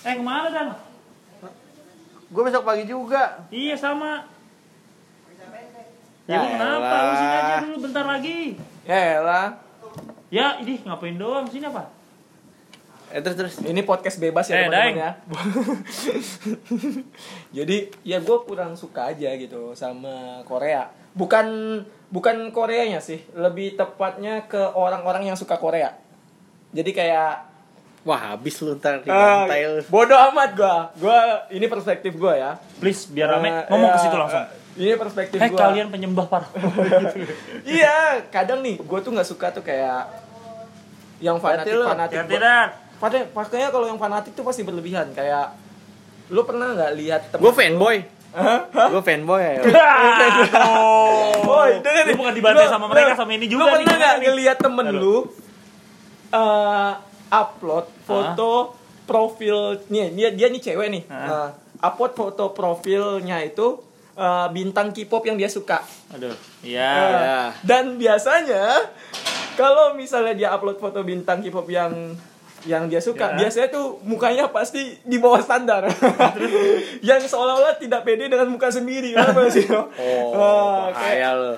Eh 0.06 0.14
ke 0.14 0.22
mana 0.22 0.48
dan? 0.54 0.68
Gue 2.30 2.46
besok 2.46 2.62
pagi 2.62 2.86
juga. 2.86 3.42
Iya 3.50 3.74
sama. 3.74 4.30
Ya 6.30 6.38
Ya, 6.38 6.40
lu 6.46 6.48
kenapa? 6.54 6.94
Lu 6.94 7.14
sini 7.18 7.34
aja 7.34 7.54
dulu 7.66 7.78
bentar 7.90 8.06
lagi. 8.06 8.40
Ya 8.86 9.00
elah. 9.18 9.48
Ya, 10.30 10.62
ini 10.62 10.78
ngapain 10.86 11.18
doang 11.18 11.50
sini 11.50 11.66
apa? 11.66 11.90
Eh 13.10 13.20
terus 13.20 13.36
terus. 13.36 13.54
Ini 13.60 13.82
podcast 13.82 14.18
bebas 14.18 14.46
ya 14.46 14.56
Eh, 14.56 14.60
teman-teman 14.66 14.96
ya. 14.96 15.10
Jadi 17.52 17.90
ya 18.04 18.18
gue 18.20 18.38
kurang 18.40 18.76
suka 18.76 19.08
aja 19.08 19.30
gitu 19.34 19.74
sama 19.74 20.40
Korea. 20.44 20.88
Bukan 21.12 21.46
bukan 22.08 22.50
Koreanya 22.50 23.00
sih, 23.00 23.20
lebih 23.34 23.76
tepatnya 23.76 24.46
ke 24.46 24.60
orang-orang 24.72 25.26
yang 25.26 25.36
suka 25.36 25.56
Korea. 25.56 25.94
Jadi 26.70 26.92
kayak 26.92 27.48
Wah 28.00 28.32
habis 28.32 28.56
lu 28.64 28.74
ntar 28.74 29.04
di 29.04 29.12
lu. 29.12 29.84
bodoh 29.86 30.16
amat 30.32 30.50
gua. 30.56 30.88
Gua 30.96 31.44
ini 31.50 31.66
perspektif 31.66 32.16
gua 32.16 32.32
ya. 32.32 32.52
Please, 32.80 33.06
biar 33.06 33.28
rame. 33.30 33.50
Eh, 33.50 33.66
Ngomong 33.68 33.90
ke 33.92 34.00
situ 34.00 34.16
langsung. 34.16 34.40
eh, 34.40 34.48
Ini 34.80 34.90
perspektif 34.96 35.36
Eh, 35.36 35.50
gua. 35.52 35.60
kalian 35.60 35.88
penyembah 35.90 36.26
parah. 36.26 36.50
Iya, 37.68 38.24
kadang 38.30 38.62
nih 38.62 38.78
gue 38.80 39.00
tuh 39.02 39.12
nggak 39.12 39.28
suka 39.28 39.52
tuh 39.52 39.62
kayak 39.62 40.08
yang 41.20 41.36
fanatik 41.38 41.76
fanatik. 41.76 42.18
Pada 43.00 43.24
pakainya 43.26 43.70
kalau 43.70 43.86
yang 43.86 43.96
fanatik 43.96 44.32
tuh 44.32 44.44
pasti 44.44 44.62
berlebihan 44.62 45.10
kayak 45.12 45.56
lu 46.30 46.44
pernah 46.44 46.72
nggak 46.72 46.92
lihat 46.94 47.22
temen 47.32 47.42
Gue 47.42 47.54
fanboy. 47.54 47.98
Gue 48.70 49.02
fanboy 49.02 49.42
ya. 49.50 49.62
Woi, 51.42 51.72
dengerin. 51.80 52.14
Lu 52.14 52.20
bukan 52.20 52.34
dibantai 52.34 52.66
Lu- 52.66 52.70
sama 52.70 52.86
mereka, 52.86 53.12
lu- 53.12 53.18
sama 53.18 53.32
ini 53.34 53.46
Lu 53.46 53.52
juga 53.52 53.64
pernah 53.72 53.80
nih. 53.82 53.96
nggak 53.96 54.16
ngelihat 54.22 54.58
temen 54.60 54.86
lu 54.94 55.18
eh 56.30 56.92
upload 57.30 57.86
foto 58.04 58.78
profilnya 59.06 60.06
dia 60.12 60.30
dia 60.30 60.48
nih 60.48 60.62
cewek 60.62 60.88
nih. 60.92 61.04
Eh, 61.06 61.50
upload 61.80 62.14
foto 62.14 62.54
profilnya 62.54 63.42
itu 63.42 63.82
eh, 64.14 64.48
bintang 64.52 64.92
K-pop 64.92 65.24
yang 65.24 65.34
dia 65.36 65.48
suka. 65.48 65.82
Aduh. 66.12 66.36
Iya. 66.62 66.92
ya. 66.94 67.40
Dan 67.64 67.96
biasanya 67.96 68.94
kalau 69.56 69.94
misalnya 69.94 70.34
dia 70.36 70.50
upload 70.52 70.78
foto 70.78 71.02
bintang 71.02 71.42
K-pop 71.42 71.66
yang 71.66 72.14
yang 72.62 72.86
dia 72.86 73.00
suka, 73.00 73.32
Ya. 73.32 73.38
biasanya 73.40 73.70
tuh 73.70 74.02
mukanya 74.02 74.48
pasti 74.48 74.80
di 75.00 75.16
bawah 75.16 75.40
standar. 75.40 75.88
yang 77.02 77.16
seolah-olah 77.18 77.76
tidak 77.76 78.04
pede 78.04 78.28
dengan 78.28 78.46
muka 78.46 78.68
sendiri. 78.68 79.12
Kenapa 79.12 79.48
sih? 79.50 79.64
Oh, 79.66 80.90
bahaya 80.90 81.30
lu. 81.34 81.54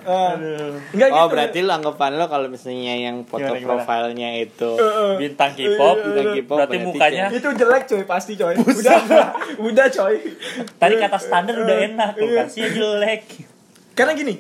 Enggak 0.92 1.10
Oh 1.10 1.26
gitu. 1.26 1.32
berarti 1.32 1.58
lu 1.60 1.72
anggapan 1.72 2.12
lo 2.16 2.26
kalau 2.26 2.48
misalnya 2.48 2.94
yang 3.00 3.24
foto 3.24 3.42
Gimana, 3.44 3.58
gimana? 3.58 3.72
profilnya 3.80 4.30
itu 4.38 4.72
Eh, 4.72 5.14
Bintang 5.18 5.52
K-pop, 5.52 5.96
Bintang 5.98 6.28
K-pop, 6.36 6.58
berarti 6.60 6.76
berarti 6.76 6.78
mukanya 6.84 7.26
itu 7.32 7.50
jelek 7.50 7.84
coy 7.86 8.04
pasti 8.04 8.34
coy. 8.36 8.54
Udah 8.54 9.00
udah 9.60 9.88
coy. 9.92 10.16
tadi 10.76 10.94
kata 10.96 11.18
standar 11.18 11.56
udah 11.56 11.78
enak, 11.84 12.10
tuh 12.14 12.30
kasih 12.32 12.66
jelek. 12.70 13.22
Karena 13.92 14.14
gini, 14.14 14.36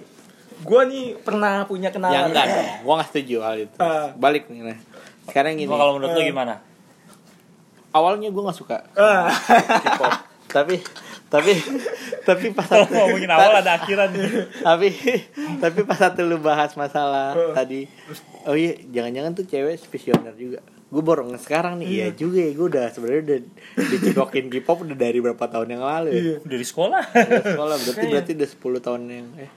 gua 0.61 0.83
nih 0.83 1.17
pernah 1.17 1.65
punya 1.65 1.89
kenalan. 1.89 2.13
Ya 2.13 2.21
enggak 2.23 2.45
gua 2.81 3.01
gak 3.01 3.09
setuju 3.09 3.41
hal 3.41 3.57
itu 3.59 3.77
Ah. 3.77 4.13
Balik 4.13 4.45
nih 4.47 4.61
nah. 4.63 4.77
Sekarang 5.31 5.55
gini, 5.55 5.65
kalau 5.65 5.95
menurut 5.95 6.11
lu 6.11 6.21
gimana? 6.21 6.59
awalnya 7.89 8.27
gua 8.27 8.51
gak 8.51 8.57
suka. 8.57 8.77
K-pop 8.91 10.13
Tapi, 10.51 10.83
tapi, 11.31 11.55
tapi 12.21 12.51
pas 12.51 12.67
satu 12.67 12.91
ngomongin 12.91 13.31
awal 13.31 13.63
ada 13.63 13.79
akhiran. 13.79 14.11
Tapi, 14.59 14.91
tapi 15.57 15.79
pas 15.81 15.95
satu 15.97 16.19
lu 16.21 16.35
bahas 16.37 16.75
masalah 16.75 17.31
tadi 17.53 17.87
Oh 18.43 18.51
iya, 18.51 18.75
jangan-jangan 18.85 19.31
tuh 19.31 19.47
cewek 19.47 19.79
visioner 19.87 20.35
juga 20.35 20.59
Gue 20.91 20.99
baru 20.99 21.23
nge 21.25 21.47
sekarang 21.47 21.79
nih, 21.79 21.87
iya 21.87 22.07
juga 22.11 22.35
ya 22.37 22.51
Gue 22.51 22.67
udah 22.67 22.91
sebenarnya 22.91 23.21
udah 23.23 23.39
dicikokin 23.79 24.51
K-pop 24.51 24.83
udah 24.83 24.97
dari 24.97 25.23
berapa 25.23 25.39
tahun 25.41 25.71
yang 25.71 25.83
lalu 25.87 26.09
ya 26.11 26.21
Dari 26.43 26.65
sekolah. 26.67 27.03
Udah 27.07 27.43
sekolah 27.47 27.75
berarti 27.79 28.05
berarti 28.11 28.31
udah 28.35 28.49
10 28.51 28.85
tahun 28.85 29.01
yang 29.07 29.27
eh 29.39 29.51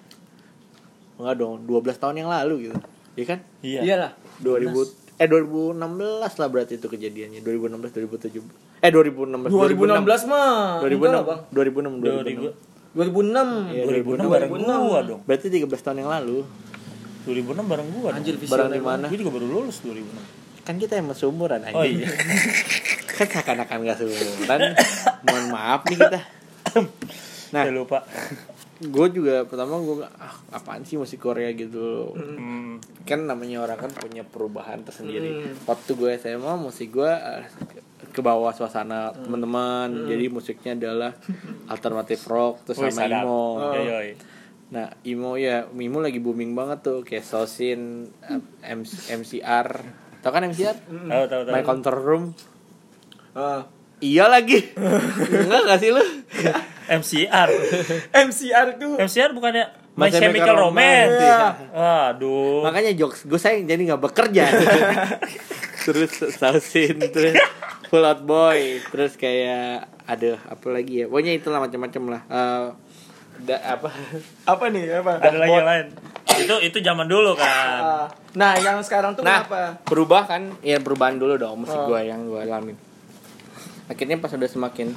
enggak 1.15 1.35
dong 1.37 1.55
12 1.63 1.91
tahun 1.97 2.15
yang 2.17 2.31
lalu 2.31 2.55
gitu 2.67 2.79
iya 3.15 3.25
kan 3.25 3.39
Iya. 3.63 3.81
Iyalah. 3.83 4.11
2000 4.39 5.04
eh 5.15 5.27
2016 5.27 5.79
lah 6.35 6.49
berarti 6.49 6.75
itu 6.75 6.87
kejadiannya 6.87 7.41
2016 7.41 7.95
2017 7.95 8.43
eh 8.81 8.91
2016 8.91 9.47
2016 9.47 10.27
mah. 10.27 10.83
2006 10.83 10.93
Enggak 10.93 11.09
lah, 11.09 11.23
Bang. 11.23 11.41
2006 11.51 12.03
2006 12.95 12.95
2000 12.95 12.95
2006. 12.95 13.75
Iya, 13.75 13.83
2006 13.91 14.27
bareng 14.29 14.51
2006. 14.53 14.85
gua 14.85 14.99
dong. 15.03 15.21
berarti 15.25 15.47
13 15.49 15.67
tahun 15.81 15.97
yang 15.99 16.11
lalu 16.13 16.39
2006 17.25 17.65
bareng 17.65 17.89
gua. 17.91 18.09
dong. 18.09 18.17
Anjir 18.17 18.35
barang 18.35 18.45
visioner. 18.45 18.71
di 18.73 18.83
mana 18.83 19.07
Gua 19.07 19.19
juga 19.19 19.33
baru 19.33 19.47
lulus 19.49 19.77
2006. 19.81 20.65
kan 20.65 20.75
kita 20.77 20.95
emang 20.97 21.13
seumuran 21.13 21.61
anjing 21.61 21.77
Oh 21.77 21.85
iya. 21.85 22.09
kan 23.07 23.27
seakan-akan 23.29 23.79
gak 23.85 23.99
seumuran 23.99 24.61
mohon 25.23 25.45
maaf 25.49 25.85
nih 25.85 25.99
kita 25.99 26.21
nah 27.53 27.63
Saya 27.63 27.71
lupa. 27.71 28.03
Gue 28.77 29.07
juga 29.09 29.43
pertama 29.43 29.79
gue 29.79 30.03
ah 30.03 30.35
apaan 30.51 30.83
sih 30.83 30.95
musik 30.95 31.21
Korea 31.21 31.51
gitu 31.51 32.11
Hmm. 32.11 32.83
kan 33.03 33.23
namanya 33.23 33.63
orang 33.63 33.79
kan 33.79 33.91
punya 33.91 34.23
perubahan 34.23 34.81
tersendiri 34.81 35.31
Hmm. 35.41 35.55
waktu 35.65 35.91
gue 35.93 36.11
SMA 36.17 36.53
musik 36.57 36.91
gue 36.93 37.07
eh, 37.07 37.47
ke 38.07 38.19
bawah 38.19 38.51
suasana 38.51 39.09
Hmm. 39.09 39.23
teman-teman 39.23 39.89
jadi 40.07 40.27
musiknya 40.27 40.75
adalah 40.75 41.15
alternatif 41.67 42.27
rock 42.27 42.65
terus 42.65 42.79
sama 42.81 42.91
sadap. 42.91 43.23
emo 43.23 43.43
yoi. 43.77 44.19
nah 44.67 44.91
emo 45.03 45.35
ya 45.35 45.71
emo 45.71 45.99
lagi 45.99 46.19
booming 46.19 46.51
banget 46.53 46.83
tuh 46.83 46.99
kayak 47.01 47.23
Sosin 47.23 48.11
MC, 48.61 48.91
MCR 49.15 49.69
tau 50.19 50.31
kan 50.31 50.43
MCR 50.43 50.75
Tahu 50.83 51.25
tahu 51.27 51.43
tahu. 51.43 51.53
My 51.53 51.63
Control 51.63 52.01
Room 52.01 52.25
Ah. 53.33 53.67
iya 53.99 54.27
lagi 54.27 54.59
enggak 55.43 55.63
gak 55.65 55.79
sih 55.79 55.91
lu 55.91 56.03
MCR. 56.87 57.49
MCR 58.11 58.69
tuh 58.77 58.95
MCR 58.97 59.31
bukannya 59.31 59.65
My 59.95 60.11
Chemical 60.11 60.21
Chemical 60.43 60.57
Romance. 60.59 61.15
Iya. 61.17 61.43
Aduh. 62.11 62.61
makanya 62.61 62.93
jokes 62.93 63.25
gue 63.25 63.39
sayang 63.39 63.65
jadi 63.65 63.83
nggak 63.89 64.03
bekerja 64.03 64.45
terus 65.85 66.13
sausin 66.33 66.97
terus 67.09 67.37
full 67.87 68.03
out 68.03 68.21
boy 68.21 68.81
terus 68.89 69.15
kayak 69.15 69.87
ada 70.05 70.41
apa 70.45 70.67
lagi 70.69 71.05
ya 71.05 71.07
pokoknya 71.07 71.33
itulah 71.35 71.61
macam-macam 71.61 72.03
lah 72.11 72.23
Eh, 72.27 72.67
da, 73.45 73.57
apa 73.61 73.89
apa 74.45 74.65
nih 74.69 74.85
apa? 74.95 75.19
Ada 75.19 75.37
lagi 75.37 75.53
yang 75.53 75.67
lain. 75.67 75.87
Itu 76.35 76.55
itu 76.61 76.79
zaman 76.81 77.07
dulu 77.07 77.35
kan. 77.35 77.47
Ah. 77.79 78.07
Nah, 78.35 78.59
yang 78.59 78.79
sekarang 78.81 79.15
tuh 79.15 79.23
nah 79.23 79.43
kenapa? 79.43 79.79
berubah 79.87 80.23
kan 80.27 80.55
ya 80.61 80.79
perubahan 80.79 81.15
dulu 81.15 81.39
dong 81.39 81.63
musik 81.63 81.75
Oh. 81.75 81.87
gue 81.87 82.01
yang 82.03 82.27
gue 82.27 82.41
alamin 82.41 82.75
akhirnya 83.85 84.17
pas 84.17 84.33
udah 84.33 84.49
semakin 84.49 84.91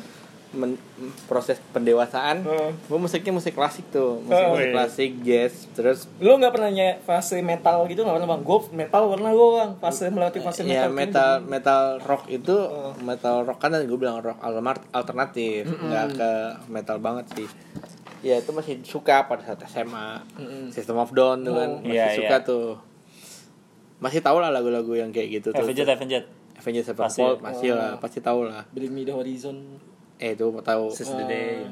men- 0.57 0.81
proses 1.23 1.61
pendewasaan 1.69 2.41
Oh. 2.41 2.73
gue 2.73 2.97
musiknya 2.97 3.31
musik 3.31 3.53
klasik 3.53 3.85
tuh 3.87 4.17
musik 4.19 4.33
Oh, 4.39 4.51
musik 4.51 4.63
iya. 4.63 4.73
klasik 4.73 5.11
jazz 5.21 5.53
terus 5.71 6.09
Lu 6.17 6.35
nggak 6.35 6.51
pernah 6.51 6.67
nye 6.67 6.97
fase 6.99 7.37
metal 7.39 7.85
gitu 7.85 8.01
nggak 8.01 8.17
pernah 8.17 8.29
bang? 8.29 8.41
Gue 8.41 8.59
metal 8.73 9.01
pernah 9.07 9.31
gue 9.31 9.49
bang. 9.53 9.71
Fase 9.77 10.03
melewati 10.07 10.39
fase 10.39 10.61
metal. 10.61 10.73
ya 10.73 10.83
gitu. 10.83 10.93
metal 10.93 11.31
metal 11.43 11.81
rock 12.01 12.23
itu 12.27 12.55
Oh. 12.57 12.91
metal 12.99 13.35
rock 13.43 13.57
kan 13.57 13.71
gue 13.71 13.95
bilang 13.95 14.17
rock 14.17 14.39
almar- 14.39 14.81
alternatif 14.91 15.63
nggak 15.63 16.07
ke 16.11 16.31
metal 16.67 16.97
banget 16.97 17.25
sih 17.31 17.47
ya 18.19 18.35
itu 18.35 18.49
masih 18.49 18.81
suka 18.81 19.23
pada 19.23 19.45
saat 19.45 19.61
SMA 19.63 20.25
Mm-mm. 20.35 20.67
System 20.67 20.97
of 20.97 21.11
Down 21.11 21.41
tuh 21.41 21.53
kan 21.53 21.69
Oh. 21.71 21.79
masih 21.79 21.93
Iya, 21.93 22.17
suka 22.17 22.35
iya. 22.35 22.43
tuh 22.43 22.67
masih 23.97 24.19
tahu 24.19 24.37
lah 24.37 24.49
lagu-lagu 24.49 24.89
yang 24.91 25.09
kayak 25.09 25.29
gitu 25.35 25.49
tuh 25.51 25.57
Avenged 25.59 25.85
Avenged. 25.85 26.25
Avenged 26.55 26.85
Masih. 26.85 26.89
Sevenfold 26.91 27.37
masih 27.39 27.69
lah 27.71 27.91
Oh. 27.91 27.99
pasti 27.99 28.19
tahu 28.19 28.41
lah 28.43 28.65
Bring 28.67 28.89
Me 28.89 29.01
The 29.01 29.13
Horizon. 29.13 29.57
Eh 30.18 30.34
itu 30.34 30.45
mau 30.47 30.59
tahu 30.59 30.89
Sis 30.89 31.07
the 31.07 31.24
Day. 31.24 31.65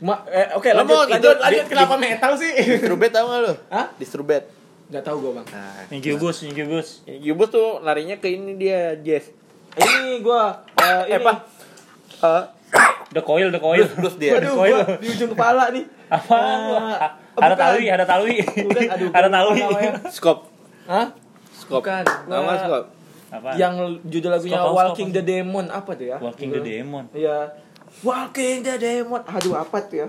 Ma 0.00 0.26
eh, 0.26 0.50
oke 0.52 0.66
Lo 0.68 0.82
lanjut 0.82 1.06
lanjut 1.06 1.36
lanjut 1.38 1.64
di- 1.64 1.70
kenapa 1.70 1.94
di- 1.94 2.02
metal 2.02 2.32
sih? 2.34 2.52
Distrubet 2.52 3.10
tau 3.10 3.26
gak 3.26 3.40
lu? 3.40 3.52
Hah? 3.68 3.86
Distrubet 3.94 4.44
Gak 4.86 5.00
tau 5.00 5.16
gue 5.16 5.32
bang. 5.32 5.46
nah 5.48 5.80
Incubus, 5.88 6.42
Incubus. 6.42 6.88
Yubus 7.06 7.48
tuh 7.48 7.80
larinya 7.80 8.16
ke 8.16 8.28
ini 8.28 8.54
dia 8.54 8.98
jazz 8.98 9.30
Ini 9.72 10.18
gue 10.18 10.42
eh, 10.76 10.84
eh 10.84 11.02
ini. 11.08 11.14
apa 11.16 11.32
Eh, 12.16 12.42
The 13.10 13.22
Coil, 13.22 13.48
The 13.48 13.60
Coil. 13.60 13.86
blues 13.86 14.16
dia 14.16 14.34
Waduh, 14.34 14.54
Koil. 14.56 14.76
gua 14.76 14.96
di 14.96 15.06
ujung 15.08 15.30
kepala 15.30 15.70
nih. 15.70 15.84
Apa? 16.06 16.34
Ah, 16.34 17.10
Ada 17.36 17.54
talui, 17.54 17.86
ada 17.86 18.02
talui. 18.02 18.38
Bukan, 18.40 18.82
aduh, 18.88 19.08
Ada 19.10 19.28
talui. 19.28 19.60
Skop 20.10 20.38
Hah? 20.84 21.14
Skop. 21.54 21.80
Bukan. 21.80 22.02
Nggak 22.26 22.58
skop? 22.60 22.84
Apa? 23.30 23.48
Yang 23.54 23.74
judul 24.04 24.30
lagunya 24.32 24.58
skop, 24.58 24.74
Walking 24.74 25.08
skop. 25.08 25.16
the 25.16 25.22
Demon 25.24 25.66
apa 25.68 25.90
tuh 25.92 26.06
ya? 26.06 26.16
Walking 26.18 26.50
the 26.50 26.60
Demon. 26.60 27.04
Iya. 27.10 27.38
Walking 28.00 28.56
the 28.60 28.74
Demon. 28.74 29.22
Aduh, 29.22 29.54
apa 29.54 29.76
tuh 29.82 29.96
ya? 29.98 30.08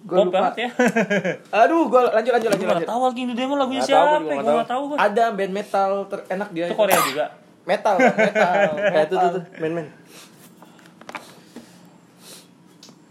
Gue 0.00 0.16
Pop 0.16 0.30
lupa. 0.30 0.54
ya. 0.54 0.70
Aduh, 1.62 1.86
gue 1.86 2.00
lanjut 2.00 2.32
lanjut 2.32 2.46
Gue 2.46 2.54
lanjut 2.56 2.68
lanjut. 2.72 2.88
tahu 2.88 3.00
Walking 3.02 3.26
the 3.26 3.36
Demon 3.36 3.56
lagunya 3.56 3.82
tahu, 3.82 3.90
siapa. 3.90 4.06
gua 4.06 4.16
Gue 4.16 4.22
nggak 4.24 4.38
nggak 4.38 4.54
tahu. 4.64 4.72
tahu 4.72 4.82
gue. 4.86 4.96
Ada 4.96 5.24
band 5.30 5.52
metal 5.52 5.90
terenak 6.06 6.48
dia. 6.50 6.64
Itu 6.64 6.74
Korea 6.74 6.98
juga. 7.02 7.24
Metal, 7.64 7.94
metal. 7.98 8.52
Eh, 8.94 9.04
tuh 9.04 9.16
tuh 9.18 9.30
tuh, 9.34 9.42
men 9.58 9.72
men. 9.74 9.86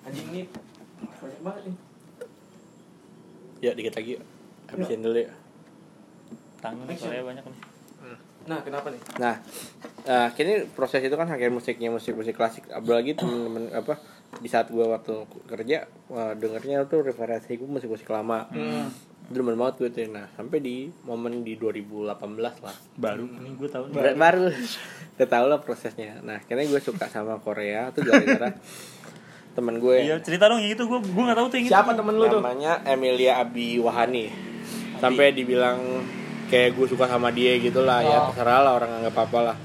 Anjing 0.04 0.28
ini 0.30 0.42
banyak 1.16 1.42
banget 1.42 1.62
nih. 1.66 1.76
Ya 3.60 3.72
dikit 3.74 3.94
lagi. 3.94 4.14
Habisin 4.66 5.02
dulu 5.02 5.20
ya. 5.20 5.32
Tangan 6.58 6.86
Korea 6.88 7.22
banyak 7.22 7.44
nih. 7.44 7.60
Nah, 8.46 8.60
kenapa 8.62 8.93
nih? 8.93 9.02
Nah, 9.18 9.36
eh 10.06 10.30
kini 10.38 10.70
proses 10.70 11.02
itu 11.02 11.14
kan 11.18 11.26
kayak 11.26 11.54
musiknya 11.54 11.89
musik-musik 11.89 12.38
klasik. 12.38 12.70
Apalagi 12.70 13.18
temen-temen 13.18 13.74
apa 13.74 13.98
di 14.38 14.50
saat 14.52 14.70
gua 14.70 15.00
waktu 15.00 15.26
kerja 15.50 15.89
wah, 16.12 16.38
dengernya 16.38 16.86
tuh 16.86 17.02
referensi 17.02 17.58
gue 17.58 17.66
musik-musik 17.66 18.06
lama. 18.10 18.46
Hmm. 18.54 18.89
Demen 19.26 19.58
banget 19.58 19.76
gue 19.82 19.89
tuh. 19.89 20.14
Nah, 20.14 20.30
sampai 20.38 20.62
di 20.62 20.86
momen 21.10 21.41
di 21.41 21.58
2018 21.58 22.14
lah. 22.62 22.76
Baru 22.93 23.26
ini 23.26 23.58
gue 23.58 23.70
tahu. 23.70 23.89
Baru, 23.89 24.14
baru 24.14 24.46
udah 25.18 25.28
tau 25.28 25.46
lah 25.50 25.60
prosesnya. 25.66 26.22
Nah, 26.22 26.38
karena 26.46 26.70
gue 26.70 26.78
suka 26.78 27.10
sama 27.10 27.41
Korea 27.41 27.89
tuh 27.89 28.06
gara-gara 28.06 28.54
temen 29.56 29.80
gue 29.80 30.04
Iya 30.04 30.20
cerita 30.20 30.52
dong 30.52 30.60
yang 30.60 30.76
itu 30.76 30.84
gue 30.84 31.00
gue 31.00 31.24
nggak 31.24 31.39
tahu 31.39 31.48
tuh 31.48 31.58
yang 31.58 31.68
itu. 31.72 31.74
Siapa 31.74 31.96
temen 31.96 32.14
lu 32.20 32.28
tuh? 32.28 32.43
namanya 32.43 32.84
Emilia 32.84 33.39
Abi 33.39 33.80
Wahani 33.80 34.28
sampai 35.00 35.32
dibilang 35.32 35.80
kayak 36.46 36.70
gue 36.72 36.86
suka 36.88 37.06
sama 37.06 37.30
dia 37.30 37.58
gitu 37.58 37.82
lah 37.82 38.00
ya 38.00 38.18
Oh. 38.20 38.30
terserah 38.30 38.60
lah 38.62 38.72
orang 38.74 38.91
anggap 38.96 39.16
apa 39.20 39.39
lah 39.43 39.58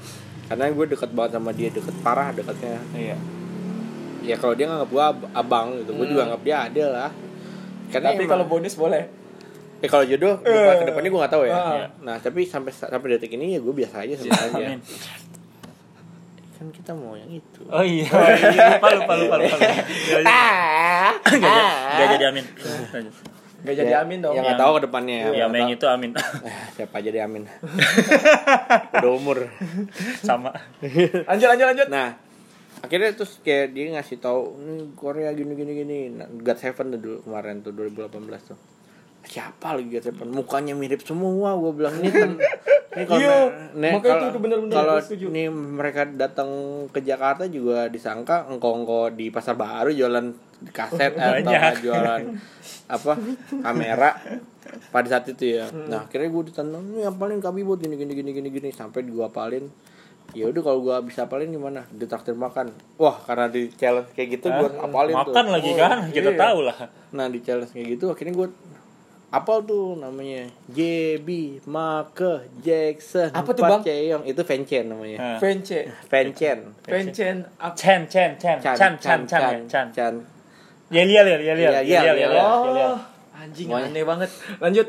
karena 0.45 0.67
gue 0.67 0.85
deket 0.87 1.11
banget 1.11 1.31
sama 1.33 1.51
dia 1.51 1.69
deket 1.69 1.95
parah 2.01 2.29
deketnya 2.29 2.81
Iya. 2.91 3.15
ya 4.21 4.35
kalau 4.35 4.53
dia 4.53 4.65
nganggap 4.65 4.89
gue 4.89 5.03
ab- 5.03 5.29
abang 5.31 5.67
gitu 5.75 5.91
gue 5.93 6.07
juga 6.07 6.21
anggap 6.25 6.41
dia 6.41 6.57
ada 6.63 6.85
lah 6.91 7.09
karena 7.87 8.09
Tapi 8.11 8.23
kalau 8.25 8.45
bonus 8.45 8.73
boleh. 8.73 9.03
eh 9.77 9.87
kalau 9.87 10.03
jodoh 10.03 10.37
depan 10.39 10.75
ke 10.75 10.85
depannya 10.85 11.09
gue 11.09 11.21
gak 11.21 11.33
tahu 11.33 11.43
ya 11.43 11.53
Ah. 11.53 11.85
nah 11.99 12.15
tapi 12.15 12.43
sampai 12.43 12.69
sampai 12.69 13.07
detik 13.11 13.31
ini 13.31 13.55
ya 13.55 13.59
gue 13.59 13.73
biasa 13.73 13.95
aja 13.99 14.13
Amin. 14.51 14.77
kan 16.53 16.69
kita 16.69 16.93
mau 16.93 17.13
yang 17.13 17.31
itu 17.31 17.61
Oh 17.65 17.81
iya, 17.81 18.05
iya, 18.05 18.77
lupa 18.77 18.93
lupa 18.93 19.13
lupa 19.15 19.35
lupa. 19.39 19.57
Jadi, 20.11 20.25
gak 21.91 22.07
jadi 22.11 22.25
amin. 22.27 22.45
Gak 23.61 23.75
jadi 23.75 23.93
Ya- 23.93 24.01
amin 24.01 24.19
dong. 24.19 24.33
yang 24.33 24.43
nggak 24.43 24.57
tahu 24.57 24.71
ke 24.75 24.81
depannya 24.83 25.15
ya 25.15 25.25
Ya 25.35 25.45
Meng 25.45 25.69
itu 25.69 25.85
amin. 25.85 26.11
Eh, 26.13 26.23
siapa 26.75 26.97
aja 26.97 27.09
deh 27.09 27.19
amin 27.19 27.43
udah 28.95 29.11
umur 29.11 29.37
Sama. 30.19 30.49
Lanjut 31.25 31.47
lanjut 31.47 31.67
lanjut. 31.67 31.87
Nah, 31.87 32.17
akhirnya 32.79 33.13
terus 33.13 33.37
kayak 33.39 33.71
dia 33.71 33.91
ngasih 33.91 34.17
tahu 34.17 34.57
ini 34.57 34.73
Korea 34.93 35.29
gini 35.31 35.53
gini 35.53 35.71
gini. 35.75 35.99
Nah, 36.11 36.27
God 36.27 36.57
Seven 36.57 36.89
tuh 36.89 36.99
dulu 36.99 37.17
kemarin 37.21 37.61
tuh 37.61 37.71
2018 37.71 38.09
tuh. 38.47 38.59
Siapa 39.25 39.77
lagi 39.77 40.01
Seven? 40.01 40.29
Mukanya 40.33 40.73
mirip 40.73 41.01
semua. 41.05 41.53
Gue 41.57 41.71
bilang 41.77 41.93
ini 42.01 42.09
tem 42.09 42.33
ini 42.97 43.03
kalau 43.07 43.21
Iya, 43.23 43.37
ne- 43.79 43.95
makanya 43.95 44.35
itu 44.35 44.39
bener-bener 44.43 44.75
kalau 44.75 44.95
gue 44.99 45.17
ini 45.31 45.43
mereka 45.47 46.03
datang 46.03 46.49
ke 46.91 46.99
Jakarta 46.99 47.47
juga 47.47 47.87
disangka 47.87 48.51
engkau-engkau 48.51 49.15
di 49.15 49.31
pasar 49.31 49.55
baru 49.55 49.95
jualan 49.95 50.27
kaset 50.75 51.15
atau 51.15 51.39
Banyak. 51.39 51.73
jualan 51.79 52.21
apa 52.91 53.13
kamera 53.63 54.11
pada 54.91 55.07
saat 55.07 55.25
itu 55.31 55.55
ya. 55.55 55.71
Hmm. 55.71 55.87
Nah, 55.87 56.03
akhirnya 56.05 56.27
gue 56.27 56.43
ditantang 56.51 56.83
ini 56.91 57.07
apalin 57.07 57.39
kami 57.39 57.63
buat 57.63 57.79
gini 57.79 57.95
gini 57.95 58.11
gini 58.11 58.31
gini 58.35 58.49
gini 58.51 58.69
sampai 58.75 59.07
gue 59.07 59.23
apalin 59.23 59.71
ya 60.31 60.47
udah 60.47 60.61
kalau 60.63 60.79
gua 60.79 60.97
bisa 61.03 61.27
apalin 61.27 61.51
gimana 61.51 61.83
ditraktir 61.91 62.31
makan 62.35 62.71
wah 62.95 63.19
karena 63.27 63.51
di 63.51 63.67
challenge 63.75 64.15
kayak 64.15 64.39
gitu 64.39 64.47
gua 64.47 64.71
apalin 64.79 65.11
tuh 65.27 65.33
Makan 65.35 65.45
lagi 65.51 65.71
kan, 65.75 66.07
kita 66.07 66.31
iya. 66.31 66.39
tahu 66.39 66.59
lah. 66.63 66.77
nah 67.11 67.27
di 67.27 67.39
challenge 67.43 67.71
kayak 67.75 67.99
gitu 67.99 68.15
akhirnya 68.15 68.33
gua 68.39 68.47
apal 69.31 69.63
tuh 69.63 69.95
namanya 69.95 70.43
JB 70.67 71.63
Make 71.63 72.51
Jackson 72.59 73.31
Apa 73.31 73.55
tuh, 73.55 73.63
Bang? 73.63 73.79
Chaeyoung 73.79 74.27
itu 74.27 74.43
Fanchen 74.43 74.91
namanya. 74.91 75.39
Vence. 75.39 75.87
Fanchen 76.11 76.75
Vencen 76.83 77.47
apa? 77.55 77.71
Chan, 77.73 78.03
Chan, 78.11 78.35
Chan, 78.35 78.59
Chan, 78.59 78.75
Chan, 78.99 79.19
Chan, 79.23 79.41
ya, 79.41 79.59
Chan. 79.71 79.87
Chan 79.95 80.13
Yelial, 80.91 81.23
ya, 81.23 81.37
Yelial, 81.39 81.71
Iya, 81.71 81.81
iya, 81.87 81.99
Yelial, 82.11 82.31
iya. 82.35 82.43
Oh, 82.43 82.99
anjing 83.31 83.71
Semuanya. 83.71 83.87
aneh 83.95 84.03
banget. 84.03 84.29
Lanjut. 84.59 84.87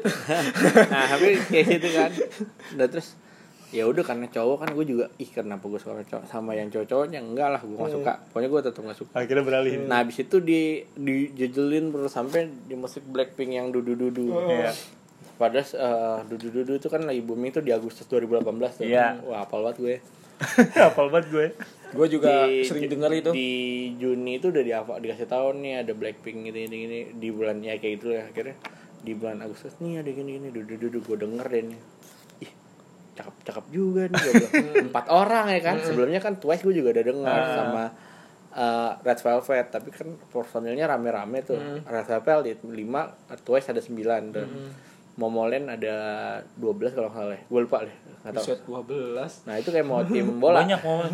nah 0.93 1.05
tapi 1.15 1.39
kayak 1.47 1.65
gitu 1.79 1.89
kan 1.95 2.11
udah 2.75 2.89
terus 2.91 3.15
ya 3.73 3.89
udah 3.89 4.05
karena 4.05 4.29
cowok 4.29 4.57
kan 4.61 4.69
gue 4.77 4.85
juga 4.85 5.05
ih 5.17 5.29
kenapa 5.33 5.65
gue 5.65 5.81
suka 5.81 6.05
cowok 6.05 6.25
sama 6.29 6.53
yang 6.53 6.69
cowok-cowoknya 6.69 7.25
enggak 7.25 7.49
lah 7.57 7.61
gue 7.65 7.73
gak 7.73 7.93
suka 7.97 8.13
pokoknya 8.29 8.49
gue 8.53 8.61
tetap 8.69 8.83
gak 8.85 8.99
suka 9.01 9.13
Akhirnya 9.17 9.45
beralih. 9.49 9.73
Nah 9.89 10.05
habis 10.05 10.21
itu 10.21 10.37
di 10.45 10.85
dijejelin 10.93 11.89
terus 11.89 12.13
sampai 12.13 12.53
di 12.69 12.77
musik 12.77 13.01
Blackpink 13.09 13.57
yang 13.57 13.73
dudu 13.73 13.97
dudu. 13.97 14.29
Iya. 14.29 14.77
Padahal 15.41 15.65
eh, 15.65 16.19
dudu 16.29 16.49
dudu 16.53 16.73
itu 16.77 16.89
kan 16.93 17.03
lagi 17.03 17.25
booming 17.25 17.51
tuh 17.57 17.65
di 17.65 17.73
Agustus 17.73 18.05
2018 18.07 18.45
tuh. 18.79 18.85
Iya. 18.85 19.25
Wah 19.25 19.49
apal 19.49 19.65
banget 19.65 19.79
gue. 19.81 19.97
Hafal 20.77 21.09
banget 21.09 21.29
gue. 21.33 21.47
Gue 21.93 22.09
juga 22.09 22.49
Di- 22.49 22.65
sering 22.65 22.89
denger 22.89 23.11
itu. 23.21 23.31
Di 23.37 23.53
Juni 24.01 24.41
itu 24.41 24.49
udah 24.49 24.65
di 24.65 24.73
dikasih 24.73 25.29
tahu 25.29 25.61
nih 25.61 25.85
ada 25.85 25.93
Blackpink 25.93 26.49
gini 26.49 26.65
gini 26.65 26.77
gini 26.89 26.99
di 27.21 27.29
bulan 27.29 27.61
ya 27.61 27.77
kayak 27.77 28.01
gitu 28.01 28.17
ya 28.17 28.25
akhirnya 28.33 28.57
di 29.05 29.13
bulan 29.13 29.45
Agustus 29.45 29.77
nih 29.77 30.01
ada 30.01 30.09
gini 30.09 30.41
gini 30.41 30.49
dudu 30.49 30.81
dudu 30.81 31.05
gue 31.05 31.17
denger 31.21 31.47
deh 31.53 31.63
nih. 31.69 31.81
Ih 33.23 33.25
cakep 33.25 33.35
cakep 33.45 33.65
juga 33.71 34.03
nih 34.05 34.19
gue 34.19 34.35
empat 34.91 35.07
orang 35.09 35.47
ya 35.49 35.61
kan? 35.63 35.77
Sebelumnya 35.79 36.19
kan 36.19 36.35
Twice 36.37 36.61
gue 36.61 36.75
juga 36.75 36.91
udah 36.91 37.05
dengar 37.05 37.39
Ah. 37.39 37.55
sama 37.55 37.85
uh, 38.53 38.91
Red 38.99 39.21
Velvet. 39.21 39.67
Tapi 39.71 39.89
kan 39.89 40.09
personilnya 40.27 40.85
rame-rame 40.85 41.39
tuh. 41.41 41.55
Red 41.81 42.07
Velvet 42.09 42.43
di 42.43 42.83
5 42.83 42.83
Twice 43.41 43.71
ada 43.71 43.79
9 43.79 43.95
tuh. 44.29 44.47
Momoland 45.13 45.69
ada 45.71 45.95
12 46.57 46.67
kalau 46.91 47.07
nggak 47.07 47.21
salah 47.21 47.37
gue 47.39 47.61
lupa 47.61 47.79
deh 47.85 47.97
nggak 48.25 48.33
tahu. 48.33 48.43
Buset 48.43 48.61
12. 48.65 49.45
nah 49.45 49.55
itu 49.55 49.69
kayak 49.69 49.85
mau 49.85 50.01
tim 50.03 50.41
bola. 50.41 50.65
Banyak 50.65 50.81
momen. 50.81 51.13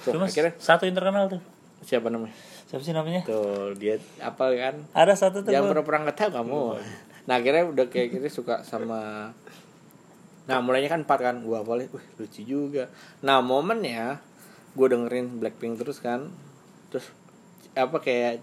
Tuh, 0.00 0.10
Cuma 0.10 0.24
akhirnya. 0.24 0.56
satu 0.56 0.82
yang 0.82 0.96
terkenal 0.96 1.28
tuh. 1.28 1.42
siapa 1.80 2.08
namanya? 2.08 2.32
Siapa 2.64 2.80
sih 2.80 2.90
namanya? 2.90 3.20
tuh 3.22 3.76
dia 3.76 4.00
apa 4.18 4.48
kan? 4.50 4.74
Ada 4.90 5.12
satu 5.14 5.44
tuh. 5.44 5.52
yang 5.52 5.68
gua. 5.68 5.84
pernah 5.84 6.08
nggak 6.08 6.16
tahu 6.16 6.30
kamu 6.34 6.60
nah 7.24 7.36
akhirnya 7.36 7.64
udah 7.66 7.86
kayak 7.86 8.08
gitu 8.14 8.28
suka 8.34 8.60
sama 8.60 9.28
nah 10.44 10.60
mulainya 10.60 10.92
kan 10.92 11.08
empat 11.08 11.20
kan 11.24 11.36
gua 11.40 11.64
boleh 11.64 11.88
wih 11.88 12.06
lucu 12.20 12.44
juga. 12.44 12.92
Nah 13.24 13.40
momennya 13.40 14.20
gue 14.74 14.86
dengerin 14.90 15.38
Blackpink 15.38 15.78
terus 15.80 16.02
kan. 16.02 16.28
Terus 16.90 17.06
apa 17.74 17.98
kayak 18.02 18.42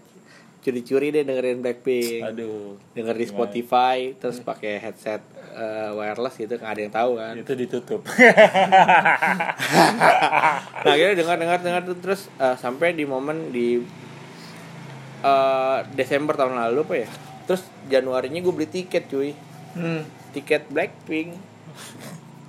curi-curi 0.61 1.11
deh 1.11 1.23
dengerin 1.27 1.59
Blackpink. 1.61 2.21
Aduh. 2.25 2.79
denger 2.95 3.15
di 3.17 3.25
Spotify 3.27 4.13
terus 4.15 4.39
pakai 4.39 4.79
headset 4.79 5.21
eh, 5.51 5.89
wireless 5.91 6.37
gitu 6.39 6.55
nggak 6.55 6.71
ada 6.71 6.81
yang 6.81 6.93
tahu 6.93 7.11
kan. 7.19 7.33
Itu 7.35 7.53
ditutup. 7.57 8.01
nah 10.85 10.91
akhirnya 10.95 11.15
dengar 11.19 11.59
dengar 11.59 11.83
terus 11.99 12.31
eh, 12.39 12.55
sampai 12.55 12.95
di 12.95 13.03
momen 13.03 13.51
di 13.51 13.83
eh, 15.21 15.79
Desember 15.93 16.39
tahun 16.39 16.55
lalu 16.55 16.79
apa 16.87 16.95
ya? 16.95 17.09
Terus 17.49 17.67
Januarinya 17.91 18.39
gue 18.39 18.53
beli 18.55 18.69
tiket 18.71 19.11
cuy. 19.11 19.35
Hmm. 19.71 20.03
tiket 20.35 20.67
Blackpink 20.67 21.50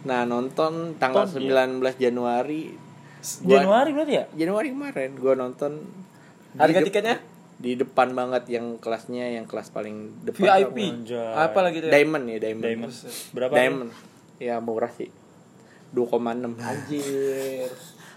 nah 0.02 0.22
nonton 0.22 0.94
tanggal 0.96 1.24
iya. 1.30 1.66
19 1.68 1.78
Januari 1.96 2.62
Gua- 3.40 3.54
Januari 3.56 3.90
berarti 3.92 4.12
ya? 4.12 4.24
Januari 4.34 4.68
kemarin 4.68 5.10
gue 5.14 5.34
nonton 5.36 5.72
di 6.48 6.58
Harga 6.58 6.74
dep- 6.76 6.86
tiketnya? 6.90 7.16
di 7.54 7.72
depan 7.74 8.10
banget 8.10 8.50
yang 8.50 8.74
kelasnya 8.76 9.30
yang 9.30 9.46
kelas 9.46 9.70
paling 9.70 10.26
depan 10.26 10.66
VIP. 10.66 10.78
Apa 11.14 11.62
lagi 11.62 11.78
tuh? 11.78 11.86
ya? 11.86 11.92
Diamond 11.94 12.24
ya 12.26 12.38
Diamond 12.40 12.64
Diamond. 12.64 12.92
Berapa? 13.30 13.52
Diamond 13.54 13.90
ya 14.36 14.58
murah 14.58 14.90
sih 14.90 15.06
2,6 15.92 16.58
Anjir. 16.58 17.70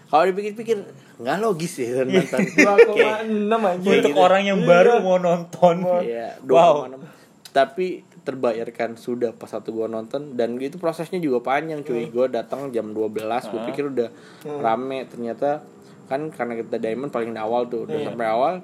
kalau 0.06 0.24
dipikir-pikir 0.24 0.76
nggak 1.16 1.36
logis 1.38 1.72
ya 1.76 2.02
nonton 2.02 2.40
2,6 2.42 3.46
anjir. 3.52 3.90
Untuk 3.96 4.10
gitu. 4.10 4.18
orang 4.18 4.42
yang 4.44 4.58
baru 4.62 4.98
mau 4.98 5.18
nonton. 5.18 5.86
Iya, 6.00 6.42
Wow. 6.42 6.90
2,6. 6.90 7.06
Tapi 7.52 8.02
terbayarkan 8.26 8.98
sudah 8.98 9.30
pas 9.30 9.46
satu 9.46 9.70
gua 9.70 9.86
nonton 9.86 10.34
dan 10.34 10.58
itu 10.58 10.82
prosesnya 10.82 11.22
juga 11.22 11.38
panjang 11.46 11.86
cuy. 11.86 12.10
Gua 12.10 12.26
datang 12.26 12.74
jam 12.74 12.90
12, 12.90 13.22
gua 13.22 13.60
pikir 13.70 13.86
udah 13.94 14.10
rame. 14.58 15.06
Ternyata 15.06 15.62
kan 16.10 16.26
karena 16.34 16.58
kita 16.58 16.82
diamond 16.82 17.14
paling 17.14 17.34
awal 17.38 17.70
tuh, 17.70 17.86
udah 17.86 17.98
sampai 18.02 18.26
awal 18.26 18.54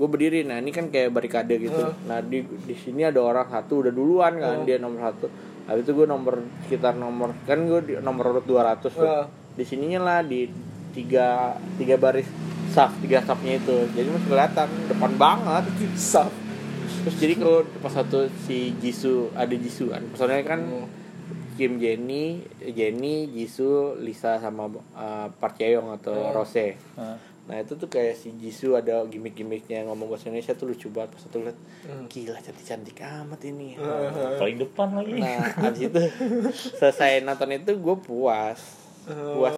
gue 0.00 0.08
berdiri. 0.08 0.48
Nah 0.48 0.56
ini 0.56 0.72
kan 0.72 0.88
kayak 0.88 1.12
barikade 1.12 1.60
gitu. 1.60 1.92
Nah 2.08 2.24
di 2.24 2.40
di 2.40 2.72
sini 2.72 3.04
ada 3.04 3.20
orang 3.20 3.52
satu 3.52 3.84
udah 3.84 3.92
duluan 3.92 4.40
kan 4.40 4.64
dia 4.64 4.80
nomor 4.80 5.12
satu. 5.12 5.28
Habis 5.68 5.84
itu 5.84 5.92
gue 5.92 6.06
nomor 6.08 6.40
sekitar 6.64 6.96
nomor 6.96 7.36
kan 7.44 7.60
gue 7.68 8.00
nomor 8.00 8.32
urut 8.32 8.46
200 8.48 8.80
tuh. 8.88 9.28
Di 9.54 9.64
sininya 9.68 10.00
lah 10.00 10.18
di 10.24 10.48
tiga 10.96 11.52
tiga 11.76 12.00
baris 12.00 12.24
saf 12.72 12.96
tiga 13.04 13.20
safnya 13.20 13.60
itu. 13.60 13.76
Jadi 13.92 14.08
masih 14.08 14.28
kelihatan 14.32 14.68
depan 14.88 15.10
banget. 15.20 15.64
Saf. 16.00 16.32
Terus 17.06 17.16
jadi 17.18 17.34
kalau 17.38 17.62
pas 17.80 17.92
satu 17.92 18.26
si 18.46 18.76
Jisoo 18.78 19.32
ada 19.32 19.54
Jisoo 19.54 19.90
kan? 19.90 20.02
Personelnya 20.10 20.44
kan 20.46 20.60
Kim 21.56 21.76
Jenny 21.76 22.44
Jenny 22.60 23.28
Jisoo 23.32 23.96
Lisa 24.00 24.40
sama 24.40 24.68
uh, 24.70 25.28
Park 25.40 25.60
Jae-young 25.60 25.92
atau 25.96 26.32
Rose. 26.32 26.76
Ah. 26.96 27.16
Nah 27.50 27.56
itu 27.58 27.74
tuh 27.74 27.90
kayak 27.90 28.14
si 28.14 28.30
Jisoo 28.36 28.78
ada 28.78 29.02
gimmick-gimmicknya 29.10 29.82
ngomong 29.88 30.12
bahasa 30.12 30.30
Indonesia 30.30 30.54
tuh 30.54 30.70
lucu 30.70 30.86
banget 30.92 31.18
pas 31.18 31.22
aku 31.26 31.42
lihat 31.42 31.58
gila 32.06 32.38
cantik-cantik 32.38 32.98
amat 33.02 33.40
ini. 33.48 33.74
paling 34.38 34.58
depan 34.60 34.88
lagi. 34.94 35.18
Nah 35.18 35.50
abis 35.66 35.82
itu 35.90 36.02
selesai 36.78 37.26
nonton 37.26 37.56
itu 37.56 37.72
gue 37.74 37.96
puas. 37.98 38.60
Puas 39.08 39.48